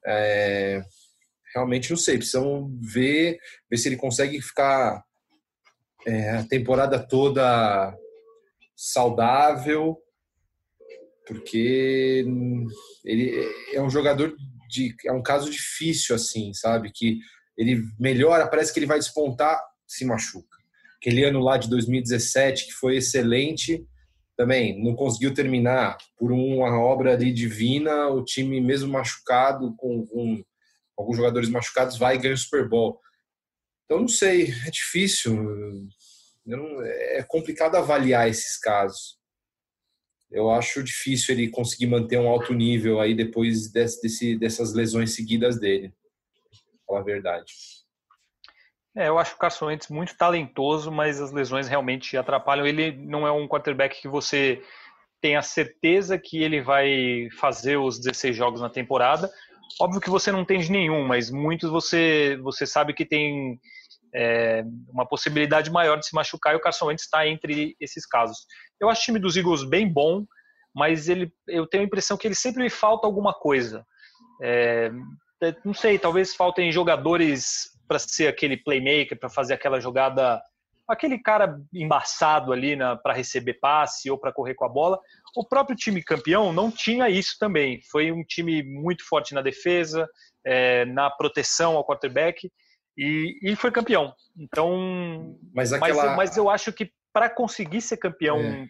É, 0.04 0.82
realmente 1.54 1.90
não 1.90 1.96
sei. 1.96 2.16
Precisam 2.16 2.76
ver, 2.82 3.38
ver 3.70 3.76
se 3.76 3.88
ele 3.88 3.96
consegue 3.96 4.42
ficar 4.42 5.00
é, 6.04 6.30
a 6.30 6.42
temporada 6.42 6.98
toda 6.98 7.96
saudável, 8.74 9.96
porque 11.24 12.24
ele 13.04 13.48
é 13.72 13.80
um 13.80 13.88
jogador 13.88 14.34
de 14.68 14.92
é 15.06 15.12
um 15.12 15.22
caso 15.22 15.48
difícil 15.48 16.16
assim, 16.16 16.52
sabe? 16.52 16.90
Que 16.92 17.20
ele 17.56 17.80
melhora, 17.96 18.48
parece 18.48 18.74
que 18.74 18.80
ele 18.80 18.86
vai 18.86 18.98
despontar, 18.98 19.62
se 19.86 20.04
machuca. 20.04 20.53
Aquele 21.04 21.22
ano 21.22 21.38
lá 21.38 21.58
de 21.58 21.68
2017, 21.68 22.64
que 22.64 22.72
foi 22.72 22.96
excelente, 22.96 23.86
também 24.38 24.82
não 24.82 24.96
conseguiu 24.96 25.34
terminar 25.34 25.98
por 26.16 26.32
uma 26.32 26.80
obra 26.80 27.12
ali 27.12 27.30
divina, 27.30 28.08
o 28.08 28.24
time 28.24 28.58
mesmo 28.58 28.90
machucado, 28.90 29.76
com, 29.76 30.06
com 30.06 30.42
alguns 30.96 31.18
jogadores 31.18 31.50
machucados, 31.50 31.98
vai 31.98 32.14
e 32.14 32.18
ganha 32.18 32.32
o 32.32 32.38
Super 32.38 32.66
Bowl. 32.66 32.98
Então, 33.84 34.00
não 34.00 34.08
sei, 34.08 34.54
é 34.66 34.70
difícil, 34.70 35.36
não, 36.46 36.82
é 36.82 37.22
complicado 37.28 37.76
avaliar 37.76 38.26
esses 38.26 38.56
casos. 38.58 39.18
Eu 40.30 40.50
acho 40.50 40.82
difícil 40.82 41.34
ele 41.34 41.50
conseguir 41.50 41.86
manter 41.86 42.18
um 42.18 42.28
alto 42.28 42.54
nível 42.54 42.98
aí 42.98 43.14
depois 43.14 43.70
desse, 43.70 44.38
dessas 44.38 44.72
lesões 44.72 45.14
seguidas 45.14 45.60
dele 45.60 45.92
falar 46.86 47.00
a 47.00 47.04
verdade. 47.04 47.52
É, 48.96 49.08
eu 49.08 49.18
acho 49.18 49.34
o 49.34 49.38
Carson 49.38 49.66
Wentz 49.66 49.88
muito 49.88 50.16
talentoso, 50.16 50.90
mas 50.90 51.20
as 51.20 51.32
lesões 51.32 51.66
realmente 51.66 52.16
atrapalham. 52.16 52.66
Ele 52.66 52.92
não 52.92 53.26
é 53.26 53.32
um 53.32 53.48
quarterback 53.48 54.00
que 54.00 54.08
você 54.08 54.62
tem 55.20 55.36
a 55.36 55.42
certeza 55.42 56.18
que 56.18 56.42
ele 56.42 56.60
vai 56.60 57.28
fazer 57.38 57.76
os 57.76 57.98
16 57.98 58.36
jogos 58.36 58.60
na 58.60 58.70
temporada. 58.70 59.30
Óbvio 59.80 60.00
que 60.00 60.10
você 60.10 60.30
não 60.30 60.44
tem 60.44 60.60
de 60.60 60.70
nenhum, 60.70 61.04
mas 61.06 61.30
muitos 61.30 61.70
você, 61.70 62.38
você 62.42 62.66
sabe 62.66 62.94
que 62.94 63.04
tem 63.04 63.58
é, 64.14 64.62
uma 64.88 65.06
possibilidade 65.06 65.70
maior 65.72 65.98
de 65.98 66.06
se 66.06 66.14
machucar 66.14 66.52
e 66.52 66.56
o 66.56 66.60
Carson 66.60 66.86
Wentz 66.86 67.02
está 67.02 67.26
entre 67.26 67.74
esses 67.80 68.06
casos. 68.06 68.46
Eu 68.80 68.88
acho 68.88 69.00
o 69.00 69.04
time 69.06 69.18
dos 69.18 69.36
Eagles 69.36 69.64
bem 69.64 69.90
bom, 69.90 70.24
mas 70.72 71.08
ele, 71.08 71.32
eu 71.48 71.66
tenho 71.66 71.82
a 71.82 71.86
impressão 71.86 72.16
que 72.16 72.28
ele 72.28 72.34
sempre 72.34 72.70
falta 72.70 73.06
alguma 73.06 73.32
coisa. 73.32 73.84
É, 74.40 74.90
não 75.64 75.74
sei, 75.74 75.98
talvez 75.98 76.34
faltem 76.34 76.70
jogadores 76.70 77.73
para 77.86 77.98
ser 77.98 78.28
aquele 78.28 78.56
playmaker, 78.56 79.18
para 79.18 79.28
fazer 79.28 79.54
aquela 79.54 79.80
jogada, 79.80 80.42
aquele 80.88 81.18
cara 81.18 81.60
embaçado 81.72 82.52
ali 82.52 82.76
para 83.02 83.14
receber 83.14 83.54
passe 83.54 84.10
ou 84.10 84.18
para 84.18 84.32
correr 84.32 84.54
com 84.54 84.64
a 84.64 84.68
bola. 84.68 84.98
O 85.36 85.46
próprio 85.46 85.76
time 85.76 86.02
campeão 86.02 86.52
não 86.52 86.70
tinha 86.70 87.08
isso 87.08 87.36
também. 87.38 87.80
Foi 87.90 88.12
um 88.12 88.24
time 88.24 88.62
muito 88.62 89.06
forte 89.06 89.34
na 89.34 89.42
defesa, 89.42 90.08
é, 90.44 90.84
na 90.86 91.10
proteção 91.10 91.76
ao 91.76 91.84
quarterback 91.84 92.50
e, 92.96 93.38
e 93.42 93.56
foi 93.56 93.70
campeão. 93.70 94.14
Então, 94.38 95.36
mas, 95.52 95.72
aquela... 95.72 96.06
mas, 96.06 96.16
mas 96.16 96.36
eu 96.36 96.48
acho 96.48 96.72
que 96.72 96.92
para 97.12 97.30
conseguir 97.30 97.80
ser 97.80 97.96
campeão, 97.96 98.40
é. 98.40 98.68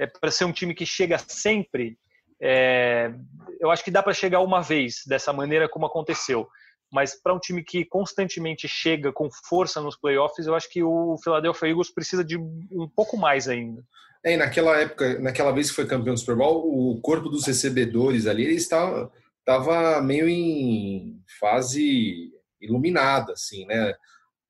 é 0.00 0.06
para 0.06 0.30
ser 0.30 0.44
um 0.44 0.52
time 0.52 0.74
que 0.74 0.84
chega 0.84 1.16
sempre, 1.16 1.96
é, 2.42 3.12
eu 3.60 3.70
acho 3.70 3.84
que 3.84 3.90
dá 3.90 4.02
para 4.02 4.12
chegar 4.12 4.40
uma 4.40 4.60
vez 4.60 5.02
dessa 5.06 5.32
maneira 5.32 5.68
como 5.68 5.86
aconteceu. 5.86 6.48
Mas 6.94 7.20
para 7.20 7.34
um 7.34 7.40
time 7.40 7.64
que 7.64 7.84
constantemente 7.84 8.68
chega 8.68 9.12
com 9.12 9.28
força 9.28 9.80
nos 9.80 9.96
playoffs, 9.96 10.46
eu 10.46 10.54
acho 10.54 10.70
que 10.70 10.80
o 10.80 11.18
Philadelphia 11.18 11.68
Eagles 11.68 11.92
precisa 11.92 12.24
de 12.24 12.36
um 12.38 12.88
pouco 12.94 13.16
mais 13.16 13.48
ainda. 13.48 13.82
É, 14.24 14.34
e 14.34 14.36
naquela 14.36 14.78
época, 14.78 15.18
naquela 15.18 15.50
vez 15.50 15.70
que 15.70 15.74
foi 15.74 15.88
campeão 15.88 16.14
do 16.14 16.20
Super 16.20 16.36
Bowl, 16.36 16.92
o 16.92 17.00
corpo 17.00 17.28
dos 17.28 17.44
recebedores 17.46 18.28
ali 18.28 18.54
estava 18.54 19.10
estava 19.40 20.00
meio 20.00 20.28
em 20.28 21.20
fase 21.40 22.30
iluminada, 22.60 23.32
assim, 23.32 23.66
né? 23.66 23.92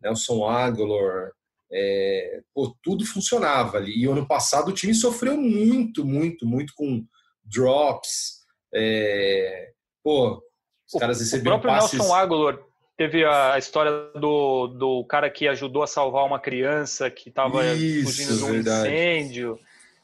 Nelson 0.03 0.47
Aguilar, 0.47 1.33
é, 1.73 2.43
pô, 2.55 2.77
tudo 2.83 3.07
funcionava 3.07 3.79
ali. 3.79 4.03
E 4.03 4.05
ano 4.05 4.29
passado 4.29 4.69
o 4.69 4.75
time 4.75 4.95
sofreu 4.95 5.37
muito, 5.39 6.05
muito, 6.05 6.47
muito 6.47 6.75
com 6.77 7.05
drops. 7.43 8.45
É, 8.73 9.73
pô, 10.03 10.43
os 10.93 11.01
caras 11.01 11.21
receberam 11.21 11.57
O 11.57 11.61
próprio 11.61 11.81
passes... 11.81 11.99
Nelson 11.99 12.15
Aguilar 12.15 12.59
teve 12.97 13.25
a 13.25 13.59
história 13.59 13.91
do, 14.15 14.69
do 14.69 15.05
cara 15.05 15.29
que 15.29 15.49
ajudou 15.49 15.83
a 15.83 15.87
salvar 15.87 16.25
uma 16.25 16.39
criança 16.39 17.11
que 17.11 17.29
estava 17.29 17.61
fugindo 17.61 18.37
de 18.37 18.45
um 18.45 18.53
verdade. 18.53 18.89
incêndio. 18.89 19.59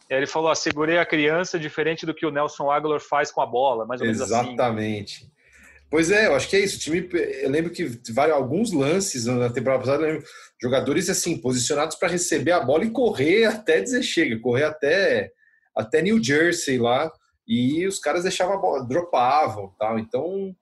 Ele 0.09 0.27
falou: 0.27 0.51
ah, 0.51 0.55
segurei 0.55 0.99
a 0.99 1.07
criança 1.07 1.59
diferente 1.59 2.05
do 2.05 2.13
que 2.15 2.27
o 2.27 2.31
Nelson 2.31 2.71
Aguilar 2.71 3.01
faz 3.01 3.31
com 3.31 3.41
a 3.41 3.47
bola, 3.47 3.87
mais 3.87 4.01
ou 4.01 4.07
menos 4.07 4.21
assim. 4.21 4.33
Exatamente. 4.33 5.17
Assim. 5.23 5.31
Pois 5.89 6.11
é, 6.11 6.27
eu 6.27 6.35
acho 6.37 6.49
que 6.49 6.57
é 6.57 6.61
isso. 6.61 6.77
O 6.77 6.81
time, 6.81 7.09
eu 7.43 7.51
lembro 7.51 7.73
que 7.73 7.85
vários 8.13 8.37
alguns 8.37 8.73
lances 8.73 9.27
na 9.27 9.51
temporada 9.51 9.83
passada, 9.83 10.03
lembro, 10.05 10.25
jogadores 10.61 11.09
assim 11.09 11.37
posicionados 11.37 11.97
para 11.97 12.09
receber 12.09 12.53
a 12.53 12.61
bola 12.61 12.85
e 12.85 12.91
correr 12.91 13.45
até 13.45 13.81
dizer 13.81 14.03
chega, 14.03 14.39
correr 14.39 14.65
até 14.65 15.31
até 15.75 16.03
New 16.03 16.23
Jersey 16.23 16.79
lá 16.79 17.11
e 17.47 17.87
os 17.87 17.99
caras 17.99 18.23
deixavam 18.23 18.55
a 18.55 18.61
bola, 18.61 18.87
dropavam, 18.87 19.75
tal. 19.79 19.99
Então, 19.99 20.55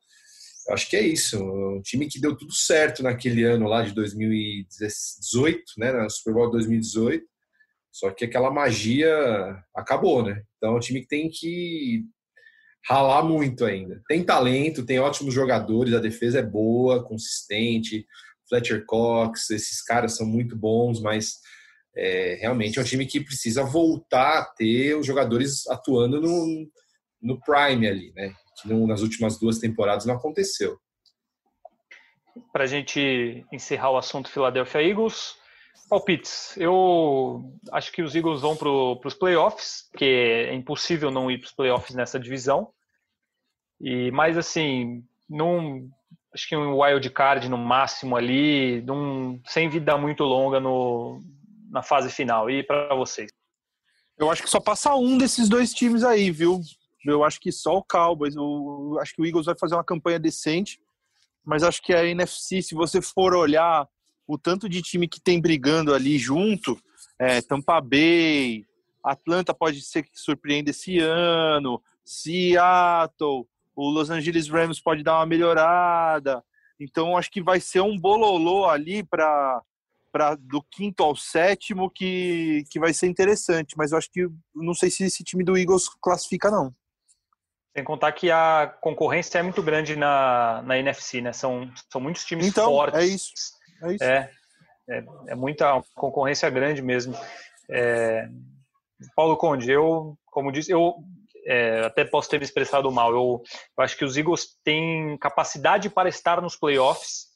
acho 0.74 0.88
que 0.88 0.96
é 0.96 1.02
isso. 1.02 1.42
Um 1.42 1.81
time 1.83 2.07
que 2.07 2.20
deu 2.20 2.37
tudo 2.37 2.52
certo 2.52 3.02
naquele 3.02 3.44
ano 3.44 3.66
lá 3.66 3.83
de 3.83 3.92
2018, 3.92 5.62
né, 5.78 5.92
na 5.92 6.09
Super 6.09 6.35
Bowl 6.35 6.50
2018. 6.50 7.24
Só 7.92 8.11
que 8.11 8.24
aquela 8.24 8.50
magia 8.50 9.11
acabou, 9.74 10.22
né? 10.22 10.42
Então, 10.57 10.74
é 10.74 10.76
um 10.76 10.81
time 10.81 11.00
que 11.00 11.09
tem 11.09 11.28
que 11.28 12.04
ralar 12.87 13.22
muito 13.22 13.64
ainda. 13.64 14.00
Tem 14.09 14.22
talento, 14.22 14.85
tem 14.85 14.98
ótimos 14.98 15.35
jogadores, 15.35 15.94
a 15.94 16.00
defesa 16.00 16.38
é 16.38 16.42
boa, 16.42 17.04
consistente. 17.04 18.07
Fletcher 18.48 18.85
Cox, 18.87 19.50
esses 19.50 19.83
caras 19.83 20.16
são 20.16 20.26
muito 20.26 20.57
bons, 20.57 21.00
mas 21.00 21.35
é, 21.96 22.38
realmente 22.40 22.78
é 22.78 22.83
um 22.83 22.85
time 22.85 23.04
que 23.04 23.20
precisa 23.20 23.62
voltar 23.62 24.38
a 24.38 24.44
ter 24.44 24.94
os 24.94 25.07
jogadores 25.07 25.66
atuando 25.66 26.20
no, 26.20 26.70
no 27.20 27.40
prime 27.40 27.87
ali, 27.87 28.12
né? 28.14 28.33
Que 28.62 28.68
não, 28.68 28.87
nas 28.87 29.03
últimas 29.03 29.38
duas 29.38 29.59
temporadas 29.59 30.07
não 30.07 30.14
aconteceu. 30.14 30.79
Para 32.53 32.64
a 32.64 32.66
gente 32.66 33.44
encerrar 33.53 33.90
o 33.90 33.97
assunto 33.97 34.31
Philadelphia 34.31 34.83
Eagles, 34.83 35.35
palpites. 35.88 36.57
Eu 36.57 37.53
acho 37.73 37.90
que 37.92 38.03
os 38.03 38.14
Eagles 38.14 38.40
vão 38.40 38.57
para 38.57 38.68
os 38.68 39.14
playoffs, 39.14 39.88
porque 39.90 40.05
é 40.05 40.55
impossível 40.55 41.11
não 41.11 41.31
ir 41.31 41.38
para 41.38 41.47
os 41.47 41.53
playoffs 41.53 41.94
nessa 41.97 42.18
divisão. 42.18 42.71
E 43.81 44.11
mais 44.11 44.37
assim, 44.37 45.05
não 45.29 45.88
acho 46.35 46.49
que 46.49 46.57
um 46.57 46.81
wild 46.81 47.09
card 47.11 47.49
no 47.49 47.57
máximo 47.57 48.16
ali, 48.16 48.83
num, 48.83 49.40
sem 49.47 49.68
vida 49.68 49.97
muito 49.97 50.25
longa 50.25 50.61
no, 50.61 51.21
na 51.71 51.83
fase 51.83 52.11
final. 52.11 52.51
E 52.51 52.62
para 52.62 52.94
vocês? 52.94 53.31
Eu 54.18 54.31
acho 54.31 54.42
que 54.42 54.51
só 54.51 54.61
passa 54.61 54.94
um 54.94 55.16
desses 55.16 55.49
dois 55.49 55.73
times 55.73 56.03
aí, 56.03 56.31
viu? 56.31 56.61
Eu 57.11 57.25
acho 57.25 57.40
que 57.40 57.51
só 57.53 57.77
o 57.77 57.85
Cowboys. 57.85 58.37
Eu 58.37 58.99
acho 59.01 59.14
que 59.14 59.23
o 59.23 59.27
Eagles 59.27 59.47
vai 59.47 59.57
fazer 59.59 59.75
uma 59.75 59.85
campanha 59.85 60.18
decente, 60.18 60.81
mas 61.44 61.62
acho 61.62 61.83
que 61.83 61.94
a 61.94 62.05
NFC, 62.05 62.62
se 62.62 62.75
você 62.75 63.01
for 63.01 63.35
olhar 63.35 63.88
o 64.27 64.37
tanto 64.37 64.68
de 64.68 64.83
time 64.83 65.09
que 65.09 65.21
tem 65.21 65.40
brigando 65.40 65.94
ali 65.94 66.18
junto, 66.18 66.79
é, 67.18 67.40
Tampa 67.40 67.81
Bay, 67.81 68.66
Atlanta 69.03 69.55
pode 69.55 69.81
ser 69.81 70.03
que 70.03 70.11
surpreenda 70.14 70.71
esse 70.71 70.99
ano, 70.99 71.83
Seattle, 72.05 73.47
o 73.75 73.90
Los 73.90 74.11
Angeles 74.11 74.49
Rams 74.49 74.81
pode 74.81 75.03
dar 75.03 75.16
uma 75.18 75.27
melhorada. 75.27 76.44
Então 76.79 77.16
acho 77.16 77.31
que 77.31 77.42
vai 77.42 77.61
ser 77.61 77.81
um 77.81 77.99
bololô 77.99 78.66
ali 78.66 79.03
para 79.03 79.62
para 80.11 80.35
do 80.37 80.62
quinto 80.62 81.03
ao 81.03 81.14
sétimo 81.14 81.90
que, 81.90 82.64
que 82.71 82.81
vai 82.81 82.94
ser 82.94 83.07
interessante, 83.09 83.77
mas 83.77 83.92
eu 83.92 83.99
acho 83.99 84.11
que 84.11 84.27
não 84.55 84.73
sei 84.73 84.90
se 84.90 85.05
esse 85.05 85.23
time 85.23 85.44
do 85.44 85.57
Eagles 85.57 85.88
classifica 86.01 86.51
não. 86.51 86.75
Sem 87.79 87.85
contar 87.85 88.11
que 88.11 88.29
a 88.29 88.75
concorrência 88.81 89.38
é 89.38 89.43
muito 89.43 89.62
grande 89.62 89.95
na, 89.95 90.62
na 90.62 90.77
NFC, 90.79 91.21
né? 91.21 91.33
São, 91.33 91.71
são 91.88 92.01
muitos 92.01 92.25
times 92.25 92.45
então, 92.45 92.73
fortes. 92.73 93.01
É 93.01 93.05
isso. 93.05 93.33
É, 93.85 93.93
isso. 93.93 94.05
É, 94.05 94.31
é, 94.91 95.05
é 95.29 95.35
muita 95.37 95.81
concorrência 95.95 96.51
grande 96.51 96.83
mesmo. 96.83 97.17
É, 97.71 98.29
Paulo 99.14 99.37
Conde, 99.37 99.71
eu, 99.71 100.19
como 100.27 100.51
disse, 100.51 100.73
eu 100.73 100.97
é, 101.47 101.85
até 101.85 102.05
posso 102.05 102.29
ter 102.29 102.38
me 102.38 102.45
expressado 102.45 102.91
mal. 102.91 103.12
Eu, 103.12 103.45
eu, 103.79 103.85
acho 103.85 103.97
que 103.97 104.05
os 104.05 104.17
Eagles 104.17 104.59
têm 104.64 105.17
capacidade 105.19 105.88
para 105.88 106.09
estar 106.09 106.43
nos 106.43 106.57
playoffs, 106.57 107.27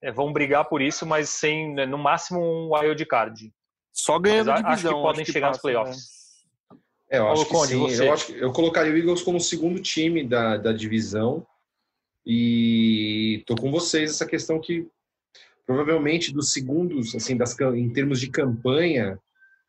é, 0.00 0.12
vão 0.12 0.32
brigar 0.32 0.68
por 0.68 0.80
isso, 0.80 1.04
mas 1.04 1.28
sem, 1.28 1.74
né, 1.74 1.86
no 1.86 1.98
máximo, 1.98 2.38
um 2.40 2.72
wild 2.72 3.04
card. 3.06 3.52
Só 3.92 4.16
ganhando 4.16 4.52
mas, 4.52 4.62
divisão. 4.64 4.90
Acho 4.92 4.96
que 4.96 5.02
podem 5.02 5.22
acho 5.22 5.32
chegar 5.32 5.48
que 5.48 5.54
passa, 5.54 5.56
nos 5.56 5.62
playoffs. 5.62 5.96
Né? 5.96 6.17
É, 7.10 7.18
eu 7.18 7.28
acho 7.28 7.46
que 7.46 7.66
sim. 7.66 7.90
Eu, 8.02 8.12
acho, 8.12 8.32
eu 8.32 8.52
colocaria 8.52 8.92
o 8.92 8.96
Eagles 8.96 9.22
como 9.22 9.38
o 9.38 9.40
segundo 9.40 9.80
time 9.80 10.26
da, 10.26 10.56
da 10.56 10.72
divisão 10.72 11.46
e 12.26 13.42
tô 13.46 13.54
com 13.56 13.70
vocês 13.70 14.10
essa 14.10 14.26
questão 14.26 14.60
que 14.60 14.86
provavelmente 15.66 16.32
dos 16.32 16.52
segundos, 16.52 17.14
assim, 17.14 17.36
das, 17.36 17.58
em 17.60 17.92
termos 17.92 18.20
de 18.20 18.30
campanha, 18.30 19.18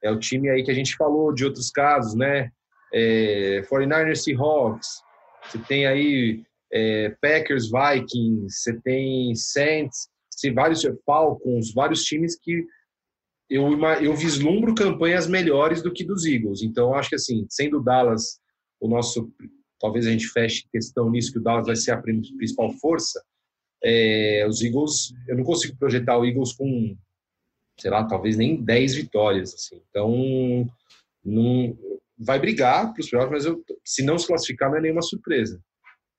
é 0.02 0.12
o 0.12 0.20
time 0.20 0.50
aí 0.50 0.64
que 0.64 0.72
a 0.72 0.74
gente 0.74 0.96
falou 0.96 1.34
de 1.34 1.46
outros 1.46 1.70
casos, 1.70 2.16
né? 2.16 2.52
é, 2.94 3.62
49ers 3.70 4.24
Seahawks, 4.24 5.02
você 5.46 5.60
tem 5.60 5.86
aí 5.86 6.44
é, 6.72 7.16
Packers 7.22 7.70
Vikings, 7.70 8.62
você 8.62 8.80
tem 8.82 9.36
Saints, 9.36 10.10
você 10.30 10.52
vários 10.52 10.82
Falcons, 11.06 11.74
vários 11.74 12.04
times 12.04 12.38
que 12.40 12.66
eu, 13.50 13.80
eu 14.02 14.16
vislumbro 14.16 14.76
campanhas 14.76 15.28
melhores 15.28 15.82
do 15.82 15.92
que 15.92 16.04
dos 16.04 16.26
Eagles. 16.26 16.62
Então, 16.62 16.94
acho 16.94 17.10
que 17.10 17.16
assim, 17.16 17.46
sendo 17.50 17.80
o 17.80 17.84
Dallas 17.84 18.40
o 18.80 18.88
nosso, 18.88 19.32
talvez 19.80 20.08
a 20.08 20.12
gente 20.12 20.28
feche 20.28 20.68
questão 20.72 21.10
nisso, 21.10 21.34
que 21.34 21.40
o 21.40 21.42
Dallas 21.42 21.68
vai 21.68 21.76
ser 21.76 21.92
a 21.92 22.02
principal 22.02 22.72
força, 22.74 23.22
é, 23.84 24.46
os 24.48 24.62
Eagles, 24.62 25.14
eu 25.28 25.36
não 25.38 25.44
consigo 25.44 25.78
projetar 25.78 26.18
o 26.18 26.26
Eagles 26.26 26.54
com, 26.54 26.96
sei 27.80 27.92
lá, 27.92 28.06
talvez 28.06 28.38
nem 28.38 28.62
10 28.62 28.96
vitórias, 28.96 29.54
assim. 29.54 29.82
Então, 29.90 30.70
não, 31.24 31.78
vai 32.18 32.40
brigar 32.40 32.94
para 32.94 33.02
os 33.02 33.10
playoffs, 33.10 33.32
mas 33.32 33.46
eu, 33.46 33.64
se 33.84 34.04
não 34.04 34.18
se 34.18 34.28
classificar, 34.28 34.70
não 34.70 34.78
é 34.78 34.82
nenhuma 34.82 35.02
surpresa. 35.02 35.62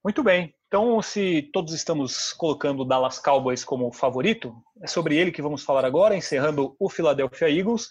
Muito 0.03 0.23
bem. 0.23 0.55
Então, 0.67 0.99
se 1.01 1.49
todos 1.53 1.73
estamos 1.73 2.33
colocando 2.33 2.81
o 2.81 2.85
Dallas 2.85 3.19
Cowboys 3.19 3.63
como 3.63 3.91
favorito, 3.91 4.55
é 4.81 4.87
sobre 4.87 5.15
ele 5.15 5.31
que 5.31 5.41
vamos 5.43 5.63
falar 5.63 5.85
agora, 5.85 6.15
encerrando 6.15 6.75
o 6.79 6.89
Philadelphia 6.89 7.49
Eagles. 7.49 7.87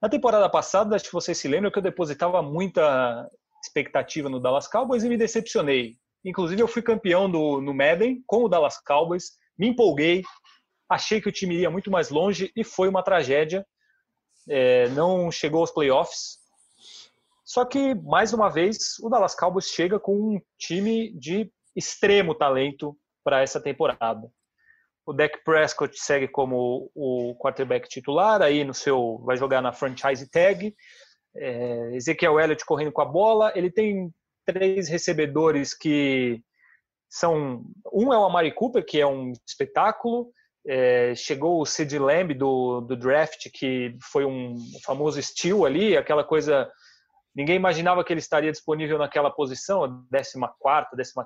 Na 0.00 0.10
temporada 0.10 0.48
passada, 0.50 0.98
que 0.98 1.12
vocês 1.12 1.38
se 1.38 1.48
lembram 1.48 1.70
que 1.70 1.78
eu 1.78 1.82
depositava 1.82 2.42
muita 2.42 3.26
expectativa 3.62 4.28
no 4.28 4.38
Dallas 4.38 4.68
Cowboys 4.68 5.04
e 5.04 5.08
me 5.08 5.16
decepcionei. 5.16 5.96
Inclusive, 6.22 6.60
eu 6.60 6.68
fui 6.68 6.82
campeão 6.82 7.30
do, 7.30 7.62
no 7.62 7.72
Madden 7.72 8.22
com 8.26 8.44
o 8.44 8.48
Dallas 8.48 8.78
Cowboys, 8.80 9.32
me 9.58 9.68
empolguei, 9.68 10.22
achei 10.86 11.20
que 11.20 11.28
o 11.30 11.32
time 11.32 11.54
iria 11.54 11.70
muito 11.70 11.90
mais 11.90 12.10
longe 12.10 12.52
e 12.54 12.62
foi 12.62 12.88
uma 12.88 13.02
tragédia. 13.02 13.66
É, 14.48 14.88
não 14.90 15.30
chegou 15.30 15.60
aos 15.60 15.70
playoffs, 15.70 16.38
só 17.48 17.64
que, 17.64 17.94
mais 17.94 18.34
uma 18.34 18.50
vez, 18.50 18.98
o 19.00 19.08
Dallas 19.08 19.34
Cowboys 19.34 19.70
chega 19.70 19.98
com 19.98 20.14
um 20.14 20.40
time 20.58 21.18
de 21.18 21.50
extremo 21.74 22.34
talento 22.34 22.94
para 23.24 23.40
essa 23.40 23.58
temporada. 23.58 24.30
O 25.06 25.14
Dak 25.14 25.42
Prescott 25.42 25.98
segue 25.98 26.28
como 26.28 26.90
o 26.94 27.34
quarterback 27.36 27.88
titular, 27.88 28.42
aí 28.42 28.64
no 28.64 28.74
seu 28.74 29.22
vai 29.24 29.38
jogar 29.38 29.62
na 29.62 29.72
franchise 29.72 30.28
tag. 30.30 30.76
É, 31.34 31.96
Ezequiel 31.96 32.38
Elliott 32.38 32.66
correndo 32.66 32.92
com 32.92 33.00
a 33.00 33.06
bola. 33.06 33.50
Ele 33.56 33.70
tem 33.70 34.12
três 34.44 34.86
recebedores 34.86 35.72
que 35.72 36.42
são 37.08 37.64
um 37.90 38.12
é 38.12 38.18
o 38.18 38.24
Amari 38.24 38.52
Cooper, 38.52 38.84
que 38.84 39.00
é 39.00 39.06
um 39.06 39.32
espetáculo. 39.48 40.30
É, 40.66 41.14
chegou 41.14 41.62
o 41.62 41.64
Sid 41.64 41.98
Lamb 41.98 42.34
do, 42.34 42.82
do 42.82 42.94
draft, 42.94 43.48
que 43.54 43.96
foi 44.02 44.26
um 44.26 44.54
famoso 44.84 45.22
steal 45.22 45.64
ali, 45.64 45.96
aquela 45.96 46.22
coisa 46.22 46.70
Ninguém 47.38 47.54
imaginava 47.54 48.02
que 48.02 48.12
ele 48.12 48.18
estaria 48.18 48.50
disponível 48.50 48.98
naquela 48.98 49.30
posição, 49.30 50.04
14, 50.10 50.32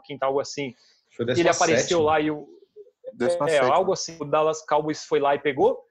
15, 0.04 0.18
algo 0.20 0.40
assim. 0.40 0.74
ele 1.18 1.48
apareceu 1.48 2.02
lá 2.02 2.20
e 2.20 2.30
o. 2.30 2.46
É, 3.48 3.60
algo 3.60 3.94
assim. 3.94 4.18
O 4.20 4.26
Dallas 4.26 4.60
Cowboys 4.66 5.06
foi 5.06 5.20
lá 5.20 5.34
e 5.34 5.38
pegou. 5.38 5.82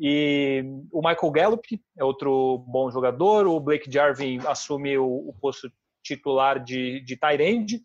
E 0.00 0.64
o 0.90 1.06
Michael 1.06 1.30
Gallup 1.30 1.82
é 1.94 2.02
outro 2.02 2.64
bom 2.66 2.90
jogador. 2.90 3.46
O 3.46 3.60
Blake 3.60 3.92
Jarvin 3.92 4.38
assume 4.46 4.96
o, 4.96 5.28
o 5.28 5.34
posto 5.38 5.70
titular 6.02 6.58
de, 6.58 7.00
de 7.00 7.14
tight 7.14 7.84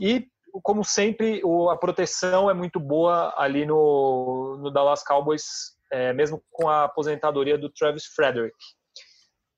E, 0.00 0.26
como 0.62 0.82
sempre, 0.82 1.42
o, 1.44 1.68
a 1.68 1.76
proteção 1.76 2.48
é 2.48 2.54
muito 2.54 2.80
boa 2.80 3.34
ali 3.36 3.66
no, 3.66 4.56
no 4.62 4.70
Dallas 4.70 5.04
Cowboys, 5.04 5.76
é, 5.90 6.14
mesmo 6.14 6.42
com 6.50 6.70
a 6.70 6.84
aposentadoria 6.84 7.58
do 7.58 7.68
Travis 7.68 8.06
Frederick. 8.06 8.56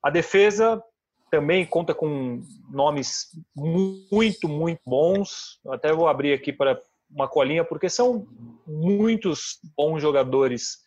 A 0.03 0.09
defesa 0.09 0.83
também 1.29 1.65
conta 1.65 1.93
com 1.93 2.41
nomes 2.69 3.29
muito, 3.55 4.47
muito 4.47 4.81
bons. 4.85 5.59
Até 5.67 5.93
vou 5.93 6.07
abrir 6.07 6.33
aqui 6.33 6.53
para 6.53 6.79
uma 7.09 7.27
colinha, 7.27 7.63
porque 7.63 7.89
são 7.89 8.27
muitos 8.65 9.59
bons 9.75 10.01
jogadores 10.01 10.79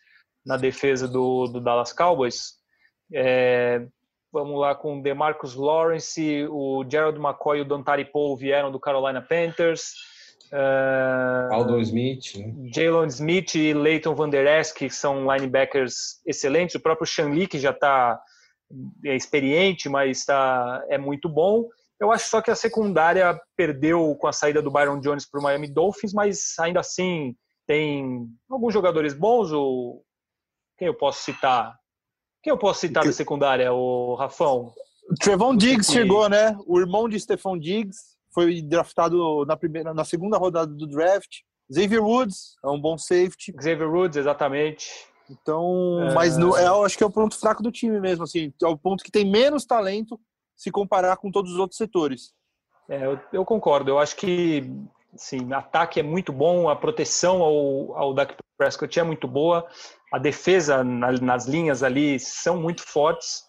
na 0.45 0.57
defesa 0.57 1.07
do, 1.07 1.47
do 1.47 1.59
Dallas 1.59 1.93
Cowboys. 1.93 2.53
É, 3.13 3.85
vamos 4.31 4.59
lá 4.59 4.75
com 4.75 5.01
DeMarcus 5.01 5.55
Lawrence, 5.55 6.45
o 6.49 6.85
Gerald 6.89 7.19
McCoy 7.19 7.59
e 7.59 7.61
o 7.61 7.65
Dontari 7.65 8.05
Paul 8.05 8.37
vieram 8.37 8.71
do 8.71 8.79
Carolina 8.79 9.21
Panthers. 9.21 9.93
Uh, 10.51 11.53
Aldon 11.53 11.79
Smith. 11.81 12.35
Né? 12.35 12.71
Jalen 12.73 13.07
Smith 13.07 13.55
e 13.55 13.73
Leighton 13.73 14.15
Van 14.15 14.29
Der 14.29 14.59
Esch, 14.59 14.71
que 14.71 14.89
são 14.89 15.31
linebackers 15.31 16.21
excelentes. 16.25 16.75
O 16.75 16.79
próprio 16.79 17.05
Shan 17.05 17.29
Lee, 17.29 17.47
que 17.47 17.59
já 17.59 17.69
está 17.69 18.19
é 19.05 19.15
experiente, 19.15 19.89
mas 19.89 20.25
tá, 20.25 20.83
é 20.89 20.97
muito 20.97 21.27
bom. 21.27 21.67
Eu 21.99 22.11
acho 22.11 22.29
só 22.29 22.41
que 22.41 22.49
a 22.49 22.55
secundária 22.55 23.39
perdeu 23.57 24.15
com 24.15 24.27
a 24.27 24.33
saída 24.33 24.61
do 24.61 24.71
Byron 24.71 24.99
Jones 24.99 25.29
para 25.29 25.39
o 25.39 25.43
Miami 25.43 25.67
Dolphins, 25.67 26.13
mas 26.13 26.53
ainda 26.59 26.79
assim 26.79 27.35
tem 27.67 28.27
alguns 28.49 28.73
jogadores 28.73 29.13
bons. 29.13 29.51
Ou 29.51 30.03
quem 30.77 30.87
eu 30.87 30.93
posso 30.93 31.23
citar? 31.23 31.77
Quem 32.41 32.51
eu 32.51 32.57
posso 32.57 32.79
citar 32.79 33.03
da 33.03 33.11
secundária, 33.11 33.73
o 33.73 34.15
Rafão? 34.15 34.71
O 35.09 35.15
Trevon 35.15 35.57
Diggs 35.57 35.91
chegou, 35.91 36.29
né? 36.29 36.57
O 36.65 36.79
irmão 36.79 37.09
de 37.09 37.19
Stephon 37.19 37.57
Diggs 37.57 37.99
foi 38.33 38.61
draftado 38.61 39.45
na 39.45 39.57
primeira, 39.57 39.93
na 39.93 40.05
segunda 40.05 40.37
rodada 40.37 40.71
do 40.71 40.87
draft. 40.87 41.39
Xavier 41.71 42.01
Woods 42.01 42.55
é 42.63 42.67
um 42.69 42.79
bom 42.79 42.97
safety. 42.97 43.53
Xavier 43.61 43.89
Woods, 43.89 44.17
exatamente. 44.17 44.89
Então, 45.29 46.01
é... 46.03 46.13
mas 46.13 46.37
no, 46.37 46.57
é, 46.57 46.67
eu 46.67 46.83
acho 46.83 46.97
que 46.97 47.03
é 47.03 47.07
o 47.07 47.11
ponto 47.11 47.39
fraco 47.39 47.61
do 47.61 47.71
time 47.71 47.99
mesmo, 47.99 48.23
assim, 48.23 48.51
é 48.61 48.67
o 48.67 48.77
ponto 48.77 49.03
que 49.03 49.11
tem 49.11 49.29
menos 49.29 49.65
talento 49.65 50.19
se 50.55 50.71
comparar 50.71 51.17
com 51.17 51.31
todos 51.31 51.53
os 51.53 51.59
outros 51.59 51.77
setores. 51.77 52.33
É, 52.89 53.05
eu, 53.05 53.19
eu, 53.31 53.45
concordo. 53.45 53.91
Eu 53.91 53.99
acho 53.99 54.15
que 54.15 54.63
sim, 55.15 55.53
ataque 55.53 55.99
é 55.99 56.03
muito 56.03 56.33
bom, 56.33 56.67
a 56.67 56.75
proteção 56.75 57.41
ao, 57.41 57.95
ao 57.95 58.13
Dak 58.13 58.35
Prescott 58.57 58.99
é 58.99 59.03
muito 59.03 59.27
boa, 59.27 59.67
a 60.11 60.17
defesa 60.17 60.83
na, 60.83 61.11
nas 61.13 61.45
linhas 61.45 61.83
ali 61.83 62.19
são 62.19 62.57
muito 62.57 62.81
fortes. 62.81 63.47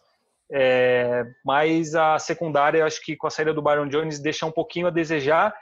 É, 0.52 1.24
mas 1.44 1.94
a 1.94 2.18
secundária, 2.18 2.84
acho 2.84 3.00
que 3.04 3.16
com 3.16 3.28
a 3.28 3.30
saída 3.30 3.54
do 3.54 3.62
Byron 3.62 3.88
Jones 3.88 4.18
deixa 4.18 4.44
um 4.44 4.50
pouquinho 4.50 4.88
a 4.88 4.90
desejar. 4.90 5.54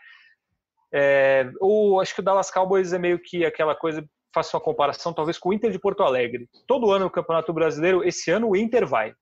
É, 0.92 1.50
ou 1.61 2.00
acho 2.00 2.14
que 2.14 2.20
o 2.20 2.24
Dallas 2.24 2.50
Cowboys 2.50 2.92
é 2.92 2.98
meio 2.98 3.18
que 3.18 3.44
aquela 3.44 3.74
coisa, 3.74 4.02
faço 4.35 4.57
uma 4.57 4.62
comparação 4.62 5.12
talvez 5.12 5.38
com 5.38 5.51
o 5.51 5.53
Inter 5.53 5.71
de 5.71 5.79
Porto 5.79 6.03
Alegre. 6.03 6.49
Todo 6.67 6.91
ano 6.91 7.07
no 7.07 7.11
Campeonato 7.11 7.53
Brasileiro, 7.53 8.05
esse 8.05 8.31
ano 8.31 8.51
o 8.51 8.57
Inter 8.57 8.87
vai. 8.87 9.12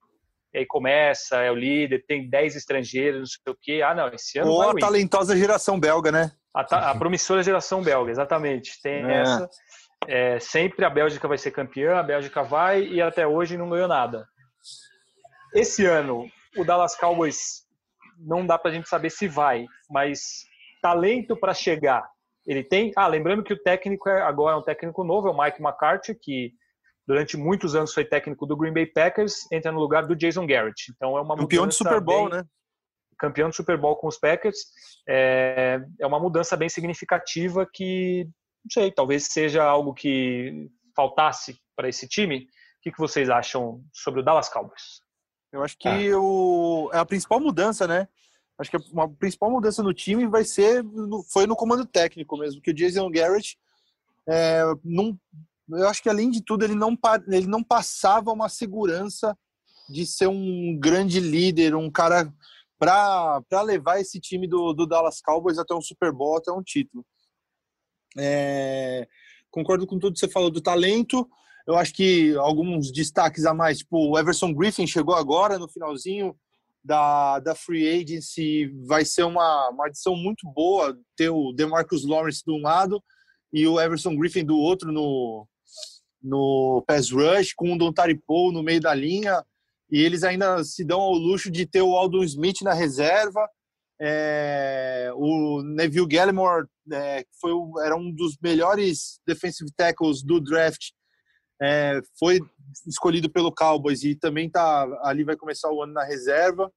E 0.53 0.59
aí 0.59 0.67
começa, 0.67 1.37
é 1.37 1.51
o 1.51 1.55
líder, 1.55 2.05
tem 2.07 2.29
10 2.29 2.57
estrangeiros, 2.57 3.21
não 3.21 3.27
sei 3.27 3.53
o 3.53 3.59
quê. 3.61 3.83
Ah, 3.85 3.95
não, 3.95 4.09
esse 4.09 4.39
ano. 4.39 4.51
Ou 4.51 4.63
a 4.63 4.75
talentosa 4.75 5.37
geração 5.37 5.79
belga, 5.79 6.11
né? 6.11 6.33
A, 6.55 6.91
a, 6.91 6.95
promissora 6.95 7.43
geração 7.43 7.83
belga, 7.83 8.11
exatamente. 8.11 8.81
Tem 8.81 9.05
é. 9.05 9.21
essa. 9.21 9.51
É, 10.09 10.39
sempre 10.39 10.85
a 10.85 10.91
Bélgica 10.91 11.29
vai 11.29 11.37
ser 11.37 11.51
campeã, 11.51 11.97
a 11.97 12.03
Bélgica 12.03 12.43
vai 12.43 12.83
e 12.83 13.03
até 13.03 13.27
hoje 13.27 13.57
não 13.57 13.69
ganhou 13.69 13.89
nada. 13.89 14.27
Esse 15.55 15.85
ano, 15.85 16.27
o 16.57 16.65
Dallas 16.65 16.97
Cowboys 16.97 17.67
não 18.19 18.47
dá 18.47 18.59
para 18.59 18.71
a 18.71 18.75
gente 18.75 18.89
saber 18.89 19.11
se 19.11 19.29
vai, 19.29 19.67
mas 19.91 20.45
talento 20.81 21.37
para 21.37 21.53
chegar. 21.53 22.09
Ele 22.47 22.63
tem. 22.63 22.93
Ah, 22.97 23.07
lembrando 23.07 23.43
que 23.43 23.53
o 23.53 23.63
técnico 23.63 24.09
é, 24.09 24.23
agora 24.23 24.55
é 24.55 24.59
um 24.59 24.63
técnico 24.63 25.03
novo, 25.03 25.29
é 25.29 25.31
o 25.31 25.39
Mike 25.39 25.61
McCarthy, 25.61 26.15
que 26.15 26.53
durante 27.07 27.37
muitos 27.37 27.75
anos 27.75 27.93
foi 27.93 28.05
técnico 28.05 28.47
do 28.47 28.57
Green 28.57 28.73
Bay 28.73 28.87
Packers, 28.87 29.51
entra 29.53 29.73
no 29.73 29.81
lugar 29.81 30.07
do 30.07 30.17
Jason 30.17 30.47
Garrett. 30.47 30.93
Então 30.95 31.17
é 31.17 31.21
uma 31.21 31.37
campeão 31.37 31.67
de 31.67 31.75
Super 31.75 32.01
Bowl, 32.01 32.29
bem, 32.29 32.39
né? 32.39 32.45
Campeão 33.19 33.49
de 33.49 33.57
Super 33.57 33.79
Bowl 33.79 33.97
com 33.97 34.07
os 34.07 34.19
Packers. 34.19 34.59
É, 35.09 35.81
é 36.01 36.07
uma 36.07 36.21
mudança 36.21 36.57
bem 36.57 36.69
significativa 36.69 37.67
que, 37.73 38.25
não 38.65 38.71
sei, 38.71 38.93
talvez 38.93 39.27
seja 39.27 39.65
algo 39.65 39.95
que 39.95 40.69
faltasse 40.95 41.59
para 41.75 41.89
esse 41.89 42.07
time. 42.07 42.41
O 42.41 42.47
que, 42.83 42.93
que 42.93 42.99
vocês 42.99 43.31
acham 43.31 43.83
sobre 43.93 44.21
o 44.21 44.23
Dallas 44.23 44.49
Cowboys? 44.49 45.01
Eu 45.53 45.63
acho 45.63 45.77
que 45.79 45.89
ah. 45.89 46.19
o, 46.19 46.91
é 46.93 46.99
a 46.99 47.07
principal 47.07 47.41
mudança, 47.41 47.87
né? 47.87 48.07
Acho 48.59 48.71
que 48.71 48.77
uma 48.93 49.09
principal 49.09 49.51
mudança 49.51 49.83
no 49.83 49.93
time 49.93 50.27
vai 50.27 50.45
ser 50.45 50.83
no, 50.83 51.23
foi 51.25 51.47
no 51.47 51.55
comando 51.55 51.85
técnico 51.85 52.37
mesmo, 52.39 52.61
que 52.61 52.71
o 52.71 52.75
Jason 52.75 53.11
Garrett 53.11 53.59
é, 54.29 54.63
não, 54.83 55.19
eu 55.71 55.89
acho 55.89 56.03
que 56.03 56.09
além 56.09 56.31
de 56.31 56.43
tudo 56.43 56.65
ele 56.65 56.75
não 56.75 56.97
ele 57.29 57.47
não 57.47 57.63
passava 57.63 58.33
uma 58.33 58.49
segurança 58.49 59.37
de 59.89 60.07
ser 60.07 60.27
um 60.27 60.77
grande 60.79 61.21
líder, 61.21 61.75
um 61.75 61.91
cara 61.91 62.33
para 62.79 63.63
levar 63.63 64.01
esse 64.01 64.21
time 64.21 64.47
do, 64.47 64.73
do 64.73 64.87
Dallas 64.87 65.21
Cowboys 65.21 65.59
até 65.59 65.75
um 65.75 65.81
Super 65.81 66.13
Bowl, 66.13 66.37
até 66.37 66.53
um 66.53 66.63
título. 66.63 67.05
É, 68.19 69.07
concordo 69.51 69.87
com 69.87 69.99
tudo 69.99 70.15
que 70.15 70.21
você 70.21 70.29
falou 70.29 70.51
do 70.51 70.61
talento. 70.61 71.29
Eu 71.67 71.77
acho 71.77 71.93
que 71.93 72.35
alguns 72.37 72.93
destaques 72.93 73.45
a 73.45 73.55
mais, 73.55 73.79
tipo 73.79 74.11
o 74.11 74.19
Everson 74.19 74.53
Griffin 74.53 74.87
chegou 74.87 75.15
agora 75.15 75.59
no 75.59 75.69
finalzinho, 75.69 76.37
da, 76.87 77.41
da 77.41 77.55
Free 77.55 77.89
Agency 77.89 78.73
vai 78.87 79.05
ser 79.05 79.25
uma, 79.25 79.69
uma 79.71 79.87
adição 79.87 80.15
muito 80.15 80.47
boa 80.55 80.97
ter 81.17 81.29
o 81.29 81.53
DeMarcus 81.53 82.07
Lawrence 82.07 82.43
de 82.47 82.53
um 82.53 82.63
lado 82.63 83.03
e 83.53 83.67
o 83.67 83.81
Everson 83.81 84.17
Griffin 84.17 84.45
do 84.45 84.57
outro 84.57 84.93
no, 84.93 85.49
no 86.23 86.85
pass 86.87 87.11
rush, 87.11 87.53
com 87.55 87.73
o 87.73 87.79
Don 87.79 87.93
Paul 88.27 88.53
no 88.53 88.63
meio 88.63 88.81
da 88.81 88.95
linha, 88.95 89.45
e 89.91 90.01
eles 90.01 90.23
ainda 90.23 90.63
se 90.63 90.85
dão 90.85 91.01
ao 91.01 91.13
luxo 91.13 91.51
de 91.51 91.67
ter 91.67 91.83
o 91.83 91.97
Aldon 91.97 92.23
Smith 92.23 92.63
na 92.63 92.73
reserva, 92.73 93.49
é, 94.01 95.11
o 95.15 95.63
Neville 95.63 96.07
Gallimore 96.07 96.67
é, 96.93 97.25
foi, 97.41 97.53
era 97.85 97.97
um 97.97 98.13
dos 98.13 98.37
melhores 98.43 99.21
defensive 99.27 99.71
tackles 99.77 100.23
do 100.23 100.41
draft, 100.41 100.91
é, 101.61 102.01
foi 102.19 102.41
escolhido 102.87 103.31
pelo 103.31 103.53
Cowboys 103.53 104.03
e 104.03 104.15
também 104.15 104.51
tá 104.51 104.87
ali 105.03 105.25
vai 105.25 105.37
começar 105.37 105.71
o 105.71 105.83
ano 105.83 105.93
na 105.93 106.05
reserva. 106.05 106.71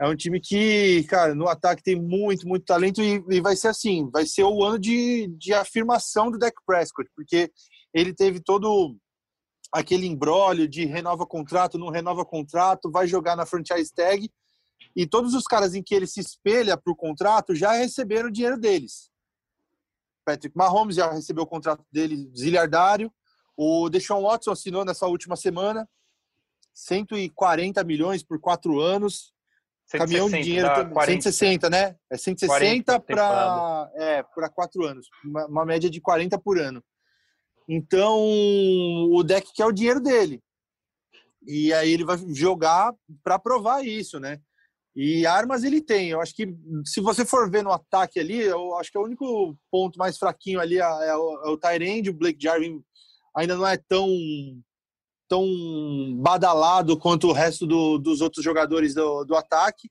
É 0.00 0.08
um 0.08 0.16
time 0.16 0.40
que, 0.40 1.04
cara, 1.04 1.34
no 1.34 1.48
ataque 1.48 1.82
tem 1.82 2.00
muito, 2.00 2.48
muito 2.48 2.64
talento 2.64 3.00
e, 3.02 3.22
e 3.30 3.40
vai 3.40 3.54
ser 3.54 3.68
assim, 3.68 4.10
vai 4.10 4.26
ser 4.26 4.42
o 4.42 4.64
ano 4.64 4.78
de, 4.78 5.28
de 5.38 5.52
afirmação 5.52 6.30
do 6.30 6.38
Dak 6.38 6.56
Prescott, 6.66 7.08
porque 7.14 7.50
ele 7.94 8.12
teve 8.14 8.40
todo 8.40 8.96
aquele 9.72 10.06
embrólio 10.06 10.68
de 10.68 10.84
renova 10.84 11.26
contrato, 11.26 11.78
não 11.78 11.88
renova 11.88 12.24
contrato, 12.24 12.90
vai 12.90 13.06
jogar 13.06 13.36
na 13.36 13.46
franchise 13.46 13.92
tag 13.94 14.30
e 14.94 15.06
todos 15.06 15.34
os 15.34 15.44
caras 15.44 15.74
em 15.74 15.82
que 15.82 15.94
ele 15.94 16.06
se 16.06 16.20
espelha 16.20 16.76
para 16.76 16.92
o 16.92 16.96
contrato 16.96 17.54
já 17.54 17.72
receberam 17.72 18.28
o 18.28 18.32
dinheiro 18.32 18.58
deles. 18.58 19.10
Patrick 20.24 20.56
Mahomes 20.56 20.96
já 20.96 21.10
recebeu 21.10 21.44
o 21.44 21.46
contrato 21.46 21.84
dele 21.90 22.30
zilhardário, 22.36 23.12
o 23.56 23.88
Deshaun 23.88 24.22
Watson 24.22 24.52
assinou 24.52 24.84
nessa 24.84 25.06
última 25.06 25.36
semana 25.36 25.88
140 26.74 27.82
milhões 27.84 28.22
por 28.22 28.40
quatro 28.40 28.80
anos. 28.80 29.32
160, 29.86 29.98
Caminhão 29.98 30.30
de 30.30 30.44
dinheiro, 30.44 30.68
40, 30.90 31.22
160, 31.30 31.68
né? 31.68 31.96
É 32.10 32.16
160 32.16 33.00
para 33.00 33.90
é, 33.94 34.22
para 34.22 34.48
quatro 34.48 34.86
anos, 34.86 35.06
uma, 35.22 35.46
uma, 35.46 35.66
média 35.66 35.90
de 35.90 36.00
40 36.00 36.38
por 36.38 36.58
ano. 36.58 36.82
Então, 37.68 38.18
o 39.10 39.22
deck 39.22 39.52
quer 39.52 39.66
o 39.66 39.72
dinheiro 39.72 40.00
dele. 40.00 40.40
E 41.46 41.74
aí 41.74 41.92
ele 41.92 42.04
vai 42.04 42.16
jogar 42.28 42.94
para 43.22 43.38
provar 43.38 43.84
isso, 43.84 44.18
né? 44.18 44.40
E 44.94 45.26
armas 45.26 45.64
ele 45.64 45.80
tem. 45.80 46.10
Eu 46.10 46.20
acho 46.20 46.34
que 46.34 46.54
se 46.84 47.00
você 47.00 47.24
for 47.24 47.50
ver 47.50 47.62
no 47.62 47.72
ataque 47.72 48.20
ali, 48.20 48.40
eu 48.40 48.76
acho 48.76 48.90
que 48.90 48.96
é 48.96 49.00
o 49.00 49.04
único 49.04 49.56
ponto 49.70 49.98
mais 49.98 50.16
fraquinho 50.16 50.60
ali 50.60 50.78
é, 50.78 50.82
é 50.82 51.16
o, 51.16 51.42
é 51.44 51.50
o 51.50 51.58
Tyrande, 51.58 52.10
o 52.10 52.14
Blake 52.14 52.42
Jarvin 52.42 52.82
ainda 53.34 53.56
não 53.56 53.66
é 53.66 53.76
tão 53.76 54.08
tão 55.28 55.46
badalado 56.20 56.98
quanto 56.98 57.28
o 57.28 57.32
resto 57.32 57.66
do, 57.66 57.96
dos 57.96 58.20
outros 58.20 58.44
jogadores 58.44 58.94
do, 58.94 59.24
do 59.24 59.34
ataque. 59.34 59.88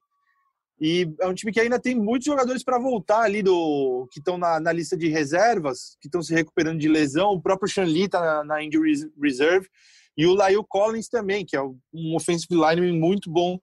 E 0.80 1.12
é 1.19 1.27
um 1.27 1.34
time 1.34 1.51
que 1.51 1.60
ainda 1.60 1.80
tem 1.80 1.95
muitos 1.95 2.25
jogadores 2.25 2.63
para 2.63 2.77
voltar 2.77 3.21
ali 3.21 3.41
do 3.41 4.08
que 4.12 4.19
estão 4.19 4.38
na, 4.38 4.60
na, 4.60 4.71
lista 4.71 4.95
de 4.95 5.08
reservas, 5.08 5.95
que 5.99 6.08
estão 6.08 6.21
se 6.21 6.34
recuperando 6.34 6.80
de 6.80 6.88
lesão. 6.88 7.32
O 7.32 7.41
próprio 7.41 7.67
Shanli 7.67 8.06
está 8.06 8.19
na, 8.19 8.43
na, 8.43 8.63
injury 8.63 8.93
reserve 9.19 9.67
e 10.15 10.27
o 10.27 10.34
Lyle 10.34 10.63
Collins 10.67 11.08
também, 11.08 11.43
que 11.43 11.56
é 11.56 11.62
um 11.62 12.15
offensive 12.15 12.54
lineman 12.54 12.99
muito 12.99 13.32
bom. 13.32 13.60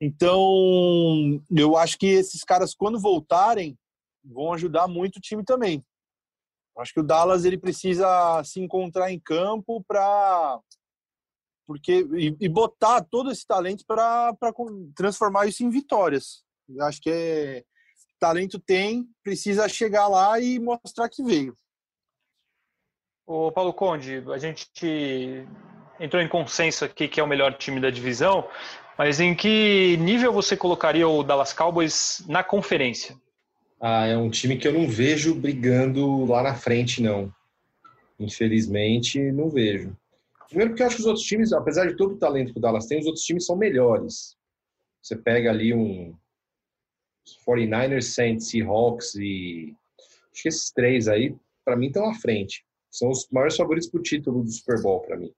Então, 0.00 1.42
eu 1.50 1.76
acho 1.76 1.98
que 1.98 2.06
esses 2.06 2.44
caras 2.44 2.74
quando 2.74 3.00
voltarem 3.00 3.76
vão 4.24 4.52
ajudar 4.52 4.86
muito 4.86 5.16
o 5.16 5.20
time 5.20 5.44
também. 5.44 5.84
Acho 6.78 6.94
que 6.94 7.00
o 7.00 7.04
Dallas 7.04 7.44
ele 7.44 7.58
precisa 7.58 8.42
se 8.44 8.60
encontrar 8.60 9.10
em 9.10 9.18
campo 9.18 9.84
para 9.86 10.60
porque 11.66 12.06
e, 12.16 12.34
e, 12.40 12.48
botar 12.48 13.04
todo 13.04 13.30
esse 13.30 13.46
talento 13.46 13.84
para 13.86 14.34
transformar 14.96 15.46
isso 15.46 15.62
em 15.62 15.68
vitórias. 15.68 16.42
Eu 16.66 16.82
acho 16.86 16.98
que 16.98 17.10
é, 17.10 17.64
talento 18.18 18.58
tem, 18.58 19.06
precisa 19.22 19.68
chegar 19.68 20.08
lá 20.08 20.40
e 20.40 20.58
mostrar 20.58 21.10
que 21.10 21.22
veio. 21.22 21.54
O 23.26 23.52
Paulo 23.52 23.74
Conde, 23.74 24.24
a 24.32 24.38
gente 24.38 25.46
entrou 26.00 26.22
em 26.22 26.28
consenso 26.28 26.84
aqui 26.86 27.06
que 27.06 27.20
é 27.20 27.22
o 27.22 27.28
melhor 27.28 27.52
time 27.58 27.80
da 27.80 27.90
divisão, 27.90 28.48
mas 28.96 29.20
em 29.20 29.34
que 29.34 29.96
nível 29.98 30.32
você 30.32 30.56
colocaria 30.56 31.06
o 31.06 31.22
Dallas 31.22 31.52
Cowboys 31.52 32.24
na 32.26 32.42
conferência? 32.42 33.14
Ah, 33.80 34.06
é 34.06 34.16
um 34.16 34.30
time 34.30 34.56
que 34.56 34.66
eu 34.66 34.72
não 34.72 34.88
vejo 34.88 35.34
brigando 35.34 36.24
lá 36.24 36.42
na 36.42 36.54
frente, 36.54 37.00
não. 37.00 37.32
Infelizmente, 38.18 39.20
não 39.30 39.48
vejo. 39.48 39.96
Primeiro 40.48 40.70
porque 40.70 40.82
eu 40.82 40.86
acho 40.86 40.96
que 40.96 41.02
os 41.02 41.06
outros 41.06 41.24
times, 41.24 41.52
apesar 41.52 41.86
de 41.86 41.96
todo 41.96 42.14
o 42.14 42.18
talento 42.18 42.52
que 42.52 42.58
o 42.58 42.62
Dallas 42.62 42.86
tem, 42.86 42.98
os 42.98 43.06
outros 43.06 43.24
times 43.24 43.46
são 43.46 43.56
melhores. 43.56 44.36
Você 45.02 45.14
pega 45.14 45.50
ali 45.50 45.72
um 45.72 46.14
49ers, 47.46 48.02
Saints, 48.02 48.48
Seahawks 48.48 49.14
e 49.14 49.74
acho 50.32 50.42
que 50.42 50.48
esses 50.48 50.70
três 50.70 51.06
aí, 51.06 51.36
para 51.64 51.76
mim, 51.76 51.88
estão 51.88 52.08
à 52.08 52.14
frente. 52.14 52.64
São 52.90 53.10
os 53.10 53.28
maiores 53.30 53.56
favoritos 53.56 53.88
para 53.88 54.00
o 54.00 54.02
título 54.02 54.42
do 54.42 54.50
Super 54.50 54.80
Bowl 54.82 55.00
para 55.00 55.16
mim. 55.16 55.32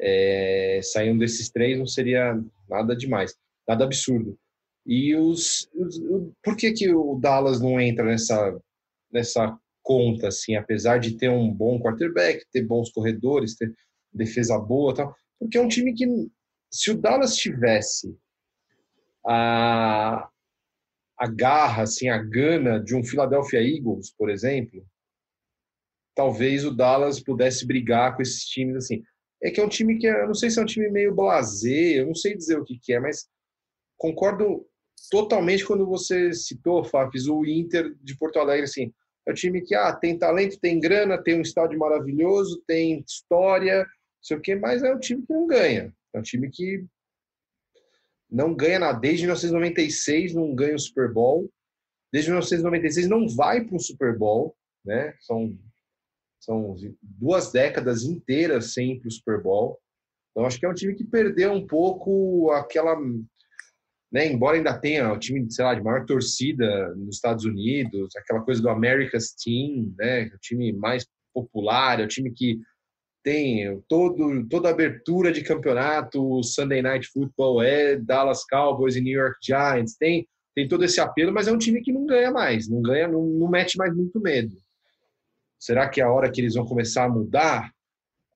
É, 0.00 0.80
saindo 0.82 1.20
desses 1.20 1.48
três 1.50 1.78
não 1.78 1.86
seria 1.86 2.40
nada 2.68 2.94
demais, 2.94 3.36
nada 3.66 3.84
absurdo. 3.84 4.38
E 4.88 5.14
os, 5.14 5.68
os, 5.74 6.00
por 6.42 6.56
que 6.56 6.72
que 6.72 6.90
o 6.90 7.16
Dallas 7.20 7.60
não 7.60 7.78
entra 7.78 8.04
nessa 8.04 8.58
nessa 9.12 9.58
conta 9.82 10.28
assim, 10.28 10.54
apesar 10.56 10.98
de 10.98 11.16
ter 11.16 11.28
um 11.30 11.52
bom 11.52 11.78
quarterback, 11.78 12.44
ter 12.50 12.62
bons 12.62 12.90
corredores, 12.90 13.54
ter 13.54 13.74
defesa 14.12 14.58
boa, 14.58 14.94
tal? 14.94 15.14
Porque 15.38 15.58
é 15.58 15.60
um 15.60 15.68
time 15.68 15.92
que 15.92 16.06
se 16.70 16.90
o 16.90 16.98
Dallas 16.98 17.36
tivesse 17.36 18.16
a 19.26 20.28
a 21.18 21.26
garra, 21.26 21.82
assim, 21.82 22.08
a 22.08 22.16
gana 22.16 22.78
de 22.78 22.94
um 22.94 23.02
Philadelphia 23.02 23.60
Eagles, 23.60 24.14
por 24.16 24.30
exemplo, 24.30 24.86
talvez 26.14 26.64
o 26.64 26.70
Dallas 26.70 27.20
pudesse 27.20 27.66
brigar 27.66 28.14
com 28.16 28.22
esses 28.22 28.44
times 28.44 28.76
assim. 28.76 29.02
É 29.42 29.50
que 29.50 29.60
é 29.60 29.64
um 29.64 29.68
time 29.68 29.98
que 29.98 30.06
é, 30.06 30.22
eu 30.22 30.28
não 30.28 30.34
sei 30.34 30.48
se 30.48 30.58
é 30.58 30.62
um 30.62 30.66
time 30.66 30.88
meio 30.88 31.14
blasé, 31.14 32.00
eu 32.00 32.06
não 32.06 32.14
sei 32.14 32.36
dizer 32.36 32.58
o 32.58 32.64
que, 32.64 32.78
que 32.78 32.92
é, 32.92 33.00
mas 33.00 33.28
concordo 33.96 34.64
totalmente 35.10 35.64
quando 35.64 35.86
você 35.86 36.32
citou, 36.32 36.84
Fafis, 36.84 37.26
o 37.26 37.44
Inter 37.44 37.94
de 38.02 38.16
Porto 38.16 38.38
Alegre, 38.38 38.64
assim, 38.64 38.92
é 39.26 39.30
um 39.30 39.34
time 39.34 39.60
que 39.60 39.74
ah, 39.74 39.92
tem 39.94 40.18
talento, 40.18 40.58
tem 40.58 40.80
grana, 40.80 41.22
tem 41.22 41.38
um 41.38 41.42
estádio 41.42 41.78
maravilhoso, 41.78 42.62
tem 42.66 43.04
história, 43.06 43.78
não 43.78 44.22
sei 44.22 44.36
o 44.36 44.40
quê, 44.40 44.54
mas 44.54 44.82
é 44.82 44.94
um 44.94 44.98
time 44.98 45.22
que 45.26 45.32
não 45.32 45.46
ganha. 45.46 45.94
É 46.14 46.18
um 46.18 46.22
time 46.22 46.50
que 46.50 46.84
não 48.30 48.54
ganha 48.54 48.78
nada. 48.78 48.98
Desde 48.98 49.24
1996 49.24 50.34
não 50.34 50.54
ganha 50.54 50.74
o 50.74 50.78
Super 50.78 51.12
Bowl. 51.12 51.50
Desde 52.12 52.30
1996 52.30 53.08
não 53.08 53.28
vai 53.28 53.64
para 53.64 53.76
um 53.76 53.78
Super 53.78 54.16
Bowl, 54.16 54.56
né? 54.84 55.14
São, 55.20 55.58
são 56.40 56.74
duas 57.02 57.52
décadas 57.52 58.04
inteiras 58.04 58.72
sem 58.72 58.92
ir 58.92 59.00
para 59.00 59.08
o 59.08 59.12
Super 59.12 59.42
Bowl. 59.42 59.78
Então 60.30 60.46
acho 60.46 60.58
que 60.58 60.66
é 60.66 60.68
um 60.68 60.74
time 60.74 60.94
que 60.94 61.04
perdeu 61.04 61.52
um 61.52 61.66
pouco 61.66 62.50
aquela, 62.52 62.96
né? 64.10 64.26
Embora 64.26 64.56
ainda 64.56 64.78
tenha 64.78 65.12
o 65.12 65.18
time, 65.18 65.50
sei 65.50 65.64
lá, 65.64 65.74
de 65.74 65.82
maior 65.82 66.04
torcida 66.04 66.94
nos 66.96 67.16
Estados 67.16 67.44
Unidos, 67.44 68.16
aquela 68.16 68.40
coisa 68.40 68.60
do 68.62 68.68
America's 68.68 69.34
Team, 69.34 69.94
né? 69.98 70.24
O 70.34 70.38
time 70.38 70.72
mais 70.72 71.06
popular, 71.32 72.00
é 72.00 72.04
o 72.04 72.08
time 72.08 72.30
que 72.30 72.58
tem 73.22 73.80
todo, 73.88 74.46
toda 74.48 74.70
abertura 74.70 75.30
de 75.30 75.42
campeonato, 75.42 76.42
Sunday 76.42 76.80
Night 76.80 77.06
Football 77.08 77.62
é 77.62 77.96
Dallas 77.96 78.44
Cowboys 78.46 78.96
e 78.96 79.00
New 79.00 79.20
York 79.20 79.36
Giants, 79.42 79.96
tem, 79.98 80.26
tem 80.54 80.66
todo 80.66 80.84
esse 80.84 81.00
apelo, 81.00 81.32
mas 81.32 81.46
é 81.46 81.52
um 81.52 81.58
time 81.58 81.82
que 81.82 81.92
não 81.92 82.06
ganha 82.06 82.30
mais, 82.30 82.68
não 82.68 82.80
ganha, 82.80 83.06
não, 83.06 83.26
não 83.26 83.48
mete 83.48 83.76
mais 83.76 83.94
muito 83.94 84.18
medo. 84.20 84.56
Será 85.58 85.88
que 85.88 86.00
é 86.00 86.04
a 86.04 86.10
hora 86.10 86.30
que 86.30 86.40
eles 86.40 86.54
vão 86.54 86.64
começar 86.64 87.04
a 87.04 87.08
mudar? 87.08 87.70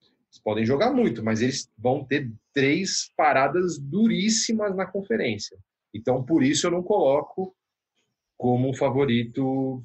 Eles 0.03 0.43
podem 0.43 0.67
jogar 0.67 0.93
muito, 0.93 1.25
mas 1.25 1.41
eles 1.41 1.71
vão 1.79 2.05
ter 2.05 2.31
três 2.53 3.13
paradas 3.17 3.79
duríssimas 3.79 4.75
na 4.77 4.87
conferência. 4.87 5.57
Então, 5.95 6.25
por 6.25 6.43
isso 6.43 6.67
eu 6.67 6.71
não 6.71 6.83
coloco 6.83 7.55
como 8.37 8.75
favorito 8.75 9.83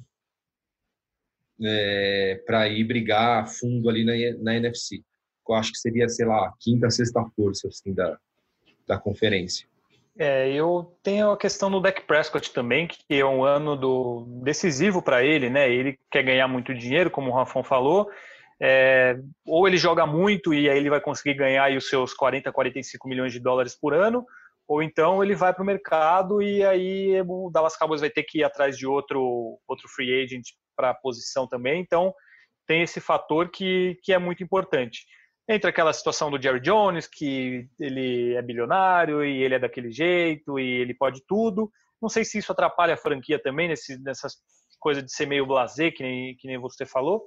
é, 1.62 2.42
para 2.46 2.68
ir 2.68 2.84
brigar 2.84 3.48
fundo 3.48 3.88
ali 3.88 4.04
na, 4.04 4.42
na 4.42 4.56
NFC. 4.56 5.02
Eu 5.48 5.54
acho 5.54 5.72
que 5.72 5.78
seria, 5.78 6.08
sei 6.08 6.26
lá, 6.26 6.52
quinta, 6.60 6.90
sexta 6.90 7.24
força 7.34 7.68
assim, 7.68 7.94
da, 7.94 8.18
da 8.86 8.98
conferência. 8.98 9.66
É, 10.18 10.52
eu 10.52 10.98
tenho 11.02 11.30
a 11.30 11.38
questão 11.38 11.70
do 11.70 11.80
Dak 11.80 12.02
Prescott 12.02 12.52
também, 12.52 12.88
que 12.88 13.14
é 13.14 13.24
um 13.24 13.44
ano 13.44 13.76
do 13.76 14.24
decisivo 14.42 15.00
para 15.00 15.24
ele, 15.24 15.48
né? 15.48 15.72
Ele 15.72 15.96
quer 16.10 16.24
ganhar 16.24 16.48
muito 16.48 16.74
dinheiro, 16.74 17.10
como 17.10 17.30
o 17.30 17.34
Rafão 17.34 17.62
falou. 17.62 18.10
É, 18.60 19.16
ou 19.46 19.68
ele 19.68 19.76
joga 19.76 20.04
muito 20.04 20.52
e 20.52 20.68
aí 20.68 20.76
ele 20.76 20.90
vai 20.90 21.00
conseguir 21.00 21.34
ganhar 21.34 21.70
os 21.76 21.88
seus 21.88 22.12
40, 22.12 22.50
45 22.50 23.08
milhões 23.08 23.32
de 23.32 23.38
dólares 23.38 23.78
por 23.78 23.94
ano, 23.94 24.26
ou 24.66 24.82
então 24.82 25.22
ele 25.22 25.34
vai 25.34 25.54
para 25.54 25.62
o 25.62 25.66
mercado 25.66 26.42
e 26.42 26.64
aí 26.64 27.22
o 27.26 27.50
Dallas 27.50 27.76
Cowboys 27.76 28.00
vai 28.00 28.10
ter 28.10 28.24
que 28.24 28.38
ir 28.38 28.44
atrás 28.44 28.76
de 28.76 28.86
outro, 28.86 29.58
outro 29.66 29.88
free 29.88 30.22
agent 30.22 30.44
para 30.76 30.90
a 30.90 30.94
posição 30.94 31.46
também. 31.46 31.80
Então, 31.80 32.12
tem 32.66 32.82
esse 32.82 33.00
fator 33.00 33.50
que, 33.50 33.98
que 34.02 34.12
é 34.12 34.18
muito 34.18 34.42
importante. 34.42 35.06
Entre 35.48 35.70
aquela 35.70 35.92
situação 35.94 36.30
do 36.30 36.40
Jerry 36.40 36.60
Jones, 36.60 37.06
que 37.06 37.66
ele 37.80 38.34
é 38.34 38.42
bilionário 38.42 39.24
e 39.24 39.42
ele 39.42 39.54
é 39.54 39.58
daquele 39.58 39.90
jeito 39.90 40.58
e 40.58 40.64
ele 40.64 40.92
pode 40.92 41.22
tudo. 41.26 41.72
Não 42.00 42.10
sei 42.10 42.24
se 42.24 42.36
isso 42.36 42.52
atrapalha 42.52 42.92
a 42.92 42.98
franquia 42.98 43.42
também, 43.42 43.68
nesse, 43.68 43.98
nessas 44.02 44.36
coisas 44.78 45.02
de 45.02 45.10
ser 45.10 45.26
meio 45.26 45.46
blasé, 45.46 45.90
que 45.90 46.02
nem, 46.02 46.36
que 46.36 46.46
nem 46.46 46.58
você 46.58 46.84
falou. 46.84 47.24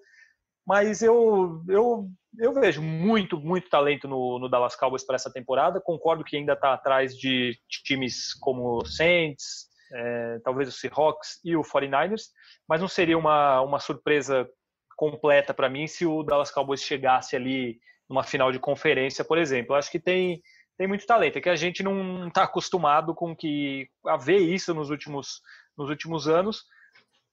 Mas 0.65 1.01
eu, 1.01 1.63
eu, 1.67 2.07
eu 2.37 2.53
vejo 2.53 2.81
muito, 2.81 3.37
muito 3.37 3.69
talento 3.69 4.07
no, 4.07 4.39
no 4.39 4.49
Dallas 4.49 4.75
Cowboys 4.75 5.05
para 5.05 5.15
essa 5.15 5.31
temporada. 5.31 5.81
Concordo 5.81 6.23
que 6.23 6.37
ainda 6.37 6.53
está 6.53 6.73
atrás 6.73 7.15
de 7.15 7.57
times 7.85 8.33
como 8.35 8.77
o 8.77 8.85
Saints, 8.85 9.69
é, 9.93 10.39
talvez 10.43 10.69
o 10.69 10.71
Seahawks 10.71 11.39
e 11.43 11.55
o 11.55 11.61
49ers, 11.61 12.23
mas 12.67 12.79
não 12.79 12.87
seria 12.87 13.17
uma, 13.17 13.61
uma 13.61 13.79
surpresa 13.79 14.47
completa 14.95 15.53
para 15.53 15.69
mim 15.69 15.87
se 15.87 16.05
o 16.05 16.23
Dallas 16.23 16.51
Cowboys 16.51 16.83
chegasse 16.83 17.35
ali 17.35 17.79
numa 18.07 18.23
final 18.23 18.51
de 18.51 18.59
conferência, 18.59 19.25
por 19.25 19.37
exemplo. 19.37 19.73
Eu 19.73 19.79
acho 19.79 19.91
que 19.91 19.99
tem, 19.99 20.41
tem 20.77 20.87
muito 20.87 21.05
talento, 21.05 21.37
é 21.37 21.41
que 21.41 21.49
a 21.49 21.55
gente 21.55 21.81
não 21.81 22.27
está 22.27 22.43
acostumado 22.43 23.15
com 23.15 23.35
que 23.35 23.89
a 24.05 24.17
ver 24.17 24.37
isso 24.37 24.73
nos 24.73 24.89
últimos, 24.89 25.41
nos 25.77 25.89
últimos 25.89 26.27
anos, 26.27 26.65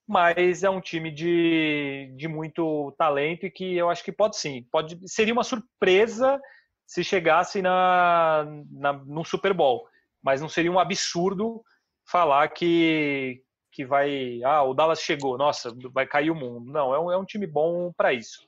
mas 0.09 0.63
é 0.63 0.69
um 0.71 0.81
time 0.81 1.11
de, 1.11 2.11
de 2.17 2.27
muito 2.27 2.91
talento 2.97 3.45
e 3.45 3.51
que 3.51 3.77
eu 3.77 3.91
acho 3.91 4.03
que 4.03 4.11
pode 4.11 4.37
sim, 4.37 4.65
pode 4.71 4.97
seria 5.07 5.31
uma 5.31 5.43
surpresa 5.43 6.41
se 6.83 7.03
chegasse 7.03 7.61
na, 7.61 8.43
na 8.71 8.93
no 8.93 9.23
Super 9.23 9.53
Bowl, 9.53 9.87
mas 10.23 10.41
não 10.41 10.49
seria 10.49 10.71
um 10.71 10.79
absurdo 10.79 11.63
falar 12.09 12.47
que, 12.47 13.43
que 13.71 13.85
vai. 13.85 14.41
Ah, 14.43 14.63
o 14.63 14.73
Dallas 14.73 14.99
chegou, 14.99 15.37
nossa, 15.37 15.71
vai 15.93 16.07
cair 16.07 16.31
o 16.31 16.35
mundo. 16.35 16.71
Não, 16.71 16.91
é 16.91 16.99
um, 16.99 17.11
é 17.11 17.17
um 17.17 17.25
time 17.25 17.45
bom 17.45 17.93
para 17.95 18.11
isso. 18.11 18.39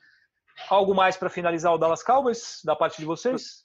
Algo 0.68 0.96
mais 0.96 1.16
para 1.16 1.30
finalizar 1.30 1.72
o 1.72 1.78
Dallas 1.78 2.02
Cowboys, 2.02 2.60
da 2.66 2.76
parte 2.76 2.98
de 2.98 3.06
vocês? 3.06 3.64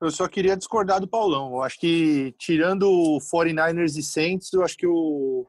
Eu 0.00 0.10
só 0.10 0.26
queria 0.26 0.56
discordar 0.56 1.00
do 1.00 1.06
Paulão. 1.06 1.52
Eu 1.52 1.62
acho 1.62 1.78
que, 1.78 2.34
tirando 2.40 2.90
o 2.90 3.18
49ers 3.18 3.96
e 3.96 4.02
Saints, 4.02 4.52
eu 4.52 4.64
acho 4.64 4.76
que 4.76 4.86
o 4.86 5.46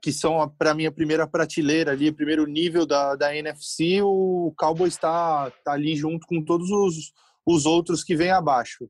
que 0.00 0.12
são 0.12 0.48
para 0.58 0.74
mim 0.74 0.86
a 0.86 0.92
primeira 0.92 1.26
prateleira 1.26 1.92
ali, 1.92 2.08
o 2.08 2.14
primeiro 2.14 2.46
nível 2.46 2.86
da, 2.86 3.14
da 3.16 3.36
NFC, 3.36 4.00
o 4.02 4.52
Cowboys 4.56 4.94
está 4.94 5.50
tá 5.64 5.72
ali 5.72 5.96
junto 5.96 6.26
com 6.26 6.42
todos 6.42 6.70
os, 6.70 7.12
os 7.46 7.66
outros 7.66 8.04
que 8.04 8.16
vêm 8.16 8.30
abaixo. 8.30 8.88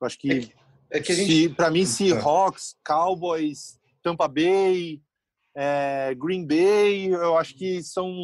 Eu 0.00 0.06
acho 0.06 0.18
que 0.18 0.30
é 0.30 0.40
que 0.40 0.52
é 0.90 1.00
que 1.00 1.14
gente... 1.14 1.54
Para 1.54 1.70
mim, 1.70 1.84
Seahawks, 1.84 2.76
Cowboys, 2.84 3.78
Tampa 4.02 4.28
Bay, 4.28 5.00
é, 5.54 6.14
Green 6.14 6.46
Bay, 6.46 7.08
eu 7.08 7.36
acho 7.36 7.54
que 7.54 7.82
são, 7.82 8.14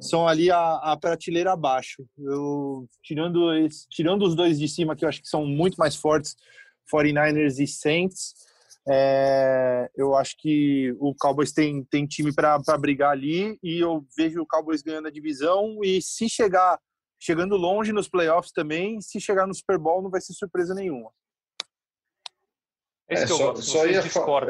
são 0.00 0.26
ali 0.26 0.50
a, 0.50 0.76
a 0.76 0.96
prateleira 0.96 1.52
abaixo. 1.52 2.04
Eu, 2.18 2.88
tirando, 3.02 3.54
esse, 3.54 3.86
tirando 3.88 4.22
os 4.22 4.34
dois 4.34 4.58
de 4.58 4.66
cima, 4.66 4.96
que 4.96 5.04
eu 5.04 5.08
acho 5.08 5.20
que 5.20 5.28
são 5.28 5.46
muito 5.46 5.76
mais 5.76 5.94
fortes, 5.94 6.34
49ers 6.92 7.58
e 7.58 7.66
Saints, 7.66 8.34
é, 8.86 9.90
eu 9.96 10.14
acho 10.14 10.34
que 10.38 10.94
o 10.98 11.14
Cowboys 11.14 11.52
tem, 11.52 11.84
tem 11.84 12.06
time 12.06 12.32
para 12.34 12.58
brigar 12.78 13.12
ali 13.12 13.58
e 13.62 13.80
eu 13.80 14.04
vejo 14.16 14.40
o 14.40 14.46
Cowboys 14.46 14.82
ganhando 14.82 15.08
a 15.08 15.12
divisão 15.12 15.78
e 15.82 16.00
se 16.02 16.28
chegar 16.28 16.78
chegando 17.20 17.56
longe 17.56 17.92
nos 17.92 18.08
playoffs 18.08 18.52
também, 18.52 19.00
se 19.00 19.20
chegar 19.20 19.46
no 19.46 19.54
Super 19.54 19.78
Bowl 19.78 20.02
não 20.02 20.10
vai 20.10 20.20
ser 20.20 20.32
surpresa 20.34 20.74
nenhuma. 20.74 21.10
É, 23.08 23.26
só, 23.26 23.54
só 23.56 23.86
ia 23.86 24.02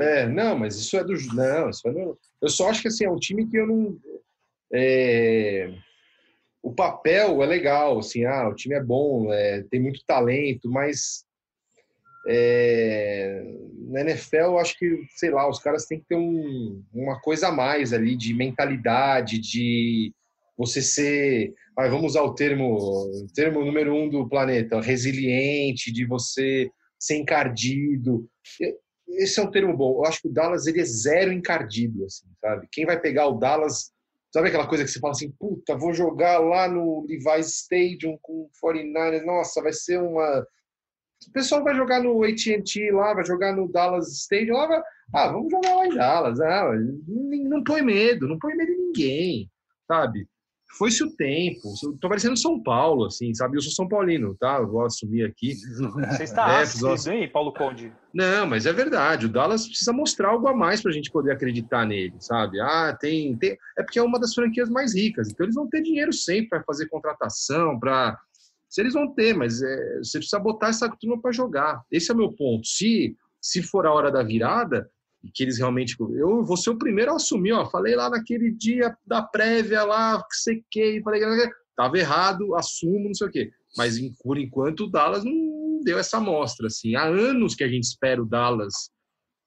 É, 0.02 0.26
não, 0.26 0.58
mas 0.58 0.76
isso 0.76 0.96
é 0.96 1.04
do. 1.04 1.14
Não, 1.32 1.70
isso 1.70 1.86
é 1.86 1.92
do, 1.92 2.18
eu 2.42 2.48
só 2.48 2.68
acho 2.68 2.82
que 2.82 2.88
assim, 2.88 3.04
é 3.04 3.10
um 3.10 3.18
time 3.18 3.48
que 3.48 3.56
eu 3.56 3.66
não. 3.66 3.96
É, 4.72 5.72
o 6.62 6.74
papel 6.74 7.42
é 7.42 7.46
legal, 7.46 7.98
assim, 7.98 8.24
ah, 8.24 8.48
o 8.48 8.54
time 8.54 8.74
é 8.74 8.82
bom, 8.82 9.32
é, 9.32 9.62
tem 9.70 9.80
muito 9.80 10.04
talento, 10.04 10.68
mas 10.68 11.24
é, 12.28 13.42
na 13.88 14.02
NFL 14.02 14.36
eu 14.36 14.58
acho 14.58 14.78
que, 14.78 15.02
sei 15.16 15.30
lá, 15.30 15.48
os 15.48 15.58
caras 15.58 15.86
têm 15.86 15.98
que 15.98 16.06
ter 16.06 16.16
um, 16.16 16.82
uma 16.92 17.18
coisa 17.20 17.48
a 17.48 17.52
mais 17.52 17.92
ali 17.92 18.16
de 18.16 18.34
mentalidade, 18.34 19.38
de 19.38 20.12
você 20.56 20.82
ser, 20.82 21.54
ah, 21.76 21.88
vamos 21.88 22.12
usar 22.12 22.22
o 22.22 22.34
termo, 22.34 23.10
termo 23.34 23.64
número 23.64 23.94
um 23.94 24.08
do 24.08 24.28
planeta, 24.28 24.80
resiliente, 24.80 25.92
de 25.92 26.04
você 26.04 26.68
ser 26.98 27.16
encardido. 27.16 28.28
Esse 29.08 29.38
é 29.38 29.42
um 29.42 29.50
termo 29.50 29.76
bom. 29.76 29.98
Eu 29.98 30.04
acho 30.04 30.20
que 30.20 30.28
o 30.28 30.32
Dallas 30.32 30.66
ele 30.66 30.80
é 30.80 30.84
zero 30.84 31.32
encardido, 31.32 32.04
assim, 32.04 32.26
sabe? 32.40 32.68
Quem 32.72 32.84
vai 32.84 33.00
pegar 33.00 33.28
o 33.28 33.38
Dallas, 33.38 33.92
sabe 34.32 34.48
aquela 34.48 34.66
coisa 34.66 34.84
que 34.84 34.90
você 34.90 34.98
fala 34.98 35.12
assim, 35.12 35.30
puta, 35.38 35.78
vou 35.78 35.94
jogar 35.94 36.38
lá 36.38 36.68
no 36.68 37.06
Levi's 37.06 37.62
Stadium 37.62 38.18
com 38.20 38.42
o 38.42 38.50
49ers, 38.62 39.24
nossa, 39.24 39.62
vai 39.62 39.72
ser 39.72 39.98
uma... 39.98 40.44
O 41.26 41.32
pessoal 41.32 41.64
vai 41.64 41.74
jogar 41.74 42.02
no 42.02 42.22
AT&T 42.22 42.90
lá, 42.92 43.14
vai 43.14 43.24
jogar 43.24 43.54
no 43.54 43.70
Dallas 43.70 44.12
Stadium 44.12 44.56
lá, 44.56 44.66
vai... 44.66 44.82
ah, 45.14 45.28
vamos 45.28 45.50
jogar 45.50 45.74
lá 45.74 45.86
em 45.86 45.94
Dallas. 45.94 46.40
Ah, 46.40 46.72
não 47.06 47.64
põe 47.64 47.82
medo, 47.82 48.28
não 48.28 48.38
põe 48.38 48.54
medo 48.54 48.70
em 48.70 48.86
ninguém, 48.86 49.50
sabe? 49.86 50.28
foi-se 50.76 51.02
o 51.02 51.10
tempo. 51.10 51.74
Tô 52.00 52.08
parecendo 52.08 52.36
São 52.36 52.62
Paulo, 52.62 53.06
assim, 53.06 53.34
sabe? 53.34 53.56
Eu 53.56 53.62
sou 53.62 53.72
São 53.72 53.88
Paulino, 53.88 54.36
tá? 54.38 54.58
Eu 54.58 54.68
vou 54.68 54.84
assumir 54.84 55.24
aqui. 55.24 55.54
Você 56.12 56.22
está 56.22 56.52
é, 56.52 56.62
ácido, 56.62 57.12
hein, 57.12 57.28
Paulo 57.28 57.52
Conde? 57.52 57.92
Não, 58.12 58.46
mas 58.46 58.66
é 58.66 58.72
verdade. 58.72 59.26
O 59.26 59.28
Dallas 59.28 59.66
precisa 59.66 59.92
mostrar 59.92 60.28
algo 60.28 60.46
a 60.46 60.54
mais 60.54 60.80
para 60.80 60.90
a 60.90 60.94
gente 60.94 61.10
poder 61.10 61.32
acreditar 61.32 61.86
nele, 61.86 62.14
sabe? 62.20 62.60
Ah, 62.60 62.96
tem, 62.98 63.36
tem... 63.36 63.56
É 63.78 63.82
porque 63.82 63.98
é 63.98 64.02
uma 64.02 64.20
das 64.20 64.34
franquias 64.34 64.68
mais 64.68 64.94
ricas. 64.94 65.28
Então 65.28 65.44
eles 65.44 65.56
vão 65.56 65.68
ter 65.68 65.82
dinheiro 65.82 66.12
sempre 66.12 66.50
para 66.50 66.62
fazer 66.62 66.88
contratação, 66.88 67.78
para... 67.78 68.18
Se 68.68 68.80
eles 68.80 68.94
vão 68.94 69.14
ter, 69.14 69.34
mas 69.34 69.62
é... 69.62 69.98
você 69.98 70.18
precisa 70.18 70.38
botar 70.38 70.68
essa 70.68 70.88
turma 70.88 71.20
para 71.20 71.32
jogar. 71.32 71.82
Esse 71.90 72.10
é 72.10 72.14
o 72.14 72.18
meu 72.18 72.32
ponto. 72.32 72.66
Se, 72.66 73.16
se 73.40 73.62
for 73.62 73.86
a 73.86 73.92
hora 73.92 74.10
da 74.10 74.22
virada, 74.22 74.88
e 75.22 75.30
que 75.30 75.42
eles 75.42 75.58
realmente. 75.58 75.96
Eu 75.98 76.44
vou 76.44 76.56
ser 76.56 76.70
o 76.70 76.78
primeiro 76.78 77.12
a 77.12 77.16
assumir, 77.16 77.52
ó. 77.52 77.66
Falei 77.66 77.94
lá 77.96 78.08
naquele 78.08 78.50
dia 78.50 78.96
da 79.06 79.22
prévia 79.22 79.84
lá, 79.84 80.22
que 80.70 81.00
falei 81.02 81.20
que 81.20 81.52
estava 81.70 81.98
errado, 81.98 82.54
assumo, 82.54 83.08
não 83.08 83.14
sei 83.14 83.26
o 83.26 83.30
quê. 83.30 83.50
Mas 83.76 83.98
por 84.22 84.38
enquanto 84.38 84.84
o 84.84 84.90
Dallas 84.90 85.24
não 85.24 85.80
deu 85.84 85.98
essa 85.98 86.18
amostra, 86.18 86.66
assim. 86.68 86.94
Há 86.94 87.04
anos 87.04 87.54
que 87.54 87.64
a 87.64 87.68
gente 87.68 87.84
espera 87.84 88.22
o 88.22 88.26
Dallas 88.26 88.90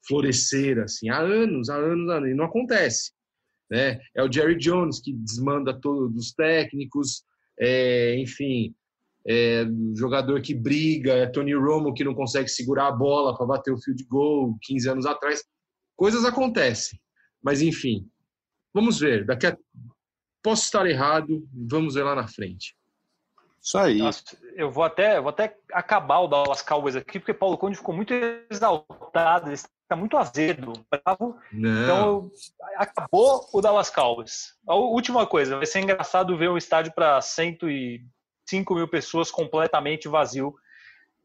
florescer, 0.07 0.79
assim. 0.79 1.09
Há 1.09 1.19
anos, 1.19 1.69
há 1.69 1.75
anos, 1.75 2.09
há 2.09 2.17
anos. 2.17 2.29
E 2.29 2.33
não 2.33 2.45
acontece. 2.45 3.11
Né? 3.69 3.99
É 4.15 4.23
o 4.23 4.31
Jerry 4.31 4.57
Jones 4.57 4.99
que 4.99 5.13
desmanda 5.13 5.73
todos 5.79 6.15
os 6.17 6.33
técnicos, 6.33 7.23
é, 7.57 8.17
enfim, 8.17 8.75
é, 9.27 9.65
jogador 9.95 10.41
que 10.41 10.53
briga, 10.53 11.13
é 11.13 11.27
Tony 11.27 11.53
Romo 11.53 11.93
que 11.93 12.03
não 12.03 12.15
consegue 12.15 12.49
segurar 12.49 12.87
a 12.87 12.91
bola 12.91 13.37
para 13.37 13.45
bater 13.45 13.71
o 13.71 13.81
field 13.81 14.03
goal 14.05 14.57
15 14.61 14.89
anos 14.89 15.05
atrás. 15.05 15.43
Coisas 15.95 16.25
acontecem, 16.25 16.99
mas 17.41 17.61
enfim, 17.61 18.07
vamos 18.73 18.99
ver. 18.99 19.25
Daqui 19.25 19.47
a... 19.47 19.57
Posso 20.43 20.63
estar 20.63 20.87
errado, 20.87 21.47
vamos 21.53 21.93
ver 21.93 22.03
lá 22.03 22.15
na 22.15 22.27
frente. 22.27 22.75
Isso 23.61 23.77
aí. 23.77 23.99
Eu 24.55 24.71
vou 24.71 24.83
até, 24.83 25.21
vou 25.21 25.29
até 25.29 25.55
acabar 25.71 26.19
o 26.19 26.27
Dallas 26.27 26.63
Cowboys 26.63 26.95
aqui, 26.95 27.19
porque 27.19 27.33
Paulo 27.33 27.59
Conde 27.59 27.77
ficou 27.77 27.93
muito 27.93 28.11
exaltado, 28.49 29.49
ele 29.49 29.53
está 29.53 29.95
muito 29.95 30.17
azedo, 30.17 30.73
bravo. 30.89 31.37
Não. 31.51 31.83
Então, 31.83 32.31
acabou 32.75 33.47
o 33.53 33.61
Dallas 33.61 33.91
Cowboys. 33.91 34.55
A 34.67 34.73
última 34.73 35.27
coisa, 35.27 35.57
vai 35.57 35.67
ser 35.67 35.81
engraçado 35.81 36.35
ver 36.35 36.49
o 36.49 36.57
estádio 36.57 36.91
para 36.91 37.21
105 38.51 38.75
mil 38.75 38.87
pessoas 38.87 39.31
completamente 39.31 40.07
vazio. 40.07 40.53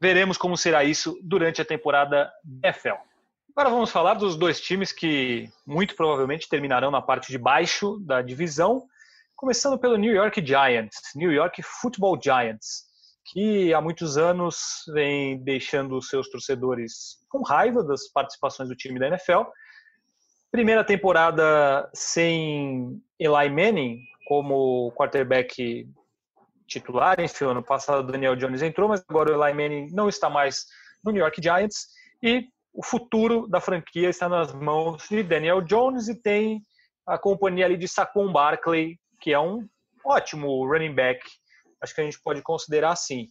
Veremos 0.01 0.39
como 0.39 0.57
será 0.57 0.85
isso 0.85 1.19
durante 1.23 1.61
a 1.61 1.65
temporada 1.65 2.31
NFL. 2.63 2.97
Agora 3.51 3.71
vamos 3.71 3.91
falar 3.91 4.15
dos 4.15 4.37
dois 4.37 4.61
times 4.61 4.93
que 4.93 5.51
muito 5.67 5.97
provavelmente 5.97 6.49
terminarão 6.49 6.91
na 6.91 7.01
parte 7.01 7.33
de 7.33 7.39
baixo 7.39 7.99
da 8.01 8.21
divisão, 8.21 8.87
começando 9.35 9.79
pelo 9.79 9.97
New 9.97 10.15
York 10.15 10.45
Giants, 10.45 11.01
New 11.15 11.33
York 11.33 11.63
Football 11.63 12.21
Giants, 12.23 12.85
que 13.33 13.73
há 13.73 13.81
muitos 13.81 14.19
anos 14.19 14.85
vem 14.93 15.43
deixando 15.43 16.01
seus 16.03 16.29
torcedores 16.29 17.17
com 17.29 17.43
raiva 17.43 17.83
das 17.83 18.07
participações 18.09 18.69
do 18.69 18.77
time 18.77 19.01
da 19.01 19.09
NFL. 19.09 19.45
Primeira 20.51 20.85
temporada 20.85 21.89
sem 21.95 23.03
Eli 23.19 23.49
Manning 23.49 24.01
como 24.27 24.93
quarterback 24.93 25.89
titular, 26.67 27.21
enfim, 27.21 27.45
ano 27.45 27.63
passado 27.63 28.01
o 28.01 28.13
Daniel 28.13 28.37
Jones 28.37 28.63
entrou, 28.63 28.89
mas 28.89 29.05
agora 29.09 29.37
o 29.37 29.45
Eli 29.45 29.55
Manning 29.55 29.89
não 29.93 30.09
está 30.09 30.29
mais 30.29 30.67
no 31.05 31.13
New 31.13 31.23
York 31.23 31.41
Giants 31.43 31.89
e 32.23 32.49
o 32.73 32.83
futuro 32.83 33.47
da 33.49 33.61
franquia 33.61 34.09
está 34.09 34.29
nas 34.29 34.53
mãos 34.53 35.09
de 35.09 35.23
Daniel 35.23 35.63
Jones 35.63 36.09
e 36.09 36.15
tem 36.15 36.63
a 37.07 37.17
companhia 37.17 37.65
ali 37.65 37.77
de 37.77 37.89
Saquon 37.89 38.31
Barkley, 38.33 38.99
que 39.21 39.33
é 39.33 39.39
um 39.39 39.67
ótimo 40.05 40.67
running 40.67 40.95
back. 40.95 41.21
Acho 41.81 41.95
que 41.95 42.01
a 42.01 42.05
gente 42.05 42.21
pode 42.21 42.43
considerar 42.43 42.91
assim. 42.91 43.29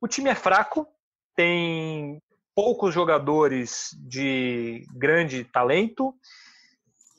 O 0.00 0.08
time 0.08 0.28
é 0.28 0.34
fraco, 0.34 0.86
tem 1.34 2.20
poucos 2.54 2.92
jogadores 2.92 3.90
de 4.06 4.84
grande 4.94 5.44
talento. 5.44 6.14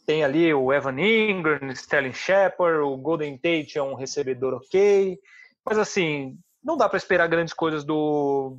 Tem 0.06 0.24
ali 0.24 0.54
o 0.54 0.72
Evan 0.72 1.00
Ingram, 1.00 1.72
Sterling 1.72 2.14
Shepard, 2.14 2.80
o 2.80 2.96
Golden 2.96 3.38
Tate 3.38 3.78
é 3.78 3.84
um 3.84 3.96
recebedor 3.96 4.54
ok. 4.54 5.20
Mas 5.66 5.78
assim, 5.78 6.38
não 6.64 6.78
dá 6.78 6.88
para 6.88 6.98
esperar 6.98 7.28
grandes 7.28 7.54
coisas 7.54 7.84
do, 7.84 8.58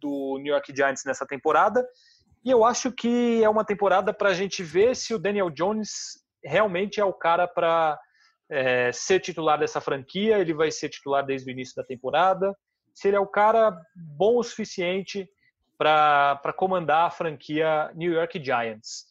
do 0.00 0.38
New 0.38 0.52
York 0.52 0.74
Giants 0.74 1.04
nessa 1.04 1.26
temporada. 1.26 1.86
E 2.44 2.50
eu 2.50 2.64
acho 2.64 2.92
que 2.92 3.42
é 3.42 3.48
uma 3.48 3.64
temporada 3.64 4.12
para 4.12 4.30
a 4.30 4.34
gente 4.34 4.62
ver 4.62 4.96
se 4.96 5.14
o 5.14 5.18
Daniel 5.18 5.50
Jones 5.50 6.22
realmente 6.42 7.00
é 7.00 7.04
o 7.04 7.12
cara 7.12 7.46
para 7.46 7.98
é, 8.50 8.90
ser 8.92 9.20
titular 9.20 9.58
dessa 9.58 9.80
franquia. 9.80 10.38
Ele 10.38 10.54
vai 10.54 10.70
ser 10.70 10.88
titular 10.88 11.24
desde 11.24 11.50
o 11.50 11.52
início 11.52 11.74
da 11.76 11.84
temporada. 11.84 12.56
Se 12.94 13.08
ele 13.08 13.16
é 13.16 13.20
o 13.20 13.26
cara 13.26 13.76
bom 13.94 14.38
o 14.38 14.42
suficiente 14.42 15.28
para 15.76 16.52
comandar 16.56 17.06
a 17.06 17.10
franquia 17.10 17.90
New 17.94 18.12
York 18.12 18.42
Giants. 18.42 19.06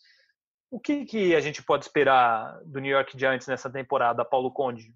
O 0.70 0.80
que, 0.80 1.06
que 1.06 1.34
a 1.34 1.40
gente 1.40 1.64
pode 1.64 1.86
esperar 1.86 2.60
do 2.66 2.80
New 2.80 2.92
York 2.92 3.18
Giants 3.18 3.48
nessa 3.48 3.70
temporada, 3.70 4.26
Paulo 4.26 4.52
Conde? 4.52 4.94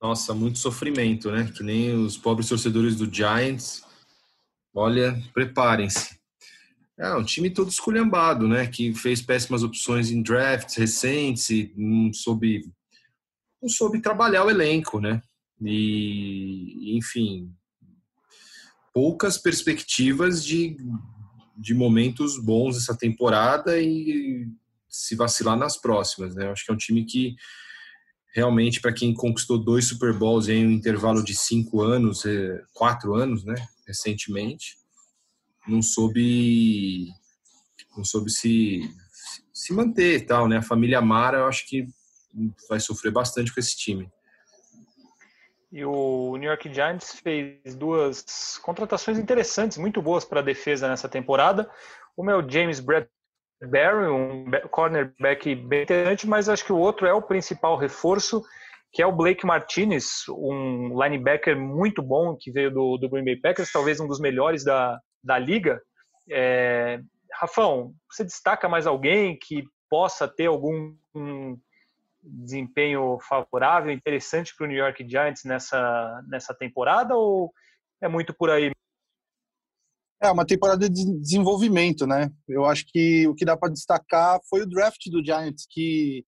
Nossa, 0.00 0.32
muito 0.32 0.58
sofrimento, 0.58 1.30
né? 1.30 1.52
Que 1.54 1.62
nem 1.62 1.94
os 1.94 2.16
pobres 2.16 2.48
torcedores 2.48 2.96
do 2.96 3.12
Giants. 3.12 3.82
Olha, 4.74 5.20
preparem-se. 5.34 6.18
É 6.98 7.14
um 7.14 7.24
time 7.24 7.50
todo 7.50 7.68
esculhambado, 7.68 8.48
né? 8.48 8.66
Que 8.66 8.94
fez 8.94 9.20
péssimas 9.20 9.62
opções 9.62 10.10
em 10.10 10.22
drafts 10.22 10.76
recentes 10.76 11.50
e 11.50 11.72
não 11.76 12.12
soube, 12.12 12.70
não 13.60 13.68
soube 13.68 14.00
trabalhar 14.00 14.44
o 14.44 14.50
elenco, 14.50 15.00
né? 15.00 15.22
E, 15.62 16.96
enfim, 16.96 17.52
poucas 18.94 19.36
perspectivas 19.36 20.42
de, 20.42 20.78
de 21.56 21.74
momentos 21.74 22.42
bons 22.42 22.78
essa 22.78 22.96
temporada 22.96 23.78
e 23.78 24.48
se 24.88 25.14
vacilar 25.14 25.58
nas 25.58 25.76
próximas, 25.76 26.34
né? 26.34 26.50
Acho 26.50 26.64
que 26.64 26.70
é 26.70 26.74
um 26.74 26.78
time 26.78 27.04
que 27.04 27.36
realmente, 28.32 28.80
para 28.80 28.92
quem 28.92 29.14
conquistou 29.14 29.58
dois 29.58 29.86
Super 29.86 30.12
Bowls 30.12 30.48
em 30.48 30.66
um 30.66 30.70
intervalo 30.70 31.24
de 31.24 31.34
cinco 31.34 31.82
anos, 31.82 32.24
é, 32.24 32.62
quatro 32.72 33.14
anos, 33.14 33.44
né? 33.44 33.54
Recentemente 33.86 34.80
não 35.66 35.82
soube 35.82 37.08
não 37.96 38.04
soube 38.04 38.30
se 38.30 38.80
se 39.52 39.74
manter 39.74 40.16
e 40.16 40.20
tal, 40.26 40.48
né? 40.48 40.56
A 40.56 40.62
família 40.62 41.00
Mara, 41.02 41.38
eu 41.38 41.46
acho 41.46 41.68
que 41.68 41.86
vai 42.68 42.80
sofrer 42.80 43.12
bastante 43.12 43.52
com 43.52 43.60
esse 43.60 43.76
time. 43.76 44.10
E 45.70 45.84
o 45.84 46.36
New 46.36 46.48
York 46.48 46.72
Giants 46.72 47.20
fez 47.20 47.76
duas 47.76 48.58
contratações 48.62 49.18
interessantes, 49.18 49.76
muito 49.76 50.00
boas 50.00 50.24
para 50.24 50.40
a 50.40 50.42
defesa 50.42 50.88
nessa 50.88 51.08
temporada. 51.08 51.70
Uma 52.16 52.32
é 52.32 52.36
o 52.36 52.48
James 52.48 52.80
Bradbury, 53.60 54.10
um 54.10 54.50
cornerback 54.70 55.54
bem 55.54 55.82
interessante, 55.82 56.26
mas 56.26 56.48
acho 56.48 56.64
que 56.64 56.72
o 56.72 56.78
outro 56.78 57.06
é 57.06 57.12
o 57.12 57.22
principal 57.22 57.76
reforço, 57.76 58.42
que 58.92 59.02
é 59.02 59.06
o 59.06 59.12
Blake 59.12 59.46
Martinez, 59.46 60.24
um 60.28 61.00
linebacker 61.00 61.56
muito 61.56 62.02
bom 62.02 62.36
que 62.38 62.50
veio 62.50 62.70
do, 62.70 62.96
do 62.96 63.08
Green 63.08 63.24
Bay 63.24 63.36
Packers, 63.36 63.70
talvez 63.70 64.00
um 64.00 64.08
dos 64.08 64.18
melhores 64.18 64.64
da, 64.64 64.98
da 65.22 65.38
liga. 65.38 65.80
É, 66.28 67.00
Rafão, 67.32 67.94
você 68.10 68.24
destaca 68.24 68.68
mais 68.68 68.86
alguém 68.86 69.38
que 69.40 69.64
possa 69.88 70.26
ter 70.26 70.46
algum 70.46 70.94
um 71.14 71.56
desempenho 72.22 73.18
favorável, 73.20 73.90
interessante 73.90 74.54
para 74.54 74.64
o 74.64 74.68
New 74.68 74.76
York 74.76 75.08
Giants 75.08 75.44
nessa, 75.44 76.22
nessa 76.28 76.54
temporada 76.54 77.14
ou 77.14 77.52
é 78.00 78.08
muito 78.08 78.34
por 78.34 78.50
aí? 78.50 78.70
É 80.22 80.30
uma 80.30 80.44
temporada 80.44 80.88
de 80.88 81.18
desenvolvimento, 81.18 82.06
né? 82.06 82.30
Eu 82.46 82.66
acho 82.66 82.84
que 82.86 83.26
o 83.26 83.34
que 83.34 83.44
dá 83.44 83.56
para 83.56 83.72
destacar 83.72 84.38
foi 84.48 84.62
o 84.62 84.68
draft 84.68 85.08
do 85.10 85.24
Giants, 85.24 85.66
que 85.68 86.24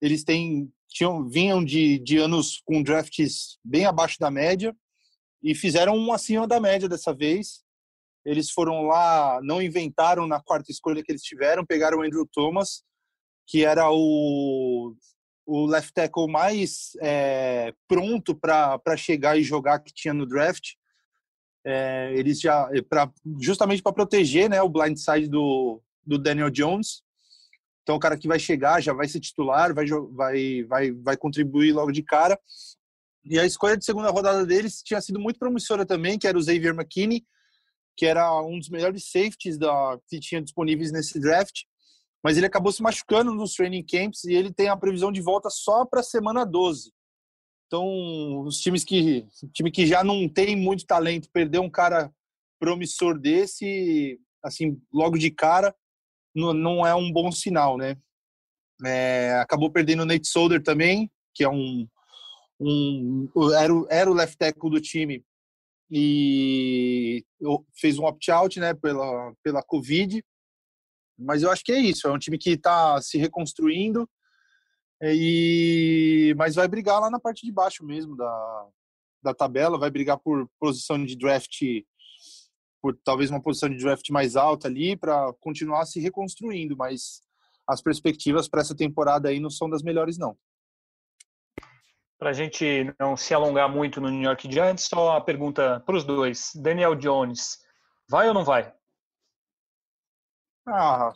eles 0.00 0.24
têm 0.24 0.68
tinham 0.88 1.28
vinham 1.28 1.64
de, 1.64 1.98
de 1.98 2.16
anos 2.16 2.62
com 2.64 2.82
drafts 2.82 3.58
bem 3.62 3.84
abaixo 3.84 4.16
da 4.18 4.30
média 4.30 4.74
e 5.42 5.54
fizeram 5.54 5.94
um 5.94 6.12
acima 6.12 6.46
da 6.46 6.58
média 6.58 6.88
dessa 6.88 7.14
vez. 7.14 7.62
Eles 8.24 8.50
foram 8.50 8.82
lá, 8.82 9.38
não 9.42 9.62
inventaram 9.62 10.26
na 10.26 10.40
quarta 10.42 10.72
escolha 10.72 11.02
que 11.02 11.12
eles 11.12 11.22
tiveram, 11.22 11.64
pegaram 11.64 11.98
o 11.98 12.02
Andrew 12.02 12.26
Thomas, 12.32 12.82
que 13.46 13.64
era 13.64 13.90
o, 13.90 14.94
o 15.46 15.66
left 15.66 15.92
tackle 15.92 16.26
mais 16.26 16.92
é, 17.00 17.72
pronto 17.86 18.34
para 18.34 18.96
chegar 18.96 19.38
e 19.38 19.42
jogar 19.42 19.78
que 19.78 19.92
tinha 19.92 20.12
no 20.12 20.26
draft. 20.26 20.72
É, 21.70 22.14
eles 22.14 22.40
já, 22.40 22.66
pra, 22.88 23.12
justamente 23.38 23.82
para 23.82 23.92
proteger 23.92 24.48
né, 24.48 24.62
o 24.62 24.70
blindside 24.70 25.28
do, 25.28 25.82
do 26.02 26.16
Daniel 26.16 26.48
Jones. 26.48 27.02
Então, 27.82 27.96
o 27.96 27.98
cara 27.98 28.16
que 28.16 28.26
vai 28.26 28.38
chegar 28.38 28.80
já 28.80 28.94
vai 28.94 29.06
ser 29.06 29.20
titular, 29.20 29.74
vai, 29.74 29.84
vai, 30.12 30.62
vai, 30.64 30.92
vai 30.92 31.16
contribuir 31.16 31.72
logo 31.72 31.92
de 31.92 32.02
cara. 32.02 32.40
E 33.22 33.38
a 33.38 33.44
escolha 33.44 33.76
de 33.76 33.84
segunda 33.84 34.10
rodada 34.10 34.46
deles 34.46 34.80
tinha 34.82 35.00
sido 35.02 35.20
muito 35.20 35.38
promissora 35.38 35.84
também, 35.84 36.18
que 36.18 36.26
era 36.26 36.38
o 36.38 36.42
Xavier 36.42 36.74
McKinney, 36.74 37.22
que 37.98 38.06
era 38.06 38.40
um 38.42 38.58
dos 38.58 38.70
melhores 38.70 39.04
safeties 39.10 39.58
da, 39.58 39.98
que 40.08 40.18
tinha 40.20 40.40
disponíveis 40.40 40.90
nesse 40.90 41.20
draft, 41.20 41.64
mas 42.24 42.38
ele 42.38 42.46
acabou 42.46 42.72
se 42.72 42.82
machucando 42.82 43.34
nos 43.34 43.52
training 43.54 43.84
camps 43.84 44.24
e 44.24 44.32
ele 44.32 44.54
tem 44.54 44.68
a 44.68 44.76
previsão 44.76 45.12
de 45.12 45.20
volta 45.20 45.50
só 45.50 45.84
para 45.84 46.00
a 46.00 46.04
semana 46.04 46.46
12. 46.46 46.92
Então, 47.68 48.40
os 48.40 48.58
times 48.60 48.82
que, 48.82 49.26
time 49.52 49.70
que 49.70 49.86
já 49.86 50.02
não 50.02 50.26
tem 50.26 50.56
muito 50.56 50.86
talento, 50.86 51.30
perder 51.30 51.58
um 51.58 51.68
cara 51.68 52.10
promissor 52.58 53.18
desse, 53.18 54.18
assim, 54.42 54.80
logo 54.90 55.18
de 55.18 55.30
cara, 55.30 55.76
não, 56.34 56.54
não 56.54 56.86
é 56.86 56.94
um 56.94 57.12
bom 57.12 57.30
sinal, 57.30 57.76
né? 57.76 57.94
É, 58.84 59.38
acabou 59.42 59.70
perdendo 59.70 60.02
o 60.02 60.06
Nate 60.06 60.26
Solder 60.26 60.62
também, 60.62 61.10
que 61.34 61.44
é 61.44 61.48
um, 61.48 61.86
um 62.58 63.28
era, 63.54 63.72
era 63.90 64.10
o 64.10 64.14
left 64.14 64.38
tackle 64.38 64.70
do 64.70 64.80
time 64.80 65.22
e 65.90 67.22
fez 67.74 67.98
um 67.98 68.04
opt-out, 68.04 68.58
né, 68.58 68.72
pela, 68.72 69.34
pela 69.42 69.62
Covid. 69.62 70.24
Mas 71.18 71.42
eu 71.42 71.50
acho 71.50 71.62
que 71.62 71.72
é 71.72 71.78
isso, 71.78 72.08
é 72.08 72.12
um 72.12 72.18
time 72.18 72.38
que 72.38 72.50
está 72.50 73.00
se 73.02 73.18
reconstruindo, 73.18 74.08
e 75.02 76.34
mas 76.36 76.56
vai 76.56 76.66
brigar 76.66 77.00
lá 77.00 77.10
na 77.10 77.20
parte 77.20 77.46
de 77.46 77.52
baixo 77.52 77.84
mesmo 77.84 78.16
da, 78.16 78.68
da 79.22 79.34
tabela, 79.34 79.78
vai 79.78 79.90
brigar 79.90 80.18
por 80.18 80.48
posição 80.58 81.02
de 81.04 81.16
draft, 81.16 81.62
por 82.82 82.96
talvez 83.04 83.30
uma 83.30 83.42
posição 83.42 83.68
de 83.68 83.78
draft 83.78 84.08
mais 84.10 84.34
alta 84.34 84.66
ali 84.66 84.96
para 84.96 85.32
continuar 85.34 85.86
se 85.86 86.00
reconstruindo, 86.00 86.76
mas 86.76 87.22
as 87.66 87.80
perspectivas 87.80 88.48
para 88.48 88.60
essa 88.60 88.74
temporada 88.74 89.28
aí 89.28 89.38
não 89.38 89.50
são 89.50 89.70
das 89.70 89.82
melhores 89.82 90.18
não. 90.18 90.36
Para 92.18 92.30
a 92.30 92.32
gente 92.32 92.92
não 92.98 93.16
se 93.16 93.32
alongar 93.32 93.70
muito 93.70 94.00
no 94.00 94.08
New 94.08 94.22
York 94.22 94.50
Giants, 94.50 94.84
só 94.84 95.10
uma 95.10 95.24
pergunta 95.24 95.78
para 95.86 95.94
os 95.94 96.02
dois. 96.02 96.50
Daniel 96.56 96.96
Jones, 96.96 97.58
vai 98.10 98.26
ou 98.26 98.34
não 98.34 98.44
vai? 98.44 98.74
Ah, 100.66 101.12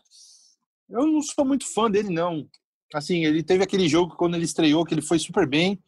eu 0.89 1.05
não 1.05 1.21
sou 1.21 1.45
muito 1.45 1.67
fã 1.75 1.91
dele, 1.91 2.09
não 2.09 2.49
assim, 2.93 3.25
ele 3.25 3.43
teve 3.43 3.63
aquele 3.65 3.89
jogo 3.89 4.17
quando 4.17 4.35
ele 4.35 4.45
estreou, 4.45 4.85
que 4.85 4.95
ele 4.95 5.03
foi 5.03 5.19
super 5.19 5.47
bem 5.47 5.83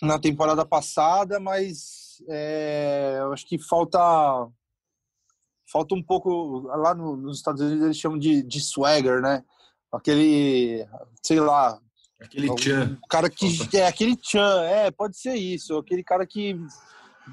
na 0.00 0.18
temporada 0.18 0.64
passada, 0.64 1.38
mas 1.38 2.22
é, 2.28 3.18
eu 3.20 3.32
acho 3.32 3.46
que 3.46 3.58
falta 3.58 3.98
falta 5.70 5.94
um 5.94 6.02
pouco 6.02 6.60
lá 6.76 6.94
no, 6.94 7.16
nos 7.16 7.38
Estados 7.38 7.62
Unidos 7.62 7.84
eles 7.84 7.96
chamam 7.96 8.18
de, 8.18 8.42
de 8.42 8.60
swagger, 8.60 9.22
né? 9.22 9.42
Aquele, 9.90 10.86
sei 11.22 11.40
lá, 11.40 11.80
aquele 12.20 12.54
tchan. 12.54 12.98
cara 13.08 13.30
que 13.30 13.46
é 13.74 13.86
aquele 13.86 14.16
tchan, 14.16 14.62
é, 14.64 14.90
pode 14.90 15.16
ser 15.16 15.34
isso, 15.34 15.78
aquele 15.78 16.02
cara 16.02 16.26
que 16.26 16.58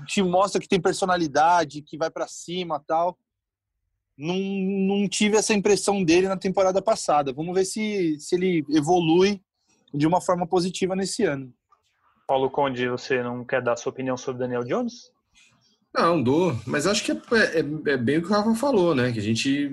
te 0.06 0.22
mostra 0.22 0.62
que 0.62 0.68
tem 0.68 0.80
personalidade, 0.80 1.82
que 1.82 1.98
vai 1.98 2.10
para 2.10 2.28
cima, 2.28 2.84
tal 2.86 3.18
não, 4.20 4.38
não 4.38 5.08
tive 5.08 5.38
essa 5.38 5.54
impressão 5.54 6.04
dele 6.04 6.28
na 6.28 6.36
temporada 6.36 6.82
passada. 6.82 7.32
Vamos 7.32 7.56
ver 7.56 7.64
se, 7.64 8.20
se 8.20 8.36
ele 8.36 8.66
evolui 8.70 9.42
de 9.94 10.06
uma 10.06 10.20
forma 10.20 10.46
positiva 10.46 10.94
nesse 10.94 11.24
ano. 11.24 11.54
Paulo 12.28 12.50
Conde, 12.50 12.90
você 12.90 13.24
não 13.24 13.46
quer 13.46 13.62
dar 13.64 13.78
sua 13.78 13.92
opinião 13.92 14.18
sobre 14.18 14.42
Daniel 14.42 14.66
Jones? 14.66 15.10
Não, 15.96 16.22
dou, 16.22 16.56
mas 16.68 16.86
acho 16.86 17.04
que 17.04 17.12
é, 17.12 17.16
é, 17.16 17.94
é, 17.94 17.98
bem 17.98 18.18
o 18.18 18.22
que 18.22 18.28
o 18.28 18.32
Rafa 18.32 18.54
falou, 18.54 18.94
né? 18.94 19.12
Que 19.12 19.20
a 19.20 19.24
gente 19.24 19.72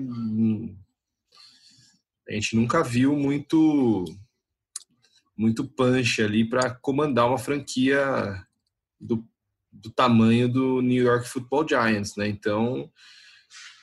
a 2.27 2.33
gente 2.33 2.55
nunca 2.55 2.83
viu 2.83 3.15
muito 3.15 4.05
muito 5.37 5.67
punch 5.67 6.21
ali 6.21 6.49
para 6.49 6.73
comandar 6.73 7.27
uma 7.27 7.37
franquia 7.37 8.01
do, 8.99 9.23
do 9.71 9.91
tamanho 9.91 10.49
do 10.49 10.81
New 10.81 11.03
York 11.03 11.27
Football 11.27 11.67
Giants, 11.67 12.15
né? 12.15 12.27
Então 12.27 12.89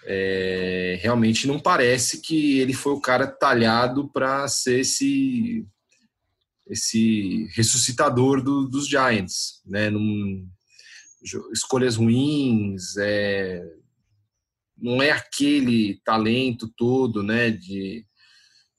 é, 0.06 0.98
realmente 1.00 1.46
não 1.46 1.58
parece 1.58 2.20
que 2.20 2.58
ele 2.58 2.74
foi 2.74 2.92
o 2.92 3.00
cara 3.00 3.26
talhado 3.26 4.08
para 4.08 4.46
ser 4.48 4.80
esse 4.80 5.66
esse 6.66 7.46
ressuscitador 7.54 8.42
do, 8.42 8.66
dos 8.66 8.88
Giants, 8.88 9.60
né? 9.66 9.90
Num, 9.90 10.48
escolhas 11.52 11.96
ruins, 11.96 12.96
é, 12.96 13.62
não 14.76 15.02
é 15.02 15.10
aquele 15.10 16.00
talento 16.04 16.72
todo, 16.74 17.22
né? 17.22 17.50
De, 17.50 18.06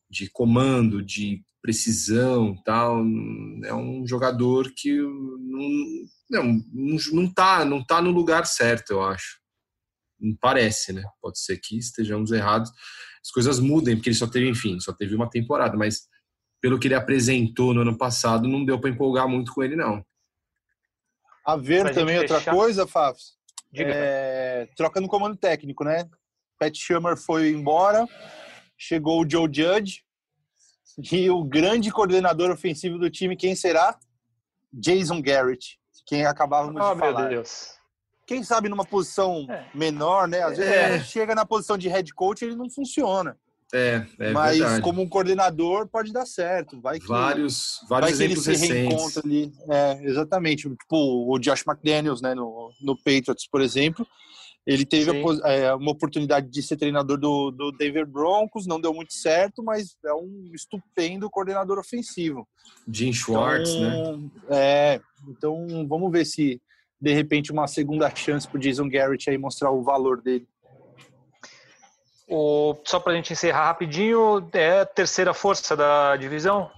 de 0.09 0.29
comando, 0.31 1.03
de 1.03 1.43
precisão, 1.61 2.55
tal. 2.63 3.03
É 3.63 3.73
um 3.73 4.05
jogador 4.07 4.71
que 4.75 4.99
não, 4.99 6.07
não, 6.27 6.63
não 7.13 7.31
tá, 7.31 7.63
não 7.63 7.85
tá 7.85 8.01
no 8.01 8.09
lugar 8.09 8.47
certo, 8.47 8.91
eu 8.91 9.03
acho 9.03 9.44
parece, 10.39 10.93
né? 10.93 11.03
Pode 11.21 11.39
ser 11.39 11.57
que 11.57 11.77
estejamos 11.77 12.31
errados. 12.31 12.71
As 13.23 13.31
coisas 13.31 13.59
mudem, 13.59 13.95
porque 13.95 14.09
ele 14.09 14.15
só 14.15 14.27
teve, 14.27 14.49
enfim, 14.49 14.79
só 14.79 14.93
teve 14.93 15.15
uma 15.15 15.29
temporada, 15.29 15.75
mas 15.75 16.07
pelo 16.61 16.79
que 16.79 16.87
ele 16.87 16.95
apresentou 16.95 17.73
no 17.73 17.81
ano 17.81 17.97
passado, 17.97 18.47
não 18.47 18.65
deu 18.65 18.79
para 18.79 18.89
empolgar 18.89 19.27
muito 19.27 19.53
com 19.53 19.63
ele, 19.63 19.75
não. 19.75 20.03
A 21.45 21.55
ver 21.55 21.93
também 21.93 22.17
outra 22.17 22.41
coisa, 22.41 22.87
Fafs. 22.87 23.35
É, 23.73 24.67
troca 24.75 25.01
no 25.01 25.07
comando 25.07 25.35
técnico, 25.35 25.83
né? 25.83 26.09
Pat 26.57 26.75
Schumer 26.75 27.17
foi 27.17 27.49
embora, 27.49 28.07
chegou 28.77 29.21
o 29.21 29.29
Joe 29.29 29.49
Judge 29.51 30.01
e 31.11 31.29
o 31.29 31.43
grande 31.43 31.91
coordenador 31.91 32.49
ofensivo 32.49 32.97
do 32.97 33.09
time, 33.09 33.35
quem 33.35 33.53
será? 33.53 33.99
Jason 34.71 35.21
Garrett, 35.21 35.77
quem 36.07 36.25
acabávamos 36.25 36.81
oh, 36.81 36.93
de 36.93 36.99
falar. 36.99 37.19
Meu 37.21 37.29
Deus 37.29 37.74
quem 38.25 38.43
sabe 38.43 38.69
numa 38.69 38.85
posição 38.85 39.45
é. 39.49 39.65
menor, 39.73 40.27
né? 40.27 40.41
Às 40.41 40.57
vezes 40.57 40.73
é. 40.73 40.99
chega 40.99 41.35
na 41.35 41.45
posição 41.45 41.77
de 41.77 41.87
head 41.87 42.13
coach 42.13 42.43
ele 42.43 42.55
não 42.55 42.69
funciona. 42.69 43.37
É, 43.73 44.05
é 44.19 44.31
Mas 44.31 44.57
verdade. 44.57 44.81
como 44.81 45.01
um 45.01 45.09
coordenador 45.09 45.87
pode 45.87 46.13
dar 46.13 46.25
certo. 46.25 46.79
Vai 46.79 46.99
que, 46.99 47.07
vários 47.07 47.79
vários 47.89 48.17
vai 48.17 48.27
que 48.27 48.33
ele 48.33 48.39
se 48.39 48.55
reencontra 48.55 49.21
ali. 49.25 49.51
É, 49.69 49.99
exatamente. 50.03 50.69
Tipo 50.69 51.33
o 51.33 51.37
Josh 51.39 51.63
McDaniels, 51.67 52.21
né, 52.21 52.33
no, 52.33 52.71
no 52.81 52.95
Patriots, 52.95 53.47
por 53.49 53.61
exemplo. 53.61 54.05
Ele 54.65 54.83
teve 54.83 55.11
a, 55.11 55.51
é, 55.51 55.73
uma 55.75 55.91
oportunidade 55.91 56.49
de 56.49 56.63
ser 56.63 56.75
treinador 56.75 57.19
do, 57.19 57.51
do 57.51 57.71
Denver 57.71 58.05
Broncos, 58.05 58.65
não 58.65 58.81
deu 58.81 58.91
muito 58.91 59.13
certo, 59.13 59.63
mas 59.63 59.95
é 60.03 60.13
um 60.13 60.49
estupendo 60.55 61.29
coordenador 61.29 61.77
ofensivo. 61.77 62.47
Jim 62.91 63.13
Schwartz, 63.13 63.69
então, 63.69 64.17
né? 64.17 64.29
É, 64.49 65.01
então 65.27 65.87
vamos 65.87 66.11
ver 66.11 66.25
se 66.25 66.59
de 67.05 67.13
repente 67.13 67.51
uma 67.51 67.67
segunda 67.67 68.13
chance 68.15 68.47
para 68.47 68.57
o 68.57 68.59
Jason 68.59 68.89
Garrett 68.89 69.29
aí 69.29 69.37
mostrar 69.37 69.69
o 69.69 69.83
valor 69.83 70.23
dele. 70.23 70.47
O, 72.27 72.75
só 72.83 72.99
para 72.99 73.13
a 73.13 73.15
gente 73.15 73.31
encerrar 73.31 73.67
rapidinho, 73.67 74.49
é 74.51 74.79
a 74.79 74.85
terceira 74.87 75.31
força 75.31 75.77
da 75.77 76.17
divisão? 76.17 76.71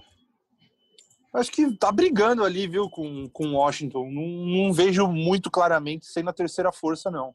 Acho 1.32 1.50
que 1.50 1.74
tá 1.78 1.90
brigando 1.90 2.44
ali, 2.44 2.68
viu, 2.68 2.90
com, 2.90 3.26
com 3.30 3.54
Washington. 3.54 4.10
Não, 4.10 4.22
não 4.66 4.72
vejo 4.74 5.06
muito 5.06 5.50
claramente 5.50 6.04
sendo 6.04 6.28
a 6.28 6.34
terceira 6.34 6.70
força, 6.70 7.10
não. 7.10 7.34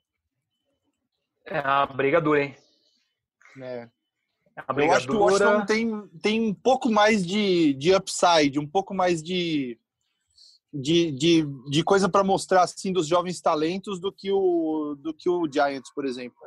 É 1.47 1.57
a 1.57 1.87
briga 1.87 2.21
dura, 2.21 2.43
hein? 2.43 2.55
É. 3.59 3.89
é 4.55 4.63
Eu 4.67 4.91
acho 4.91 5.07
que 5.07 5.15
o 5.15 5.19
Washington 5.19 5.65
tem, 5.65 6.07
tem 6.21 6.41
um 6.41 6.53
pouco 6.53 6.91
mais 6.91 7.25
de, 7.25 7.73
de 7.73 7.95
upside, 7.95 8.59
um 8.59 8.67
pouco 8.67 8.93
mais 8.93 9.23
de, 9.23 9.79
de, 10.73 11.11
de, 11.11 11.45
de 11.69 11.83
coisa 11.83 12.09
para 12.09 12.23
mostrar 12.23 12.63
assim 12.63 12.91
dos 12.91 13.07
jovens 13.07 13.39
talentos 13.39 13.99
do 13.99 14.11
que 14.11 14.31
o 14.31 14.95
do 14.97 15.13
que 15.13 15.29
o 15.29 15.47
Giants, 15.51 15.93
por 15.93 16.05
exemplo. 16.05 16.37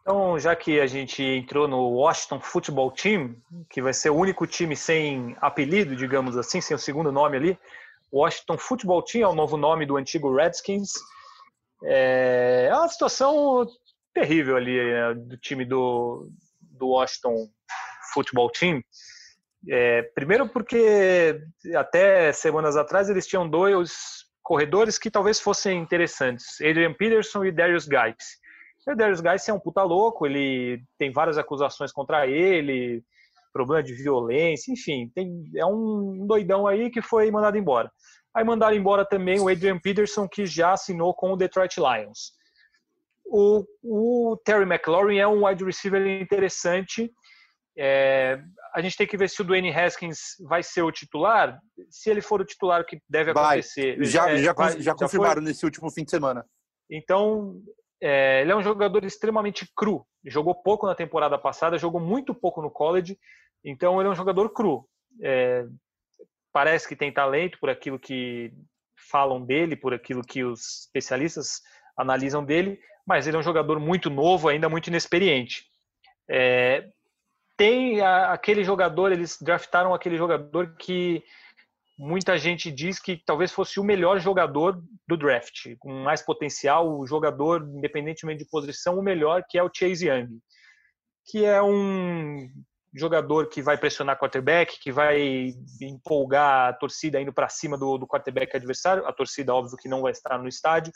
Então, 0.00 0.36
já 0.36 0.56
que 0.56 0.80
a 0.80 0.86
gente 0.86 1.22
entrou 1.22 1.68
no 1.68 1.90
Washington 1.90 2.40
Football 2.40 2.90
Team, 2.90 3.36
que 3.70 3.80
vai 3.80 3.94
ser 3.94 4.10
o 4.10 4.16
único 4.16 4.48
time 4.48 4.74
sem 4.74 5.36
apelido, 5.40 5.94
digamos 5.94 6.36
assim, 6.36 6.60
sem 6.60 6.74
o 6.74 6.78
segundo 6.78 7.12
nome 7.12 7.36
ali, 7.36 7.58
Washington 8.12 8.58
Football 8.58 9.02
Team 9.02 9.22
é 9.22 9.28
o 9.28 9.34
novo 9.34 9.56
nome 9.56 9.86
do 9.86 9.96
antigo 9.96 10.34
Redskins. 10.34 10.94
É, 11.84 12.66
é 12.68 12.74
uma 12.74 12.88
situação 12.88 13.64
terrível 14.12 14.56
ali 14.56 14.76
é, 14.76 15.14
do 15.14 15.36
time 15.36 15.64
do, 15.64 16.28
do 16.60 16.88
Washington 16.88 17.48
Football 18.12 18.50
Team. 18.50 18.82
É, 19.68 20.02
primeiro 20.14 20.48
porque 20.48 21.40
até 21.76 22.32
semanas 22.32 22.76
atrás 22.76 23.08
eles 23.08 23.26
tinham 23.26 23.48
dois 23.48 24.24
corredores 24.42 24.98
que 24.98 25.10
talvez 25.10 25.38
fossem 25.40 25.78
interessantes, 25.78 26.60
Adrian 26.60 26.92
Peterson 26.92 27.44
e 27.44 27.52
Darius 27.52 27.86
Guice. 27.86 28.40
O 28.86 28.96
Darius 28.96 29.20
Guice 29.20 29.50
é 29.50 29.54
um 29.54 29.60
puta 29.60 29.82
louco, 29.84 30.26
ele 30.26 30.82
tem 30.98 31.12
várias 31.12 31.38
acusações 31.38 31.92
contra 31.92 32.26
ele, 32.26 33.04
problema 33.52 33.82
de 33.82 33.94
violência, 33.94 34.72
enfim, 34.72 35.10
tem, 35.14 35.44
é 35.54 35.64
um 35.64 36.26
doidão 36.26 36.66
aí 36.66 36.90
que 36.90 37.00
foi 37.00 37.30
mandado 37.30 37.56
embora. 37.56 37.90
Aí 38.34 38.42
mandaram 38.42 38.74
embora 38.74 39.04
também 39.04 39.38
o 39.38 39.48
Adrian 39.48 39.78
Peterson, 39.78 40.26
que 40.26 40.46
já 40.46 40.72
assinou 40.72 41.14
com 41.14 41.32
o 41.32 41.36
Detroit 41.36 41.76
Lions. 41.76 42.32
O, 43.26 43.64
o 43.82 44.36
Terry 44.44 44.64
McLaurin 44.64 45.18
é 45.18 45.28
um 45.28 45.46
wide 45.46 45.64
receiver 45.64 46.04
interessante, 46.20 47.12
é, 47.76 48.38
a 48.74 48.80
gente 48.80 48.96
tem 48.96 49.06
que 49.06 49.16
ver 49.16 49.28
se 49.30 49.40
o 49.40 49.44
Dwayne 49.44 49.72
Haskins 49.72 50.36
vai 50.40 50.62
ser 50.62 50.82
o 50.82 50.92
titular. 50.92 51.58
Se 51.90 52.10
ele 52.10 52.20
for 52.20 52.40
o 52.40 52.44
titular, 52.44 52.80
o 52.80 52.84
que 52.84 53.00
deve 53.08 53.32
vai. 53.32 53.58
acontecer? 53.58 54.02
Já, 54.04 54.30
é, 54.30 54.38
já, 54.38 54.52
vai, 54.52 54.80
já 54.80 54.94
confirmaram 54.94 55.40
já 55.40 55.48
nesse 55.48 55.64
último 55.64 55.90
fim 55.90 56.04
de 56.04 56.10
semana. 56.10 56.44
Então, 56.90 57.56
é, 58.00 58.42
ele 58.42 58.52
é 58.52 58.56
um 58.56 58.62
jogador 58.62 59.04
extremamente 59.04 59.66
cru. 59.74 60.06
Jogou 60.26 60.54
pouco 60.54 60.86
na 60.86 60.94
temporada 60.94 61.38
passada, 61.38 61.78
jogou 61.78 62.00
muito 62.00 62.34
pouco 62.34 62.60
no 62.60 62.70
college. 62.70 63.18
Então, 63.64 64.00
ele 64.00 64.08
é 64.08 64.12
um 64.12 64.16
jogador 64.16 64.50
cru. 64.50 64.86
É, 65.22 65.64
parece 66.52 66.86
que 66.86 66.96
tem 66.96 67.12
talento 67.12 67.58
por 67.58 67.70
aquilo 67.70 67.98
que 67.98 68.52
falam 69.10 69.44
dele, 69.44 69.76
por 69.76 69.94
aquilo 69.94 70.22
que 70.22 70.44
os 70.44 70.84
especialistas 70.84 71.60
analisam 71.96 72.44
dele, 72.44 72.78
mas 73.06 73.26
ele 73.26 73.36
é 73.36 73.40
um 73.40 73.42
jogador 73.42 73.80
muito 73.80 74.08
novo, 74.10 74.48
ainda 74.48 74.68
muito 74.68 74.88
inexperiente. 74.88 75.64
É, 76.30 76.86
tem 77.56 78.00
a, 78.00 78.32
aquele 78.32 78.64
jogador, 78.64 79.12
eles 79.12 79.38
draftaram 79.40 79.94
aquele 79.94 80.16
jogador 80.16 80.74
que 80.76 81.22
muita 81.98 82.36
gente 82.36 82.70
diz 82.70 82.98
que 82.98 83.16
talvez 83.16 83.52
fosse 83.52 83.78
o 83.78 83.84
melhor 83.84 84.18
jogador 84.18 84.82
do 85.06 85.16
draft, 85.16 85.76
com 85.78 85.92
mais 85.92 86.22
potencial, 86.22 86.98
o 86.98 87.06
jogador, 87.06 87.62
independentemente 87.62 88.42
de 88.42 88.50
posição, 88.50 88.98
o 88.98 89.02
melhor, 89.02 89.44
que 89.48 89.58
é 89.58 89.62
o 89.62 89.70
Chase 89.72 90.08
Young, 90.08 90.38
que 91.26 91.44
é 91.44 91.62
um 91.62 92.48
jogador 92.94 93.48
que 93.48 93.62
vai 93.62 93.78
pressionar 93.78 94.18
quarterback, 94.18 94.78
que 94.80 94.92
vai 94.92 95.54
empolgar 95.80 96.68
a 96.68 96.72
torcida 96.72 97.20
indo 97.20 97.32
para 97.32 97.48
cima 97.48 97.78
do, 97.78 97.96
do 97.96 98.06
quarterback 98.06 98.54
adversário, 98.56 99.06
a 99.06 99.12
torcida, 99.12 99.54
óbvio, 99.54 99.78
que 99.78 99.88
não 99.88 100.02
vai 100.02 100.12
estar 100.12 100.38
no 100.38 100.48
estádio. 100.48 100.92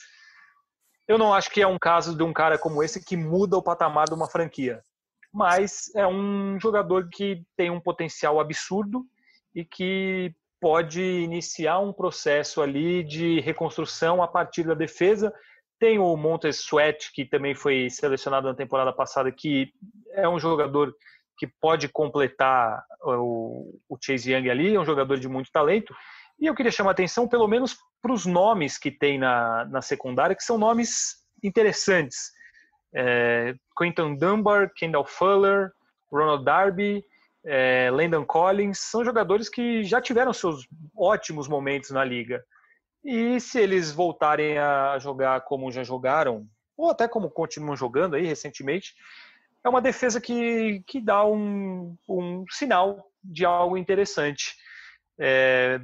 Eu 1.08 1.16
não 1.16 1.32
acho 1.32 1.50
que 1.50 1.62
é 1.62 1.66
um 1.66 1.78
caso 1.78 2.16
de 2.16 2.22
um 2.22 2.32
cara 2.32 2.58
como 2.58 2.82
esse 2.82 3.02
que 3.02 3.16
muda 3.16 3.56
o 3.56 3.62
patamar 3.62 4.06
de 4.06 4.14
uma 4.14 4.28
franquia, 4.28 4.82
mas 5.36 5.94
é 5.94 6.06
um 6.06 6.58
jogador 6.58 7.10
que 7.12 7.44
tem 7.58 7.70
um 7.70 7.78
potencial 7.78 8.40
absurdo 8.40 9.04
e 9.54 9.66
que 9.66 10.34
pode 10.58 11.02
iniciar 11.02 11.78
um 11.78 11.92
processo 11.92 12.62
ali 12.62 13.04
de 13.04 13.40
reconstrução 13.40 14.22
a 14.22 14.26
partir 14.26 14.62
da 14.62 14.72
defesa. 14.72 15.30
Tem 15.78 15.98
o 15.98 16.16
Montes 16.16 16.60
Sweat, 16.60 17.12
que 17.12 17.26
também 17.26 17.54
foi 17.54 17.90
selecionado 17.90 18.48
na 18.48 18.54
temporada 18.54 18.94
passada, 18.94 19.30
que 19.30 19.70
é 20.12 20.26
um 20.26 20.38
jogador 20.38 20.94
que 21.36 21.46
pode 21.46 21.86
completar 21.90 22.82
o, 23.02 23.78
o 23.90 23.98
Chase 24.02 24.32
Young 24.32 24.48
ali, 24.48 24.74
é 24.74 24.80
um 24.80 24.86
jogador 24.86 25.20
de 25.20 25.28
muito 25.28 25.52
talento. 25.52 25.94
E 26.40 26.46
eu 26.46 26.54
queria 26.54 26.72
chamar 26.72 26.92
atenção, 26.92 27.28
pelo 27.28 27.46
menos, 27.46 27.76
para 28.00 28.12
os 28.14 28.24
nomes 28.24 28.78
que 28.78 28.90
tem 28.90 29.18
na, 29.18 29.66
na 29.66 29.82
secundária, 29.82 30.34
que 30.34 30.44
são 30.44 30.56
nomes 30.56 31.16
interessantes. 31.44 32.34
É, 32.98 33.54
Quentin 33.76 34.16
Dunbar, 34.16 34.72
Kendall 34.74 35.04
Fuller, 35.04 35.70
Ronald 36.10 36.44
Darby, 36.44 37.04
é, 37.44 37.90
Landon 37.92 38.24
Collins, 38.24 38.78
são 38.78 39.04
jogadores 39.04 39.50
que 39.50 39.84
já 39.84 40.00
tiveram 40.00 40.32
seus 40.32 40.66
ótimos 40.96 41.46
momentos 41.46 41.90
na 41.90 42.02
liga. 42.02 42.42
E 43.04 43.38
se 43.38 43.60
eles 43.60 43.92
voltarem 43.92 44.58
a 44.58 44.98
jogar 44.98 45.42
como 45.42 45.70
já 45.70 45.84
jogaram, 45.84 46.48
ou 46.74 46.90
até 46.90 47.06
como 47.06 47.30
continuam 47.30 47.76
jogando 47.76 48.16
aí 48.16 48.26
recentemente, 48.26 48.94
é 49.62 49.68
uma 49.68 49.82
defesa 49.82 50.18
que, 50.18 50.82
que 50.86 50.98
dá 50.98 51.24
um, 51.26 51.96
um 52.08 52.44
sinal 52.48 53.10
de 53.22 53.44
algo 53.44 53.76
interessante. 53.76 54.56
É, 55.18 55.80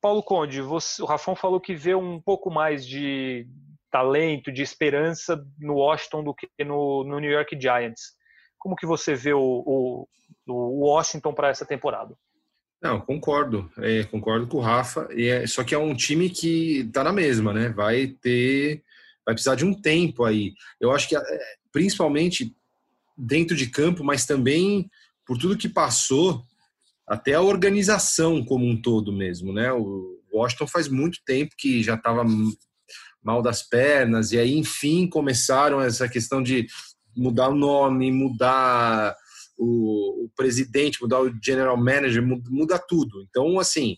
Paulo 0.00 0.22
Conde, 0.22 0.60
você, 0.60 1.00
o 1.00 1.06
Rafão 1.06 1.36
falou 1.36 1.60
que 1.60 1.74
vê 1.74 1.94
um 1.94 2.20
pouco 2.20 2.50
mais 2.50 2.84
de 2.84 3.46
talento, 3.92 4.50
de 4.50 4.62
esperança 4.62 5.44
no 5.60 5.74
Washington 5.74 6.24
do 6.24 6.34
que 6.34 6.48
no, 6.64 7.04
no 7.04 7.20
New 7.20 7.30
York 7.30 7.56
Giants. 7.60 8.14
Como 8.58 8.74
que 8.74 8.86
você 8.86 9.14
vê 9.14 9.34
o, 9.34 9.38
o, 9.40 10.08
o 10.48 10.86
Washington 10.86 11.34
para 11.34 11.50
essa 11.50 11.66
temporada? 11.66 12.16
Não, 12.82 13.00
concordo. 13.00 13.70
É, 13.78 14.02
concordo 14.04 14.48
com 14.48 14.56
o 14.56 14.60
Rafa. 14.60 15.06
É, 15.10 15.46
só 15.46 15.62
que 15.62 15.74
é 15.74 15.78
um 15.78 15.94
time 15.94 16.30
que 16.30 16.80
está 16.80 17.04
na 17.04 17.12
mesma, 17.12 17.52
né? 17.52 17.68
Vai 17.68 18.08
ter, 18.08 18.82
vai 19.24 19.34
precisar 19.34 19.54
de 19.54 19.64
um 19.64 19.74
tempo 19.74 20.24
aí. 20.24 20.54
Eu 20.80 20.90
acho 20.90 21.08
que, 21.08 21.14
é, 21.14 21.22
principalmente 21.70 22.56
dentro 23.16 23.54
de 23.54 23.68
campo, 23.68 24.02
mas 24.02 24.24
também 24.24 24.90
por 25.26 25.38
tudo 25.38 25.56
que 25.56 25.68
passou, 25.68 26.42
até 27.06 27.34
a 27.34 27.42
organização 27.42 28.44
como 28.44 28.66
um 28.66 28.80
todo 28.80 29.12
mesmo, 29.12 29.52
né? 29.52 29.72
O 29.72 30.18
Washington 30.32 30.66
faz 30.66 30.88
muito 30.88 31.18
tempo 31.24 31.54
que 31.56 31.82
já 31.82 31.94
estava 31.94 32.24
mal 33.22 33.40
das 33.42 33.62
pernas 33.62 34.32
e 34.32 34.38
aí 34.38 34.56
enfim 34.56 35.06
começaram 35.08 35.80
essa 35.80 36.08
questão 36.08 36.42
de 36.42 36.66
mudar 37.16 37.48
o 37.48 37.54
nome, 37.54 38.10
mudar 38.10 39.14
o, 39.56 40.24
o 40.24 40.30
presidente, 40.34 41.00
mudar 41.00 41.20
o 41.20 41.32
general 41.42 41.76
manager, 41.76 42.22
muda, 42.22 42.78
tudo. 42.78 43.22
Então 43.28 43.58
assim 43.58 43.96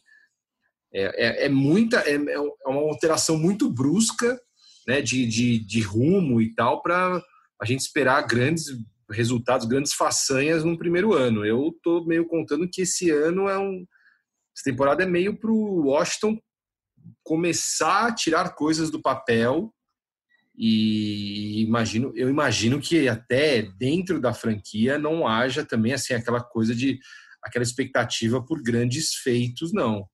é, 0.93 1.27
é, 1.43 1.47
é 1.47 1.49
muita 1.49 1.99
é, 2.01 2.15
é 2.15 2.69
uma 2.69 2.81
alteração 2.83 3.39
muito 3.39 3.71
brusca, 3.71 4.39
né? 4.87 5.01
De, 5.01 5.27
de, 5.27 5.59
de 5.59 5.81
rumo 5.81 6.41
e 6.41 6.55
tal 6.55 6.83
para 6.83 7.23
a 7.61 7.65
gente 7.65 7.81
esperar 7.81 8.27
grandes 8.27 8.67
resultados, 9.11 9.67
grandes 9.67 9.93
façanhas 9.93 10.65
no 10.65 10.79
primeiro 10.79 11.15
ano. 11.15 11.45
Eu 11.45 11.69
estou 11.69 12.07
meio 12.07 12.27
contando 12.27 12.69
que 12.71 12.83
esse 12.83 13.11
ano 13.11 13.49
é 13.49 13.59
um. 13.59 13.85
Essa 14.57 14.71
temporada 14.71 15.03
é 15.03 15.07
meio 15.07 15.37
para 15.37 15.51
o 15.51 15.87
Washington 15.87 16.39
começar 17.25 18.09
a 18.09 18.15
tirar 18.15 18.55
coisas 18.55 18.91
do 18.91 19.01
papel 19.01 19.73
e 20.57 21.63
imagino, 21.63 22.13
eu 22.15 22.29
imagino 22.31 22.81
que 22.81 23.09
até 23.09 23.63
dentro 23.63 24.21
da 24.21 24.33
franquia 24.33 24.99
não 24.99 25.27
haja 25.27 25.65
também 25.65 25.93
assim 25.93 26.15
aquela 26.15 26.41
coisa 26.41 26.75
de 26.75 27.01
aquela 27.43 27.63
expectativa 27.63 28.45
por 28.45 28.63
grandes 28.63 29.15
feitos, 29.17 29.73
não. 29.73 30.09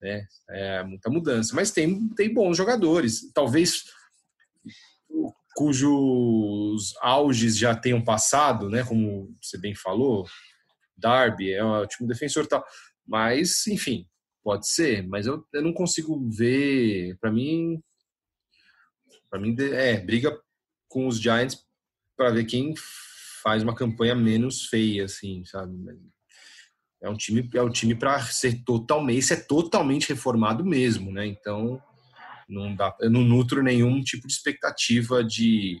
Né? 0.00 0.24
É 0.48 0.82
muita 0.84 1.10
mudança, 1.10 1.54
mas 1.54 1.72
tem, 1.72 2.08
tem 2.10 2.32
bons 2.32 2.56
jogadores. 2.56 3.30
Talvez 3.34 3.84
cujos 5.54 6.94
auges 7.02 7.58
já 7.58 7.74
tenham 7.74 8.02
passado, 8.02 8.70
né? 8.70 8.84
Como 8.84 9.36
você 9.42 9.58
bem 9.58 9.74
falou, 9.74 10.26
Darby 10.96 11.52
é 11.52 11.62
um 11.62 11.68
ótimo 11.68 12.08
defensor, 12.08 12.46
tal. 12.46 12.64
Mas, 13.06 13.66
enfim, 13.66 14.06
pode 14.42 14.68
ser. 14.68 15.06
Mas 15.06 15.26
eu, 15.26 15.46
eu 15.52 15.62
não 15.62 15.72
consigo 15.72 16.28
ver. 16.28 17.16
Para 17.20 17.30
mim, 17.30 17.80
para 19.30 19.40
mim 19.40 19.54
é 19.58 19.98
briga 20.00 20.38
com 20.88 21.06
os 21.06 21.20
Giants 21.20 21.58
para 22.16 22.30
ver 22.30 22.44
quem 22.44 22.74
faz 23.42 23.62
uma 23.62 23.74
campanha 23.74 24.14
menos 24.14 24.66
feia, 24.66 25.04
assim, 25.04 25.44
sabe? 25.44 25.74
É 27.02 27.08
um 27.08 27.16
time, 27.16 27.48
é 27.54 27.62
um 27.62 27.70
time 27.70 27.94
para 27.94 28.20
ser 28.20 28.62
totalmente, 28.62 29.18
esse 29.18 29.32
é 29.32 29.36
totalmente 29.36 30.08
reformado 30.08 30.64
mesmo, 30.64 31.10
né? 31.10 31.26
Então 31.26 31.82
não 32.46 32.74
dá, 32.74 32.94
eu 33.00 33.08
não 33.08 33.22
nutro 33.22 33.62
nenhum 33.62 34.02
tipo 34.02 34.26
de 34.26 34.32
expectativa 34.34 35.24
de, 35.24 35.80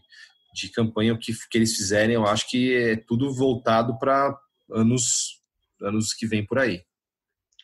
de 0.54 0.68
campanha 0.70 1.18
que, 1.18 1.32
que 1.50 1.58
eles 1.58 1.76
fizerem. 1.76 2.14
Eu 2.14 2.26
acho 2.26 2.48
que 2.48 2.74
é 2.74 2.96
tudo 2.96 3.34
voltado 3.34 3.98
para 3.98 4.34
anos, 4.72 5.42
anos 5.82 6.14
que 6.14 6.26
vem 6.26 6.46
por 6.46 6.58
aí. 6.58 6.82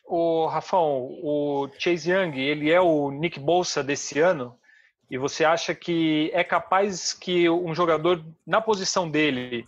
O 0.09 0.47
Rafão, 0.47 1.19
o 1.21 1.69
Chase 1.77 2.09
Young, 2.09 2.39
ele 2.39 2.71
é 2.71 2.79
o 2.79 3.11
Nick 3.11 3.39
Bolsa 3.39 3.83
desse 3.83 4.19
ano. 4.19 4.57
E 5.11 5.17
você 5.17 5.43
acha 5.43 5.75
que 5.75 6.31
é 6.33 6.43
capaz 6.43 7.13
que 7.13 7.49
um 7.49 7.75
jogador 7.75 8.25
na 8.45 8.61
posição 8.61 9.09
dele 9.09 9.67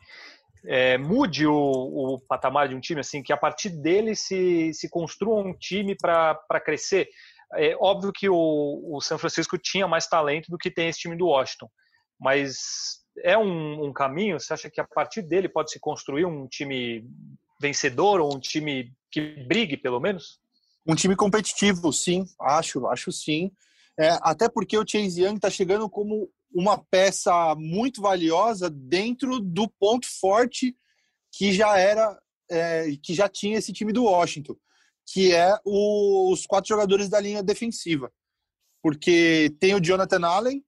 é, 0.66 0.98
mude 0.98 1.46
o, 1.46 1.54
o, 1.54 2.20
patamar 2.28 2.68
de 2.68 2.76
um 2.76 2.80
time, 2.80 3.02
assim, 3.02 3.24
que 3.24 3.32
a 3.32 3.38
partir 3.38 3.70
dele 3.70 4.16
se, 4.16 4.74
se 4.74 4.90
construa 4.90 5.42
um 5.42 5.54
time 5.54 5.96
para 5.96 6.62
crescer? 6.64 7.10
É 7.56 7.76
óbvio 7.80 8.12
que 8.14 8.30
o, 8.30 8.96
o 8.96 9.02
San 9.02 9.18
Francisco 9.18 9.58
tinha 9.58 9.88
mais 9.88 10.08
talento 10.08 10.50
do 10.50 10.58
que 10.58 10.70
tem 10.70 10.90
esse 10.90 11.00
time 11.00 11.16
do 11.16 11.28
Washington, 11.28 11.70
mas 12.20 13.00
é 13.24 13.38
um, 13.38 13.86
um, 13.86 13.94
caminho? 13.94 14.40
Você 14.40 14.54
acha 14.54 14.70
que 14.70 14.80
a 14.80 14.88
partir 14.88 15.22
dele 15.22 15.50
pode 15.50 15.72
se 15.72 15.80
construir 15.80 16.26
um 16.26 16.48
time 16.48 17.04
vencedor 17.60 18.22
ou 18.22 18.34
um 18.36 18.40
time 18.40 18.92
que 19.12 19.44
brigue, 19.46 19.78
pelo 19.78 20.00
menos? 20.00 20.40
Um 20.86 20.96
time 20.96 21.16
competitivo, 21.16 21.92
sim, 21.92 22.26
acho, 22.40 22.88
acho 22.88 23.12
sim. 23.12 23.52
É, 24.00 24.18
até 24.22 24.48
porque 24.48 24.78
o 24.78 24.86
Chase 24.88 25.22
Young 25.22 25.36
está 25.36 25.50
chegando 25.50 25.90
como 25.90 26.30
uma 26.54 26.78
peça 26.78 27.54
muito 27.56 28.02
valiosa 28.02 28.70
dentro 28.70 29.40
do 29.40 29.68
ponto 29.68 30.08
forte 30.20 30.76
que 31.32 31.52
já 31.54 31.78
era, 31.78 32.18
é, 32.50 32.96
que 33.04 33.14
já 33.14 33.28
tinha 33.28 33.58
esse 33.58 33.72
time 33.74 33.94
do 33.94 34.06
Washington 34.06 34.56
que 35.12 35.34
é 35.34 35.58
o, 35.66 36.32
os 36.32 36.46
quatro 36.46 36.70
jogadores 36.70 37.10
da 37.10 37.20
linha 37.20 37.42
defensiva. 37.42 38.12
Porque 38.82 39.56
tem 39.60 39.74
o 39.74 39.82
Jonathan 39.82 40.26
Allen, 40.26 40.64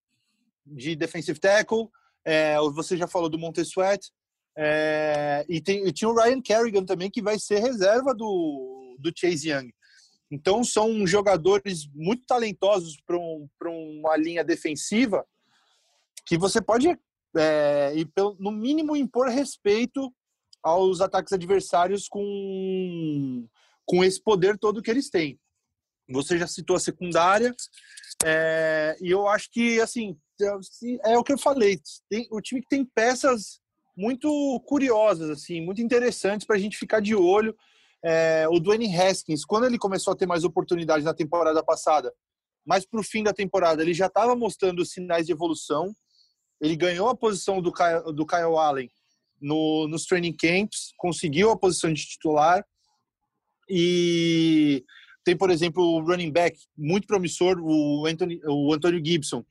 de 0.66 0.96
defensive 0.96 1.39
tackle, 1.39 1.89
é, 2.26 2.58
você 2.74 2.98
já 2.98 3.08
falou 3.08 3.30
do 3.30 3.38
Montessuet, 3.38 4.12
é, 4.58 5.45
e, 5.47 5.62
tem, 5.62 5.86
e 5.88 5.91
tinha 5.91 6.10
o 6.10 6.16
Ryan 6.16 6.41
Kerrigan 6.41 6.86
também, 6.86 7.10
que 7.10 7.22
vai 7.22 7.39
ser 7.39 7.60
reserva 7.60 8.14
do, 8.14 8.97
do 8.99 9.12
Chase 9.16 9.49
Young. 9.49 9.74
Então, 10.30 10.64
são 10.64 11.06
jogadores 11.06 11.88
muito 11.93 12.26
talentosos 12.26 12.97
para 13.06 13.18
um, 13.18 13.49
uma 13.99 14.16
linha 14.16 14.43
defensiva 14.43 15.26
que 16.26 16.38
você 16.38 16.62
pode, 16.62 16.88
é, 17.36 17.93
e 17.95 18.06
pelo, 18.06 18.36
no 18.39 18.52
mínimo, 18.52 18.95
impor 18.95 19.28
respeito 19.28 20.14
aos 20.64 21.02
ataques 21.02 21.34
adversários 21.34 22.08
com 22.08 23.47
com 23.86 24.06
esse 24.06 24.22
poder 24.22 24.58
todo 24.58 24.82
que 24.82 24.89
eles 24.89 25.10
têm. 25.10 25.38
Você 26.10 26.38
já 26.38 26.47
citou 26.47 26.78
a 26.78 26.80
secundária, 26.80 27.54
é, 28.24 28.95
e 29.02 29.10
eu 29.10 29.28
acho 29.28 29.49
que, 29.52 29.82
assim, 29.82 30.18
é, 30.41 31.12
é 31.14 31.18
o 31.18 31.24
que 31.24 31.34
eu 31.34 31.38
falei, 31.38 31.80
tem, 32.10 32.26
o 32.32 32.39
time 32.39 32.62
que 32.62 32.70
tem 32.70 32.86
peças 32.86 33.60
muito 33.96 34.60
curiosas, 34.66 35.30
assim, 35.30 35.62
muito 35.62 35.82
interessantes 35.82 36.46
para 36.46 36.56
a 36.56 36.60
gente 36.60 36.78
ficar 36.78 37.00
de 37.02 37.16
olho. 37.16 37.56
é, 38.04 38.48
o 38.50 38.60
Dwayne 38.60 38.96
Haskins, 38.96 39.46
quando 39.46 39.66
ele 39.66 39.78
começou 39.78 40.14
a 40.14 40.16
ter 40.16 40.26
mais 40.26 40.44
oportunidades 40.44 41.06
na 41.06 41.14
temporada 41.14 41.64
passada, 41.64 42.12
mas 42.66 42.86
para 42.86 43.00
o 43.00 43.04
fim 43.04 43.24
da 43.24 43.34
temporada 43.34 43.82
ele 43.82 43.94
já 43.94 44.08
estava 44.08 44.36
mostrando 44.36 44.86
sinais 44.86 45.26
de 45.26 45.32
evolução. 45.32 45.94
Ele 46.60 46.76
ganhou 46.76 47.10
a 47.10 47.16
posição 47.16 47.62
do 47.62 47.72
Kyle, 47.72 48.14
do 48.14 48.26
Kyle 48.26 48.58
Allen 48.58 48.89
no, 49.42 49.88
nos 49.88 50.06
training 50.06 50.36
camps, 50.36 50.94
conseguiu 50.98 51.50
a 51.50 51.58
posição 51.58 51.92
de 51.92 52.06
titular 52.06 52.64
e 53.70 54.84
tem, 55.24 55.36
por 55.36 55.50
exemplo, 55.50 55.84
o 55.84 56.02
running 56.02 56.32
back 56.32 56.58
muito 56.78 57.08
promissor, 57.08 57.60
o 57.60 58.06
Anthony, 58.06 58.42
o 58.46 58.74
Antônio 58.74 59.04
Gibson, 59.04 59.46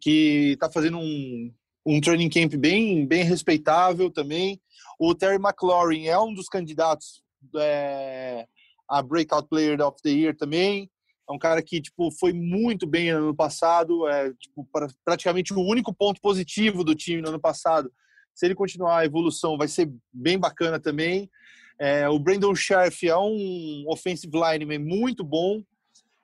que 0.00 0.52
está 0.52 0.70
fazendo 0.70 0.98
um, 0.98 1.52
um 1.84 2.00
training 2.00 2.28
camp 2.28 2.54
bem, 2.54 3.06
bem 3.06 3.24
respeitável 3.24 4.10
também. 4.10 4.60
O 4.98 5.14
Terry 5.14 5.36
McLaurin 5.36 6.06
é 6.06 6.18
um 6.18 6.32
dos 6.32 6.48
candidatos 6.48 7.22
é, 7.56 8.46
a 8.88 9.02
Breakout 9.02 9.48
Player 9.48 9.80
of 9.80 10.00
the 10.02 10.10
Year 10.10 10.36
também. 10.36 10.90
É 11.28 11.32
um 11.32 11.38
cara 11.38 11.62
que 11.62 11.80
tipo 11.80 12.10
foi 12.18 12.32
muito 12.32 12.86
bem 12.86 13.12
no 13.12 13.18
ano 13.18 13.34
passado, 13.34 14.08
é 14.08 14.32
tipo, 14.34 14.68
praticamente 15.04 15.52
o 15.52 15.60
único 15.60 15.92
ponto 15.92 16.20
positivo 16.20 16.84
do 16.84 16.94
time 16.94 17.22
no 17.22 17.28
ano 17.28 17.40
passado. 17.40 17.92
Se 18.34 18.46
ele 18.46 18.54
continuar 18.54 18.98
a 18.98 19.04
evolução, 19.04 19.58
vai 19.58 19.68
ser 19.68 19.92
bem 20.12 20.38
bacana 20.38 20.80
também. 20.80 21.30
É, 21.78 22.08
o 22.08 22.18
Brandon 22.18 22.54
Scherf 22.54 23.08
é 23.08 23.16
um 23.16 23.84
offensive 23.88 24.32
lineman 24.32 24.78
muito 24.78 25.24
bom. 25.24 25.62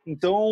Então, 0.07 0.47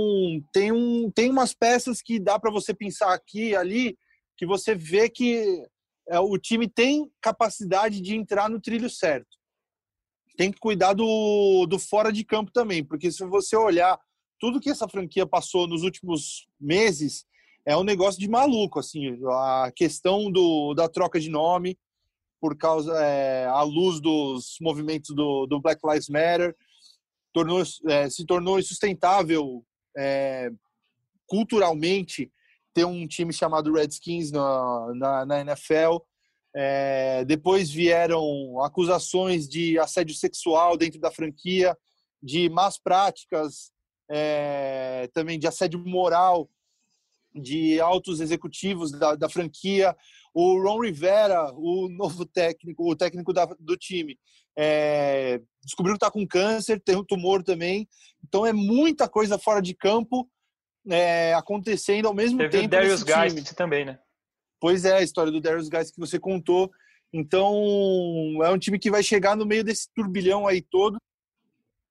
tem, 0.52 0.70
um, 0.70 1.10
tem 1.10 1.30
umas 1.30 1.54
peças 1.54 2.02
que 2.02 2.18
dá 2.18 2.38
para 2.38 2.50
você 2.50 2.74
pensar 2.74 3.14
aqui 3.14 3.54
ali, 3.56 3.96
que 4.36 4.46
você 4.46 4.74
vê 4.74 5.08
que 5.08 5.66
é, 6.08 6.18
o 6.20 6.38
time 6.38 6.68
tem 6.68 7.10
capacidade 7.20 8.00
de 8.00 8.14
entrar 8.14 8.48
no 8.48 8.60
trilho 8.60 8.88
certo. 8.88 9.36
Tem 10.36 10.52
que 10.52 10.58
cuidar 10.58 10.92
do, 10.92 11.66
do 11.66 11.78
fora 11.78 12.12
de 12.12 12.24
campo 12.24 12.52
também, 12.52 12.84
porque 12.84 13.10
se 13.10 13.24
você 13.24 13.56
olhar 13.56 13.98
tudo 14.38 14.60
que 14.60 14.70
essa 14.70 14.88
franquia 14.88 15.26
passou 15.26 15.66
nos 15.66 15.82
últimos 15.82 16.46
meses, 16.60 17.24
é 17.64 17.76
um 17.76 17.82
negócio 17.82 18.20
de 18.20 18.28
maluco, 18.28 18.78
assim, 18.78 19.18
a 19.28 19.72
questão 19.74 20.30
do, 20.30 20.74
da 20.74 20.88
troca 20.88 21.18
de 21.18 21.30
nome 21.30 21.78
por 22.40 22.56
causa 22.56 22.92
é, 23.02 23.46
à 23.46 23.62
luz 23.62 23.98
dos 24.00 24.58
movimentos 24.60 25.14
do, 25.14 25.46
do 25.46 25.60
Black 25.60 25.80
Lives 25.84 26.08
Matter, 26.08 26.54
tornou, 27.32 27.62
é, 27.88 28.08
se 28.08 28.24
tornou 28.24 28.58
insustentável 28.58 29.64
é, 29.96 30.50
culturalmente 31.26 32.30
ter 32.76 32.84
um 32.84 33.06
time 33.06 33.32
chamado 33.32 33.72
Redskins 33.72 34.30
na, 34.30 34.94
na, 34.94 35.24
na 35.24 35.40
NFL. 35.40 35.96
É, 36.54 37.24
depois 37.24 37.70
vieram 37.70 38.60
acusações 38.62 39.48
de 39.48 39.78
assédio 39.78 40.14
sexual 40.14 40.76
dentro 40.76 41.00
da 41.00 41.10
franquia, 41.10 41.74
de 42.22 42.50
más 42.50 42.78
práticas, 42.78 43.72
é, 44.10 45.08
também 45.14 45.38
de 45.38 45.46
assédio 45.46 45.78
moral 45.78 46.50
de 47.34 47.80
altos 47.80 48.20
executivos 48.20 48.92
da, 48.92 49.14
da, 49.14 49.28
franquia. 49.28 49.96
O 50.34 50.62
Ron 50.62 50.82
Rivera, 50.82 51.50
o 51.54 51.88
novo 51.88 52.26
técnico, 52.26 52.90
o 52.90 52.94
técnico 52.94 53.32
da, 53.32 53.46
do 53.58 53.76
time, 53.76 54.18
é, 54.54 55.40
descobriu 55.64 55.94
que 55.94 56.04
está 56.04 56.10
com 56.10 56.26
câncer, 56.26 56.78
tem 56.80 56.96
um 56.96 57.04
tumor 57.04 57.42
também. 57.42 57.88
Então 58.22 58.44
é 58.44 58.52
muita 58.52 59.08
coisa 59.08 59.38
fora 59.38 59.62
de 59.62 59.74
campo 59.74 60.28
é, 60.88 61.34
acontecendo 61.34 62.06
ao 62.06 62.14
mesmo 62.14 62.38
Teve 62.38 62.50
tempo. 62.50 62.68
Teve 62.70 62.92
o 62.92 62.98
Darius 62.98 63.02
Geist 63.02 63.54
também, 63.54 63.84
né? 63.84 63.98
Pois 64.60 64.84
é, 64.84 64.98
a 64.98 65.02
história 65.02 65.30
do 65.32 65.40
Darius 65.40 65.68
Geist 65.68 65.92
que 65.92 66.00
você 66.00 66.18
contou. 66.18 66.70
Então 67.12 67.54
é 68.42 68.50
um 68.50 68.58
time 68.58 68.78
que 68.78 68.90
vai 68.90 69.02
chegar 69.02 69.36
no 69.36 69.46
meio 69.46 69.64
desse 69.64 69.88
turbilhão 69.94 70.46
aí 70.46 70.60
todo 70.60 70.98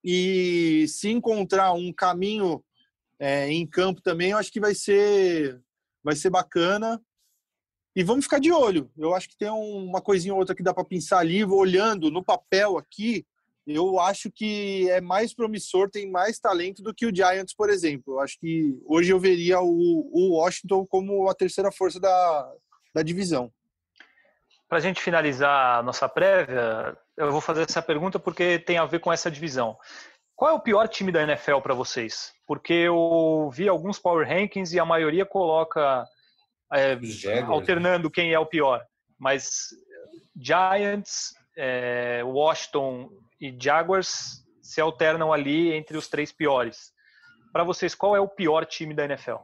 e 0.04 0.86
se 0.88 1.10
encontrar 1.10 1.74
um 1.74 1.92
caminho 1.92 2.64
é, 3.20 3.52
em 3.52 3.66
campo 3.66 4.02
também, 4.02 4.32
eu 4.32 4.38
acho 4.38 4.52
que 4.52 4.60
vai 4.60 4.76
ser 4.76 5.60
vai 6.04 6.16
ser 6.16 6.30
bacana. 6.30 7.02
E 7.96 8.04
vamos 8.04 8.26
ficar 8.26 8.40
de 8.40 8.52
olho. 8.52 8.92
Eu 8.98 9.16
acho 9.16 9.30
que 9.30 9.38
tem 9.38 9.50
uma 9.50 10.02
coisinha 10.02 10.34
ou 10.34 10.40
outra 10.40 10.54
que 10.54 10.62
dá 10.62 10.74
para 10.74 10.86
pensar 10.86 11.20
ali, 11.20 11.44
olhando 11.44 12.12
no 12.12 12.24
papel 12.24 12.78
aqui. 12.78 13.26
Eu 13.68 14.00
acho 14.00 14.32
que 14.32 14.90
é 14.92 15.02
mais 15.02 15.34
promissor, 15.34 15.90
tem 15.90 16.10
mais 16.10 16.40
talento 16.40 16.84
do 16.84 16.94
que 16.94 17.06
o 17.06 17.16
Giants, 17.16 17.54
por 17.56 17.70
exemplo. 17.70 18.16
Eu 18.16 18.20
acho 18.20 18.40
que 18.40 18.78
hoje 18.86 19.12
eu 19.12 19.20
veria 19.20 19.60
o, 19.60 20.10
o 20.14 20.38
Washington 20.38 20.86
como 20.86 21.28
a 21.28 21.34
terceira 21.34 21.72
força 21.72 22.00
da, 22.00 22.54
da 22.94 23.02
divisão. 23.02 23.52
Para 24.70 24.78
a 24.78 24.82
gente 24.82 25.02
finalizar 25.02 25.80
a 25.80 25.84
nossa 25.84 26.08
prévia, 26.08 26.96
eu 27.18 27.32
vou 27.32 27.42
fazer 27.42 27.64
essa 27.64 27.82
pergunta 27.82 28.20
porque 28.20 28.60
tem 28.60 28.78
a 28.78 28.86
ver 28.86 29.00
com 29.00 29.12
essa 29.12 29.32
divisão. 29.32 29.78
Qual 30.36 30.52
é 30.52 30.54
o 30.54 30.60
pior 30.60 30.88
time 30.88 31.12
da 31.12 31.24
NFL 31.24 31.60
para 31.62 31.74
vocês? 31.74 32.34
Porque 32.46 32.74
eu 32.74 33.50
vi 33.54 33.68
alguns 33.68 33.98
Power 33.98 34.28
Rankings 34.28 34.76
e 34.76 34.80
a 34.80 34.86
maioria 34.86 35.26
coloca 35.26 36.06
é, 36.74 36.98
alternando 37.48 38.12
quem 38.12 38.34
é 38.34 38.40
o 38.40 38.46
pior. 38.46 38.84
Mas 39.18 39.70
Giants, 40.36 41.34
é, 41.56 42.22
Washington 42.24 43.10
e 43.40 43.56
Jaguars 43.60 44.44
se 44.62 44.82
alternam 44.82 45.32
ali 45.32 45.74
entre 45.74 45.98
os 45.98 46.08
três 46.08 46.32
piores. 46.32 46.92
Para 47.52 47.64
vocês, 47.64 47.96
qual 47.96 48.16
é 48.16 48.20
o 48.20 48.28
pior 48.28 48.66
time 48.66 48.94
da 48.94 49.06
NFL? 49.06 49.38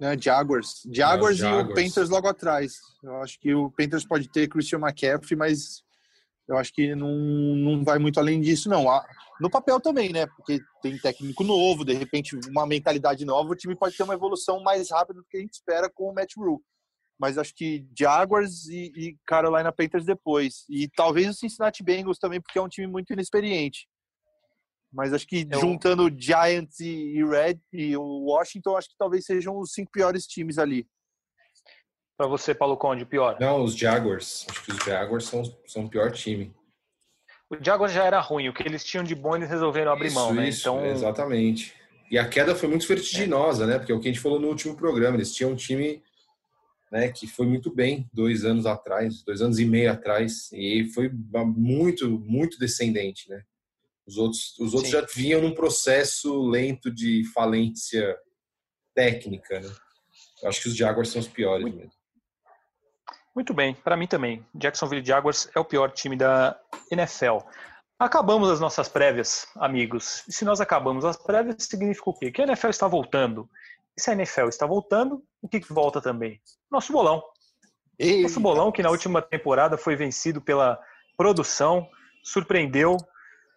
Né, 0.00 0.16
Jaguars. 0.18 0.82
Jaguars, 0.92 1.38
é, 1.38 1.42
Jaguars 1.42 1.68
e 1.68 1.72
o 1.72 1.74
Panthers 1.74 2.08
logo 2.10 2.28
atrás. 2.28 2.74
Eu 3.02 3.16
acho 3.22 3.38
que 3.38 3.54
o 3.54 3.70
Panthers 3.70 4.04
pode 4.04 4.28
ter 4.30 4.48
Christian 4.48 4.80
McCaffrey, 4.80 5.36
mas 5.36 5.82
eu 6.48 6.56
acho 6.58 6.72
que 6.72 6.94
não, 6.94 7.08
não 7.08 7.84
vai 7.84 7.98
muito 7.98 8.18
além 8.18 8.40
disso, 8.40 8.68
não. 8.68 8.84
No 9.40 9.48
papel 9.48 9.80
também, 9.80 10.12
né? 10.12 10.26
Porque 10.26 10.60
tem 10.82 10.98
técnico 10.98 11.42
novo, 11.42 11.84
de 11.84 11.94
repente 11.94 12.38
uma 12.48 12.66
mentalidade 12.66 13.24
nova, 13.24 13.50
o 13.50 13.56
time 13.56 13.74
pode 13.74 13.96
ter 13.96 14.02
uma 14.02 14.14
evolução 14.14 14.60
mais 14.62 14.90
rápida 14.90 15.20
do 15.20 15.26
que 15.28 15.38
a 15.38 15.40
gente 15.40 15.54
espera 15.54 15.90
com 15.92 16.10
o 16.10 16.14
Matt 16.14 16.32
Rule. 16.36 16.60
Mas 17.18 17.38
acho 17.38 17.54
que 17.54 17.86
Jaguars 17.96 18.66
e, 18.66 18.92
e 18.96 19.16
Carolina 19.26 19.72
Panthers 19.72 20.04
depois. 20.04 20.64
E 20.68 20.88
talvez 20.88 21.28
o 21.28 21.34
Cincinnati 21.34 21.82
Bengals 21.82 22.18
também, 22.18 22.40
porque 22.40 22.58
é 22.58 22.62
um 22.62 22.68
time 22.68 22.86
muito 22.86 23.12
inexperiente. 23.12 23.86
Mas 24.92 25.12
acho 25.12 25.26
que 25.26 25.46
Eu... 25.50 25.60
juntando 25.60 26.10
Giants 26.16 26.78
e, 26.80 27.16
e 27.16 27.24
Red 27.24 27.58
e 27.72 27.96
o 27.96 28.26
Washington, 28.26 28.76
acho 28.76 28.88
que 28.88 28.96
talvez 28.96 29.24
sejam 29.24 29.58
os 29.58 29.72
cinco 29.72 29.90
piores 29.90 30.26
times 30.26 30.58
ali. 30.58 30.86
Para 32.16 32.28
você, 32.28 32.54
Paulo 32.54 32.76
Conde, 32.76 33.04
pior? 33.04 33.36
Não, 33.40 33.64
os 33.64 33.76
Jaguars. 33.76 34.46
Acho 34.48 34.62
que 34.62 34.70
os 34.70 34.78
Jaguars 34.84 35.24
são, 35.24 35.42
são 35.66 35.84
o 35.84 35.90
pior 35.90 36.12
time. 36.12 36.54
O 37.50 37.56
Jaguars 37.60 37.92
já 37.92 38.04
era 38.04 38.20
ruim. 38.20 38.48
O 38.48 38.54
que 38.54 38.62
eles 38.62 38.84
tinham 38.84 39.02
de 39.02 39.16
bom, 39.16 39.34
eles 39.34 39.50
resolveram 39.50 39.92
abrir 39.92 40.08
isso, 40.08 40.14
mão, 40.14 40.32
né? 40.32 40.48
Isso, 40.48 40.60
então... 40.60 40.86
exatamente. 40.86 41.74
E 42.10 42.16
a 42.16 42.28
queda 42.28 42.54
foi 42.54 42.68
muito 42.68 42.86
vertiginosa, 42.86 43.64
é. 43.64 43.66
né? 43.66 43.78
Porque 43.78 43.90
é 43.90 43.94
o 43.94 44.00
que 44.00 44.08
a 44.08 44.12
gente 44.12 44.22
falou 44.22 44.38
no 44.38 44.46
último 44.46 44.76
programa. 44.76 45.16
Eles 45.16 45.34
tinham 45.34 45.50
um 45.50 45.56
time 45.56 46.00
né, 46.94 47.08
que 47.08 47.26
foi 47.26 47.44
muito 47.44 47.74
bem 47.74 48.08
dois 48.12 48.44
anos 48.44 48.66
atrás, 48.66 49.24
dois 49.24 49.42
anos 49.42 49.58
e 49.58 49.64
meio 49.64 49.90
atrás. 49.90 50.48
E 50.52 50.88
foi 50.94 51.10
muito, 51.10 52.08
muito 52.20 52.56
descendente, 52.56 53.28
né? 53.28 53.42
Os 54.06 54.16
outros, 54.16 54.56
os 54.60 54.74
outros 54.74 54.92
já 54.92 55.00
vinham 55.00 55.40
num 55.40 55.52
processo 55.52 56.40
lento 56.46 56.92
de 56.92 57.24
falência 57.34 58.16
técnica, 58.94 59.58
né? 59.58 59.74
Eu 60.40 60.48
acho 60.48 60.62
que 60.62 60.68
os 60.68 60.76
Jaguars 60.76 61.08
são 61.08 61.20
os 61.20 61.26
piores 61.26 61.64
mesmo. 61.64 61.90
Muito 63.34 63.52
bem, 63.52 63.74
para 63.74 63.96
mim 63.96 64.06
também. 64.06 64.46
Jacksonville 64.54 65.04
Jaguars 65.04 65.50
é 65.52 65.58
o 65.58 65.64
pior 65.64 65.90
time 65.90 66.14
da 66.14 66.56
NFL. 66.92 67.38
Acabamos 67.98 68.48
as 68.48 68.60
nossas 68.60 68.88
prévias, 68.88 69.48
amigos. 69.56 70.22
E 70.28 70.32
se 70.32 70.44
nós 70.44 70.60
acabamos 70.60 71.04
as 71.04 71.16
prévias, 71.16 71.56
significa 71.58 72.10
o 72.10 72.14
quê? 72.14 72.30
Que 72.30 72.42
a 72.42 72.44
NFL 72.44 72.68
está 72.68 72.86
voltando. 72.86 73.50
E 73.96 74.00
se 74.00 74.10
a 74.10 74.12
NFL 74.12 74.46
está 74.46 74.64
voltando, 74.64 75.24
o 75.44 75.48
que, 75.48 75.60
que 75.60 75.74
volta 75.74 76.00
também? 76.00 76.40
Nosso 76.70 76.90
bolão. 76.90 77.22
Eita. 77.98 78.22
Nosso 78.22 78.40
bolão, 78.40 78.72
que 78.72 78.82
na 78.82 78.88
última 78.88 79.20
temporada 79.20 79.76
foi 79.76 79.94
vencido 79.94 80.40
pela 80.40 80.80
produção, 81.18 81.86
surpreendeu, 82.22 82.96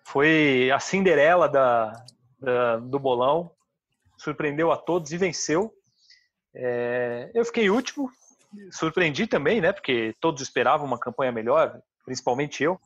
foi 0.06 0.70
a 0.70 0.82
Cinderela 0.82 1.48
da, 1.48 1.94
da 2.38 2.76
do 2.76 3.00
bolão, 3.00 3.50
surpreendeu 4.18 4.70
a 4.70 4.76
todos 4.76 5.14
e 5.14 5.18
venceu. 5.18 5.74
É, 6.54 7.32
eu 7.34 7.46
fiquei 7.46 7.70
último, 7.70 8.12
surpreendi 8.70 9.26
também, 9.26 9.62
né? 9.62 9.72
Porque 9.72 10.14
todos 10.20 10.42
esperavam 10.42 10.86
uma 10.86 11.00
campanha 11.00 11.32
melhor, 11.32 11.80
principalmente 12.04 12.66
eu. 12.66 12.78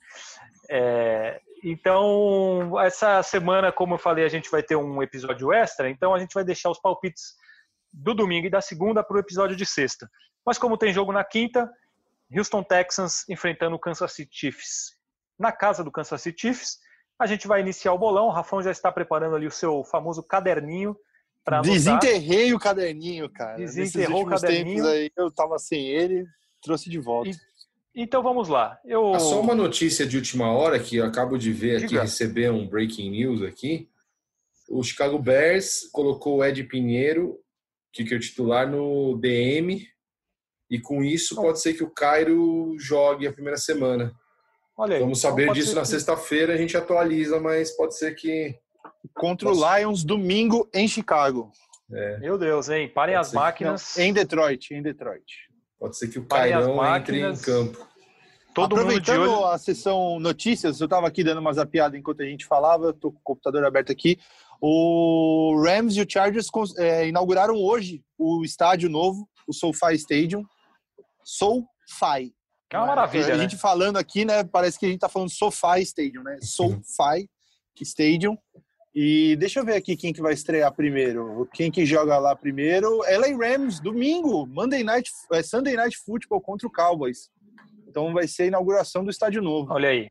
É, 0.69 1.41
então, 1.63 2.79
essa 2.79 3.23
semana, 3.23 3.71
como 3.71 3.95
eu 3.95 3.99
falei, 3.99 4.25
a 4.25 4.29
gente 4.29 4.51
vai 4.51 4.61
ter 4.61 4.75
um 4.75 5.01
episódio 5.01 5.51
extra, 5.51 5.89
então 5.89 6.13
a 6.13 6.19
gente 6.19 6.35
vai 6.35 6.43
deixar 6.43 6.69
os 6.69 6.79
palpites 6.79 7.40
do 7.91 8.13
domingo 8.13 8.47
e 8.47 8.49
da 8.49 8.61
segunda 8.61 9.03
para 9.03 9.17
o 9.17 9.19
episódio 9.19 9.55
de 9.55 9.65
sexta. 9.65 10.09
Mas 10.45 10.57
como 10.57 10.77
tem 10.77 10.93
jogo 10.93 11.11
na 11.11 11.23
quinta, 11.23 11.69
Houston 12.35 12.63
Texans 12.63 13.27
enfrentando 13.29 13.75
o 13.75 13.79
Kansas 13.79 14.13
City 14.13 14.31
Chiefs. 14.31 14.97
Na 15.37 15.51
casa 15.51 15.83
do 15.83 15.91
Kansas 15.91 16.21
City 16.21 16.41
Chiefs, 16.41 16.77
a 17.19 17.25
gente 17.25 17.47
vai 17.47 17.61
iniciar 17.61 17.93
o 17.93 17.99
bolão. 17.99 18.27
O 18.27 18.31
Rafão 18.31 18.61
já 18.61 18.71
está 18.71 18.91
preparando 18.91 19.35
ali 19.35 19.47
o 19.47 19.51
seu 19.51 19.83
famoso 19.83 20.23
caderninho 20.23 20.95
Desenterrei 21.63 22.53
o 22.53 22.59
caderninho, 22.59 23.29
cara. 23.29 23.57
Desenterrou 23.57 24.23
o 24.23 24.27
caderninho. 24.27 24.85
Aí, 24.85 25.11
eu 25.17 25.31
tava 25.31 25.57
sem 25.57 25.87
ele, 25.87 26.25
trouxe 26.61 26.89
de 26.89 26.99
volta. 26.99 27.31
Então 27.95 28.21
vamos 28.21 28.47
lá. 28.47 28.79
Eu... 28.85 29.13
Ah, 29.13 29.19
só 29.19 29.41
uma 29.41 29.55
notícia 29.55 30.05
de 30.05 30.15
última 30.15 30.51
hora 30.51 30.79
que 30.79 30.97
eu 30.97 31.05
acabo 31.05 31.37
de 31.37 31.51
ver 31.51 31.77
aqui, 31.77 31.87
Diga. 31.87 32.03
receber 32.03 32.51
um 32.51 32.67
breaking 32.67 33.09
news 33.09 33.41
aqui. 33.41 33.89
O 34.69 34.83
Chicago 34.83 35.19
Bears 35.19 35.89
colocou 35.91 36.37
o 36.37 36.45
Ed 36.45 36.63
Pinheiro, 36.65 37.37
kicker 37.91 38.19
titular, 38.19 38.69
no 38.69 39.17
DM. 39.17 39.87
E 40.69 40.79
com 40.79 41.03
isso 41.03 41.35
pode 41.35 41.59
ser 41.61 41.73
que 41.73 41.83
o 41.83 41.89
Cairo 41.89 42.75
jogue 42.79 43.27
a 43.27 43.33
primeira 43.33 43.57
semana. 43.57 44.13
Olha 44.77 44.95
aí. 44.95 45.01
Vamos 45.01 45.19
Então 45.19 45.29
saber 45.31 45.51
disso 45.51 45.75
na 45.75 45.81
que- 45.81 45.87
sexta-feira, 45.89 46.53
a 46.53 46.57
gente 46.57 46.77
atualiza, 46.77 47.39
mas 47.39 47.71
pode 47.71 47.97
ser 47.97 48.15
que. 48.15 48.55
Contra 49.15 49.49
o 49.49 49.77
Lions, 49.77 50.03
domingo, 50.03 50.69
em 50.73 50.87
Chicago. 50.87 51.51
Meu 52.21 52.37
Deus, 52.37 52.69
hein? 52.69 52.87
Parem 52.87 53.15
Pode 53.15 53.25
as 53.25 53.29
que- 53.31 53.35
máquinas. 53.35 53.97
Em 53.97 54.13
Detroit, 54.13 54.73
em 54.73 54.81
Detroit. 54.81 55.49
Pode 55.77 55.97
ser 55.97 56.07
que 56.07 56.19
o 56.19 56.23
Parem 56.25 56.53
as 56.53 56.65
Cairão 56.65 56.95
entre 56.95 57.19
em 57.21 57.35
campo. 57.37 57.85
Todo 58.53 58.75
mundo 58.77 58.89
de 59.01 59.11
Aproveitando 59.11 59.31
olho. 59.33 59.45
a 59.47 59.57
sessão 59.57 60.19
notícias, 60.19 60.79
eu 60.79 60.85
estava 60.85 61.07
aqui 61.07 61.23
dando 61.23 61.39
uma 61.39 61.51
zapiada 61.53 61.97
enquanto 61.97 62.21
a 62.21 62.25
gente 62.25 62.45
falava, 62.45 62.91
estou 62.91 63.11
com 63.11 63.17
o 63.19 63.23
computador 63.23 63.63
aberto 63.65 63.91
aqui. 63.91 64.17
O 64.61 65.59
Rams 65.65 65.95
e 65.97 66.01
o 66.01 66.05
Chargers 66.07 66.47
é, 66.77 67.07
inauguraram 67.07 67.55
hoje 67.55 68.03
o 68.15 68.43
estádio 68.45 68.89
novo, 68.89 69.27
o 69.47 69.53
SoFi 69.53 69.95
Stadium. 69.95 70.45
SoFi. 71.23 72.31
Que 72.69 72.75
é 72.75 72.79
uma 72.79 72.87
maravilha, 72.87 73.33
A 73.33 73.37
né? 73.37 73.43
gente 73.43 73.57
falando 73.57 73.97
aqui, 73.97 74.23
né? 74.23 74.43
Parece 74.43 74.77
que 74.77 74.85
a 74.85 74.89
gente 74.89 74.97
está 74.97 75.09
falando 75.09 75.31
SoFi 75.31 75.81
Stadium, 75.81 76.21
né? 76.21 76.37
SoFi 76.43 77.27
Stadium. 77.81 78.37
E 78.93 79.35
deixa 79.37 79.59
eu 79.59 79.65
ver 79.65 79.75
aqui 79.75 79.95
quem 79.95 80.13
que 80.13 80.21
vai 80.21 80.33
estrear 80.33 80.71
primeiro. 80.73 81.49
Quem 81.53 81.71
que 81.71 81.85
joga 81.85 82.19
lá 82.19 82.35
primeiro? 82.35 82.99
LA 82.99 83.35
Rams, 83.35 83.79
domingo, 83.79 84.45
Monday 84.45 84.83
Night, 84.83 85.09
é, 85.31 85.41
Sunday 85.41 85.75
Night 85.75 85.97
Football 86.05 86.41
contra 86.41 86.67
o 86.67 86.71
Cowboys. 86.71 87.29
Então 87.87 88.13
vai 88.13 88.27
ser 88.27 88.43
a 88.43 88.47
inauguração 88.47 89.03
do 89.03 89.09
estádio 89.09 89.41
novo. 89.41 89.73
Olha 89.73 89.89
aí. 89.89 90.09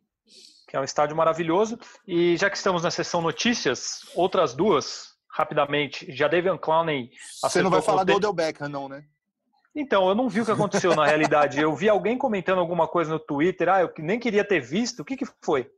Que 0.70 0.76
é 0.76 0.80
um 0.80 0.84
estádio 0.84 1.16
maravilhoso. 1.16 1.76
E 2.06 2.36
já 2.36 2.48
que 2.48 2.56
estamos 2.56 2.84
na 2.84 2.92
sessão 2.92 3.20
notícias, 3.20 4.02
outras 4.14 4.54
duas, 4.54 5.16
rapidamente. 5.28 6.06
Já 6.14 6.28
Davian 6.28 6.56
Clowney 6.56 7.10
Você 7.42 7.60
não 7.60 7.70
vai 7.70 7.82
falar 7.82 8.04
do 8.04 8.14
Odell 8.14 8.32
Beckham, 8.32 8.68
não, 8.68 8.88
né? 8.88 9.04
Então, 9.74 10.08
eu 10.08 10.14
não 10.14 10.28
vi 10.28 10.40
o 10.40 10.44
que 10.44 10.52
aconteceu 10.52 10.94
na 10.94 11.04
realidade. 11.04 11.60
Eu 11.60 11.74
vi 11.74 11.88
alguém 11.88 12.16
comentando 12.16 12.60
alguma 12.60 12.86
coisa 12.86 13.10
no 13.10 13.18
Twitter. 13.18 13.68
Ah, 13.68 13.80
eu 13.80 13.92
nem 13.98 14.20
queria 14.20 14.44
ter 14.44 14.60
visto. 14.60 15.00
O 15.00 15.04
que, 15.04 15.16
que 15.16 15.26
foi? 15.42 15.68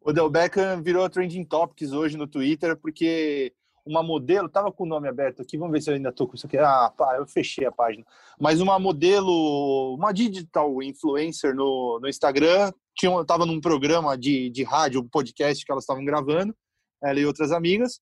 O 0.00 0.10
Odell 0.10 0.28
Beckham 0.28 0.82
virou 0.82 1.08
trending 1.08 1.44
topics 1.44 1.92
hoje 1.92 2.16
no 2.16 2.26
Twitter 2.26 2.76
porque 2.76 3.52
uma 3.84 4.02
modelo, 4.02 4.48
tava 4.48 4.70
com 4.70 4.84
o 4.84 4.86
nome 4.86 5.08
aberto 5.08 5.42
aqui, 5.42 5.56
vamos 5.56 5.72
ver 5.72 5.80
se 5.80 5.90
eu 5.90 5.94
ainda 5.94 6.12
tô 6.12 6.26
com 6.26 6.34
isso 6.34 6.46
aqui. 6.46 6.58
Ah, 6.58 6.92
pá, 6.96 7.16
eu 7.16 7.26
fechei 7.26 7.66
a 7.66 7.72
página. 7.72 8.04
Mas 8.38 8.60
uma 8.60 8.78
modelo, 8.78 9.94
uma 9.94 10.12
digital 10.12 10.82
influencer 10.82 11.54
no, 11.54 11.98
no 12.00 12.08
Instagram, 12.08 12.72
tinha, 12.94 13.10
um- 13.10 13.24
tava 13.24 13.46
num 13.46 13.60
programa 13.60 14.16
de, 14.16 14.50
de 14.50 14.62
rádio, 14.62 15.00
um 15.00 15.08
podcast 15.08 15.64
que 15.64 15.72
elas 15.72 15.84
estavam 15.84 16.04
gravando, 16.04 16.54
ela 17.02 17.18
e 17.18 17.26
outras 17.26 17.50
amigas, 17.52 18.00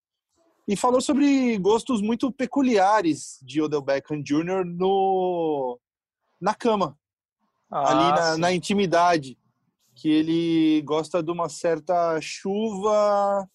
e 0.67 0.77
falou 0.77 1.01
sobre 1.01 1.57
gostos 1.59 2.03
muito 2.03 2.31
peculiares 2.33 3.39
de 3.43 3.63
Odell 3.63 3.81
Beckham 3.81 4.23
Jr. 4.23 4.65
no, 4.67 5.79
na 6.41 6.55
cama, 6.55 6.99
ali 7.71 8.05
Ah, 8.05 8.11
na, 8.17 8.35
sim. 8.35 8.41
na 8.41 8.53
intimidade, 8.53 9.39
que 9.95 10.09
ele 10.11 10.83
gosta 10.83 11.23
de 11.23 11.31
uma 11.31 11.49
certa 11.49 12.21
chuva, 12.21 13.49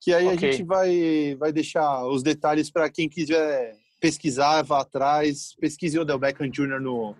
que 0.00 0.14
aí 0.14 0.26
Ok. 0.26 0.48
a 0.48 0.52
gente 0.52 0.64
vai, 0.64 1.36
vai 1.38 1.52
deixar 1.52 2.06
os 2.06 2.22
detalhes 2.22 2.70
para 2.70 2.88
quem 2.90 3.08
quiser 3.08 3.76
pesquisar, 4.00 4.62
vá 4.62 4.80
atrás, 4.80 5.54
pesquise 5.60 5.98
o 5.98 6.02
Odell 6.02 6.18
Beckham 6.18 6.48
Jr. 6.48 6.80
No, 6.80 7.14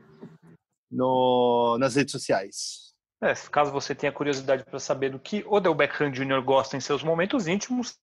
no, 0.90 1.76
nas 1.78 1.94
redes 1.94 2.12
sociais. 2.12 2.90
É, 3.22 3.34
caso 3.50 3.70
você 3.70 3.94
tenha 3.94 4.10
curiosidade 4.10 4.64
para 4.64 4.78
saber 4.78 5.10
do 5.10 5.18
que 5.18 5.44
Odell 5.46 5.74
Beckham 5.74 6.10
Jr. 6.10 6.42
gosta 6.42 6.76
em 6.76 6.80
seus 6.80 7.02
momentos 7.02 7.46
íntimos, 7.46 7.98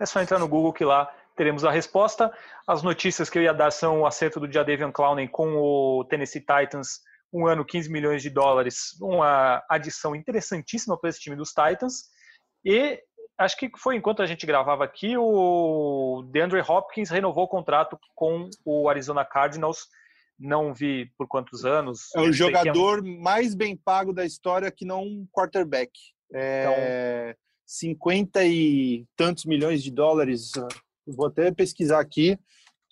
é 0.00 0.04
só 0.04 0.20
entrar 0.20 0.40
no 0.40 0.48
Google 0.48 0.72
que 0.72 0.84
lá 0.84 1.08
teremos 1.36 1.64
a 1.64 1.70
resposta. 1.70 2.32
As 2.66 2.82
notícias 2.82 3.30
que 3.30 3.38
eu 3.38 3.42
ia 3.42 3.54
dar 3.54 3.70
são 3.70 4.00
o 4.00 4.06
acerto 4.06 4.40
do 4.40 4.50
Jadavion 4.50 4.90
Clowney 4.90 5.28
com 5.28 5.54
o 5.54 6.04
Tennessee 6.04 6.40
Titans, 6.40 7.00
um 7.32 7.46
ano 7.46 7.64
15 7.64 7.90
milhões 7.90 8.22
de 8.22 8.30
dólares, 8.30 8.98
uma 9.00 9.62
adição 9.68 10.16
interessantíssima 10.16 10.98
para 10.98 11.10
esse 11.10 11.20
time 11.20 11.36
dos 11.36 11.50
Titans. 11.50 12.08
E 12.64 13.00
acho 13.38 13.56
que 13.56 13.70
foi 13.76 13.96
enquanto 13.96 14.22
a 14.22 14.26
gente 14.26 14.46
gravava 14.46 14.84
aqui, 14.84 15.16
o 15.16 16.22
DeAndre 16.30 16.60
Hopkins 16.60 17.10
renovou 17.10 17.44
o 17.44 17.48
contrato 17.48 17.98
com 18.14 18.48
o 18.64 18.88
Arizona 18.88 19.24
Cardinals. 19.24 19.86
Não 20.38 20.74
vi 20.74 21.10
por 21.16 21.26
quantos 21.26 21.64
anos. 21.64 22.14
É 22.14 22.20
o 22.20 22.24
que 22.24 22.32
jogador 22.32 23.02
mais 23.02 23.54
bem 23.54 23.74
pago 23.76 24.12
da 24.12 24.24
história 24.24 24.70
que 24.70 24.84
não 24.84 25.02
um 25.02 25.26
quarterback. 25.32 25.90
É, 26.34 27.34
50 27.64 28.44
e 28.44 29.06
tantos 29.16 29.44
milhões 29.46 29.82
de 29.82 29.90
dólares. 29.90 30.52
Vou 31.06 31.26
até 31.28 31.50
pesquisar 31.50 32.00
aqui. 32.00 32.38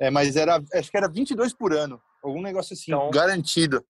É, 0.00 0.10
mas 0.10 0.36
era, 0.36 0.60
acho 0.74 0.90
que 0.90 0.96
era 0.96 1.08
22 1.08 1.52
por 1.54 1.72
ano. 1.74 2.00
Algum 2.22 2.40
negócio 2.40 2.72
assim, 2.72 2.92
Então- 2.92 3.10
garantido. 3.10 3.84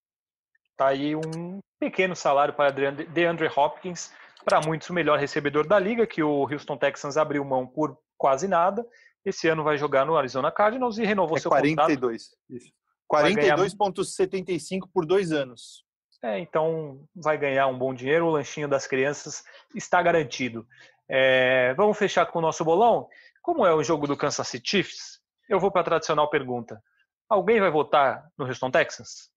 Tá 0.77 0.89
aí 0.89 1.15
um 1.15 1.61
pequeno 1.79 2.17
salário 2.17 2.53
para 2.53 2.71
DeAndre 2.71 3.49
Hopkins, 3.55 4.11
para 4.45 4.61
muitos 4.61 4.89
o 4.91 4.95
melhor 4.95 5.19
recebedor 5.19 5.67
da 5.67 5.79
liga, 5.79 6.07
que 6.07 6.23
o 6.23 6.43
Houston 6.51 6.77
Texans 6.77 7.17
abriu 7.17 7.45
mão 7.45 7.67
por 7.67 7.99
quase 8.17 8.47
nada. 8.47 8.87
Esse 9.25 9.49
ano 9.49 9.65
vai 9.65 9.79
jogar 9.79 10.05
no 10.05 10.17
Arizona 10.17 10.53
Cardinals 10.53 10.99
e 10.99 11.05
renovou 11.05 11.37
É 11.37 11.41
seu 11.41 11.51
contrato. 11.51 11.75
42. 11.75 12.31
Isso. 12.51 12.73
Vai 13.11 13.33
ganhar- 13.35 13.57
42,75 13.57 14.89
por 14.93 15.07
dois 15.07 15.33
anos. 15.33 15.85
É, 16.23 16.39
então 16.39 17.07
vai 17.15 17.37
ganhar 17.37 17.67
um 17.67 17.79
bom 17.79 17.93
dinheiro, 17.93 18.27
o 18.27 18.31
lanchinho 18.31 18.67
das 18.67 18.87
crianças 18.87 19.45
está 19.75 20.03
garantido. 20.03 20.67
É, 21.09 21.75
vamos 21.75 21.99
fechar 21.99 22.25
com 22.27 22.39
o 22.39 22.43
nosso 22.43 22.65
bolão? 22.65 23.09
Como 23.43 23.67
é 23.67 23.75
o 23.75 23.83
jogo 23.83 24.07
do 24.07 24.17
Kansas 24.17 24.49
City 24.49 24.71
Chiefs? 24.71 25.21
Eu 25.49 25.61
vou 25.61 25.71
para 25.71 25.83
a 25.83 25.85
tradicional 25.85 26.31
pergunta. 26.31 26.83
Alguém 27.29 27.61
vai 27.61 27.71
votar 27.71 28.27
no 28.39 28.47
Houston 28.47 28.71
Texans? 28.71 29.31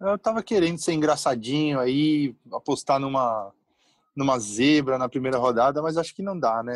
Eu 0.00 0.18
tava 0.18 0.42
querendo 0.42 0.78
ser 0.78 0.92
engraçadinho 0.92 1.80
aí, 1.80 2.34
apostar 2.52 3.00
numa, 3.00 3.52
numa 4.14 4.38
zebra 4.38 4.98
na 4.98 5.08
primeira 5.08 5.38
rodada, 5.38 5.80
mas 5.80 5.96
acho 5.96 6.14
que 6.14 6.22
não 6.22 6.38
dá, 6.38 6.62
né? 6.62 6.74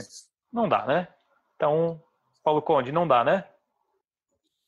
Não 0.53 0.69
dá, 0.69 0.87
né? 0.87 1.09
Então, 1.55 2.03
Paulo 2.43 2.63
Conde, 2.63 2.91
não 2.91 3.07
dá, 3.07 3.23
né? 3.23 3.45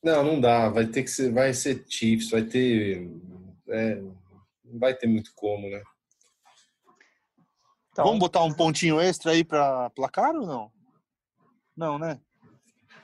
Não, 0.03 0.23
não 0.23 0.39
dá. 0.39 0.69
Vai 0.69 0.85
ter 0.85 1.03
que 1.03 1.09
ser, 1.09 1.31
vai 1.31 1.53
ser 1.53 1.85
Chiefs, 1.87 2.29
vai 2.29 2.43
ter. 2.43 3.09
é, 3.69 3.95
não 3.95 4.79
vai 4.79 4.93
ter 4.93 5.07
muito 5.07 5.31
como, 5.33 5.69
né? 5.69 5.81
Então, 7.91 8.05
Vamos 8.05 8.19
botar 8.19 8.43
um 8.43 8.53
pontinho 8.53 8.99
extra 8.99 9.31
aí 9.31 9.43
para 9.43 9.89
placar 9.91 10.35
ou 10.35 10.45
não? 10.45 10.71
Não, 11.75 11.97
né? 11.97 12.19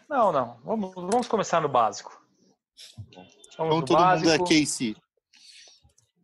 Não, 0.09 0.31
não. 0.31 0.59
Vamos, 0.63 0.93
vamos 0.93 1.27
começar 1.27 1.61
no 1.61 1.69
básico. 1.69 2.19
Vamos 3.57 3.77
Então 3.77 3.81
todo 3.81 3.97
mundo 3.97 4.29
é 4.29 4.37
básico. 4.37 4.99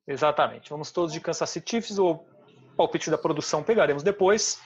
Exatamente. 0.08 0.70
Vamos 0.70 0.91
todos 0.91 1.12
de 1.14 1.20
Kansas 1.20 1.49
City 1.49 1.70
Chiefs. 1.72 1.97
O 1.99 2.24
palpite 2.78 3.10
da 3.10 3.18
produção 3.18 3.64
pegaremos 3.64 4.03
depois, 4.03 4.60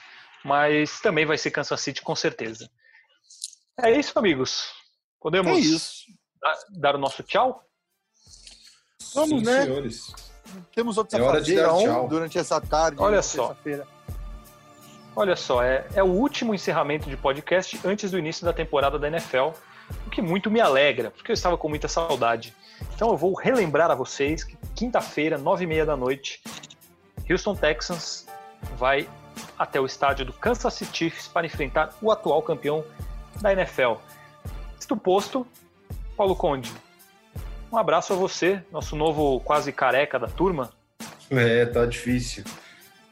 mas 0.44 1.00
também 1.00 1.24
vai 1.24 1.38
ser 1.38 1.50
Kansas 1.50 1.80
City 1.80 2.02
com 2.02 2.14
certeza. 2.14 2.68
É 3.80 3.90
isso, 3.90 4.18
amigos. 4.18 4.66
Podemos 5.20 5.52
É 5.52 5.60
isso. 5.60 6.04
dar- 6.42 6.58
dar 6.70 6.94
o 6.96 6.98
nosso 6.98 7.22
tchau? 7.22 7.62
Vamos, 9.14 9.40
Sim, 9.40 9.44
né? 9.46 9.62
senhores. 9.64 10.14
Temos 10.74 10.98
outros 10.98 11.18
É 11.18 11.22
a 11.22 11.26
hora 11.28 11.40
de 11.40 11.54
fazer 11.54 11.66
dar 11.66 11.80
então, 11.80 11.84
tchau. 11.94 12.08
durante 12.08 12.38
essa 12.38 12.60
tarde. 12.60 12.96
Olha 13.00 13.22
só. 13.22 13.56
Olha 15.16 15.36
só, 15.36 15.62
é, 15.62 15.86
é 15.94 16.02
o 16.02 16.06
último 16.06 16.54
encerramento 16.54 17.08
de 17.10 17.16
podcast 17.16 17.80
antes 17.84 18.10
do 18.10 18.18
início 18.18 18.44
da 18.44 18.52
temporada 18.52 18.98
da 18.98 19.08
NFL, 19.08 19.50
o 20.06 20.10
que 20.10 20.22
muito 20.22 20.50
me 20.50 20.60
alegra, 20.60 21.10
porque 21.10 21.30
eu 21.30 21.34
estava 21.34 21.58
com 21.58 21.68
muita 21.68 21.88
saudade. 21.88 22.54
Então 22.94 23.10
eu 23.10 23.16
vou 23.16 23.34
relembrar 23.34 23.90
a 23.90 23.94
vocês 23.94 24.44
que 24.44 24.56
quinta-feira, 24.80 25.36
nove 25.36 25.64
e 25.64 25.66
meia 25.66 25.84
da 25.84 25.94
noite, 25.94 26.40
Houston 27.28 27.54
Texans 27.54 28.26
vai 28.78 29.06
até 29.58 29.78
o 29.78 29.84
estádio 29.84 30.24
do 30.24 30.32
Kansas 30.32 30.72
City 30.72 30.96
Chiefs 30.96 31.28
para 31.28 31.44
enfrentar 31.44 31.94
o 32.00 32.10
atual 32.10 32.40
campeão 32.40 32.82
da 33.42 33.52
NFL. 33.52 33.96
Isto 34.78 34.96
posto, 34.96 35.46
Paulo 36.16 36.34
Conde, 36.34 36.72
um 37.70 37.76
abraço 37.76 38.14
a 38.14 38.16
você, 38.16 38.62
nosso 38.72 38.96
novo 38.96 39.38
quase 39.40 39.70
careca 39.70 40.18
da 40.18 40.28
turma. 40.28 40.70
É, 41.28 41.66
tá 41.66 41.84
difícil. 41.84 42.42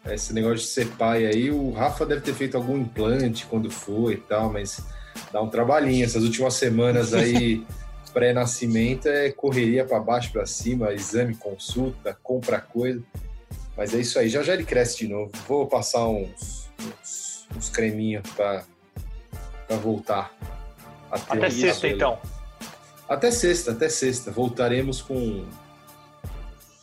Esse 0.07 0.33
negócio 0.33 0.57
de 0.57 0.65
ser 0.65 0.87
pai 0.93 1.27
aí, 1.27 1.51
o 1.51 1.71
Rafa 1.73 2.07
deve 2.07 2.23
ter 2.23 2.33
feito 2.33 2.57
algum 2.57 2.79
implante 2.79 3.45
quando 3.45 3.71
foi 3.71 4.15
e 4.15 4.21
tal, 4.21 4.51
mas 4.51 4.83
dá 5.31 5.43
um 5.43 5.51
trabalhinho. 5.51 6.03
Essas 6.03 6.25
últimas 6.25 6.55
semanas 6.55 7.13
aí, 7.13 7.63
pré-nascimento, 8.19 9.07
é 9.07 9.31
correria 9.31 9.85
para 9.85 10.01
baixo, 10.01 10.33
para 10.33 10.45
cima, 10.45 10.93
exame, 10.93 11.37
consulta, 11.37 12.19
compra 12.21 12.61
coisa. 12.61 13.01
Mas 13.77 13.95
é 13.95 13.99
isso 13.99 14.19
aí, 14.19 14.29
já 14.29 14.43
já 14.43 14.55
ele 14.55 14.65
cresce 14.65 14.99
de 14.99 15.09
novo. 15.09 15.31
Vou 15.47 15.69
passar 15.69 16.09
uns, 16.09 16.69
uns, 16.81 17.47
uns 17.57 17.69
creminhos 17.69 18.29
para 18.31 18.65
voltar. 19.81 20.35
Até 21.13 21.49
sexta, 21.49 21.83
cabelo. 21.83 21.95
então. 21.95 22.19
Até 23.09 23.31
sexta, 23.31 23.71
até 23.71 23.89
sexta. 23.89 24.33
Voltaremos 24.33 25.01
com, 25.01 25.47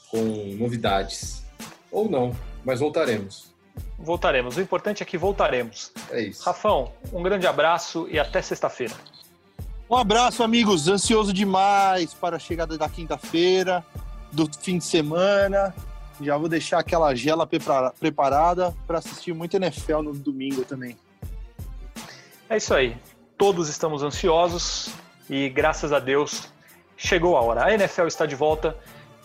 com 0.10 0.24
novidades. 0.58 1.44
Ou 1.92 2.10
não, 2.10 2.34
mas 2.64 2.80
voltaremos. 2.80 3.54
Voltaremos. 4.00 4.56
O 4.56 4.62
importante 4.62 5.04
é 5.04 5.06
que 5.06 5.18
voltaremos. 5.18 5.92
É 6.10 6.22
isso. 6.22 6.46
Rafão, 6.46 6.94
um 7.12 7.22
grande 7.22 7.46
abraço 7.46 8.08
e 8.10 8.18
até 8.18 8.42
sexta-feira. 8.42 8.96
Um 9.88 9.96
abraço, 9.96 10.44
amigos. 10.44 10.88
Ansioso 10.88 11.32
demais 11.32 12.14
para 12.14 12.38
a 12.38 12.40
chegada 12.40 12.76
da 12.78 12.90
quinta-feira, 12.90 13.86
do 14.32 14.50
fim 14.60 14.80
de 14.80 14.84
semana. 14.84 15.76
Já 16.20 16.38
vou 16.38 16.50
deixar 16.50 16.80
aquela 16.80 17.14
gela 17.14 17.48
preparada 18.00 18.74
para 18.88 18.98
assistir 18.98 19.34
muito 19.34 19.58
NFL 19.58 20.02
no 20.02 20.14
domingo 20.14 20.64
também. 20.66 20.98
É 22.50 22.58
isso 22.58 22.74
aí. 22.74 22.98
Todos 23.38 23.70
estamos 23.70 24.02
ansiosos 24.02 24.90
e 25.30 25.50
graças 25.50 25.92
a 25.92 26.00
Deus 26.00 26.50
chegou 26.98 27.38
a 27.38 27.42
hora. 27.42 27.66
A 27.66 27.74
NFL 27.74 28.08
está 28.08 28.26
de 28.26 28.36
volta 28.36 28.76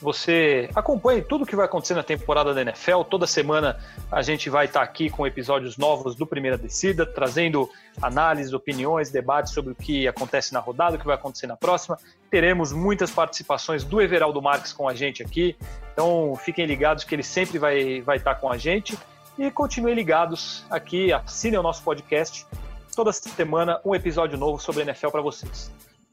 você 0.01 0.71
acompanhe 0.75 1.21
tudo 1.21 1.45
o 1.45 1.47
que 1.47 1.55
vai 1.55 1.67
acontecer 1.67 1.95
na 1.95 2.03
temporada 2.03 2.55
da 2.55 2.63
NFL. 2.63 3.03
Toda 3.03 3.27
semana 3.27 3.79
a 4.11 4.23
gente 4.23 4.49
vai 4.49 4.65
estar 4.65 4.83
aqui 4.83 5.11
com 5.11 5.27
episódios 5.27 5.77
novos 5.77 6.15
do 6.15 6.27
Primeira 6.27 6.57
Descida, 6.57 7.05
trazendo 7.05 7.69
análises, 8.01 8.53
opiniões, 8.53 9.11
debates 9.11 9.53
sobre 9.53 9.73
o 9.73 9.75
que 9.75 10.09
acontece 10.09 10.53
na 10.53 10.61
rodada, 10.61 10.97
o 10.97 10.99
que 10.99 11.07
vai 11.07 11.15
acontecer 11.15 11.47
na 11.47 11.57
próxima. 11.57 11.99
Teremos 12.31 12.73
muitas 12.73 13.11
participações 13.11 13.85
do 13.85 14.01
Everaldo 14.01 14.41
Marques 14.41 14.73
com 14.73 14.89
a 14.89 14.95
gente 14.95 15.23
aqui. 15.23 15.57
Então 15.93 16.35
fiquem 16.43 16.65
ligados 16.65 17.05
que 17.05 17.15
ele 17.15 17.23
sempre 17.23 17.59
vai, 17.59 18.01
vai 18.01 18.17
estar 18.17 18.37
com 18.37 18.51
a 18.51 18.57
gente. 18.57 18.99
E 19.39 19.51
continuem 19.51 19.95
ligados 19.95 20.65
aqui, 20.71 21.13
assinem 21.13 21.59
o 21.59 21.63
nosso 21.63 21.83
podcast. 21.83 22.47
Toda 22.95 23.13
semana 23.13 23.81
um 23.85 23.95
episódio 23.95 24.39
novo 24.39 24.61
sobre 24.61 24.83
NFL 24.83 25.09
para 25.09 25.23
vocês. 25.23 25.71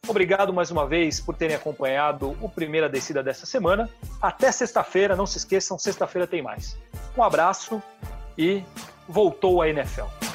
Obrigado 0.08 0.54
mais 0.54 0.72
uma 0.72 0.88
vez 0.88 1.20
por 1.20 1.36
terem 1.36 1.56
acompanhado 1.56 2.38
o 2.42 2.48
Primeira 2.48 2.88
Descida 2.88 3.22
dessa 3.22 3.46
semana. 3.46 3.90
Até 4.22 4.52
sexta-feira, 4.52 5.16
não 5.16 5.26
se 5.26 5.38
esqueçam, 5.38 5.78
sexta-feira 5.78 6.26
tem 6.26 6.42
mais. 6.42 6.78
Um 7.18 7.24
abraço 7.24 7.82
e 8.38 8.64
voltou 9.08 9.62
a 9.62 9.70
NFL. 9.70 10.27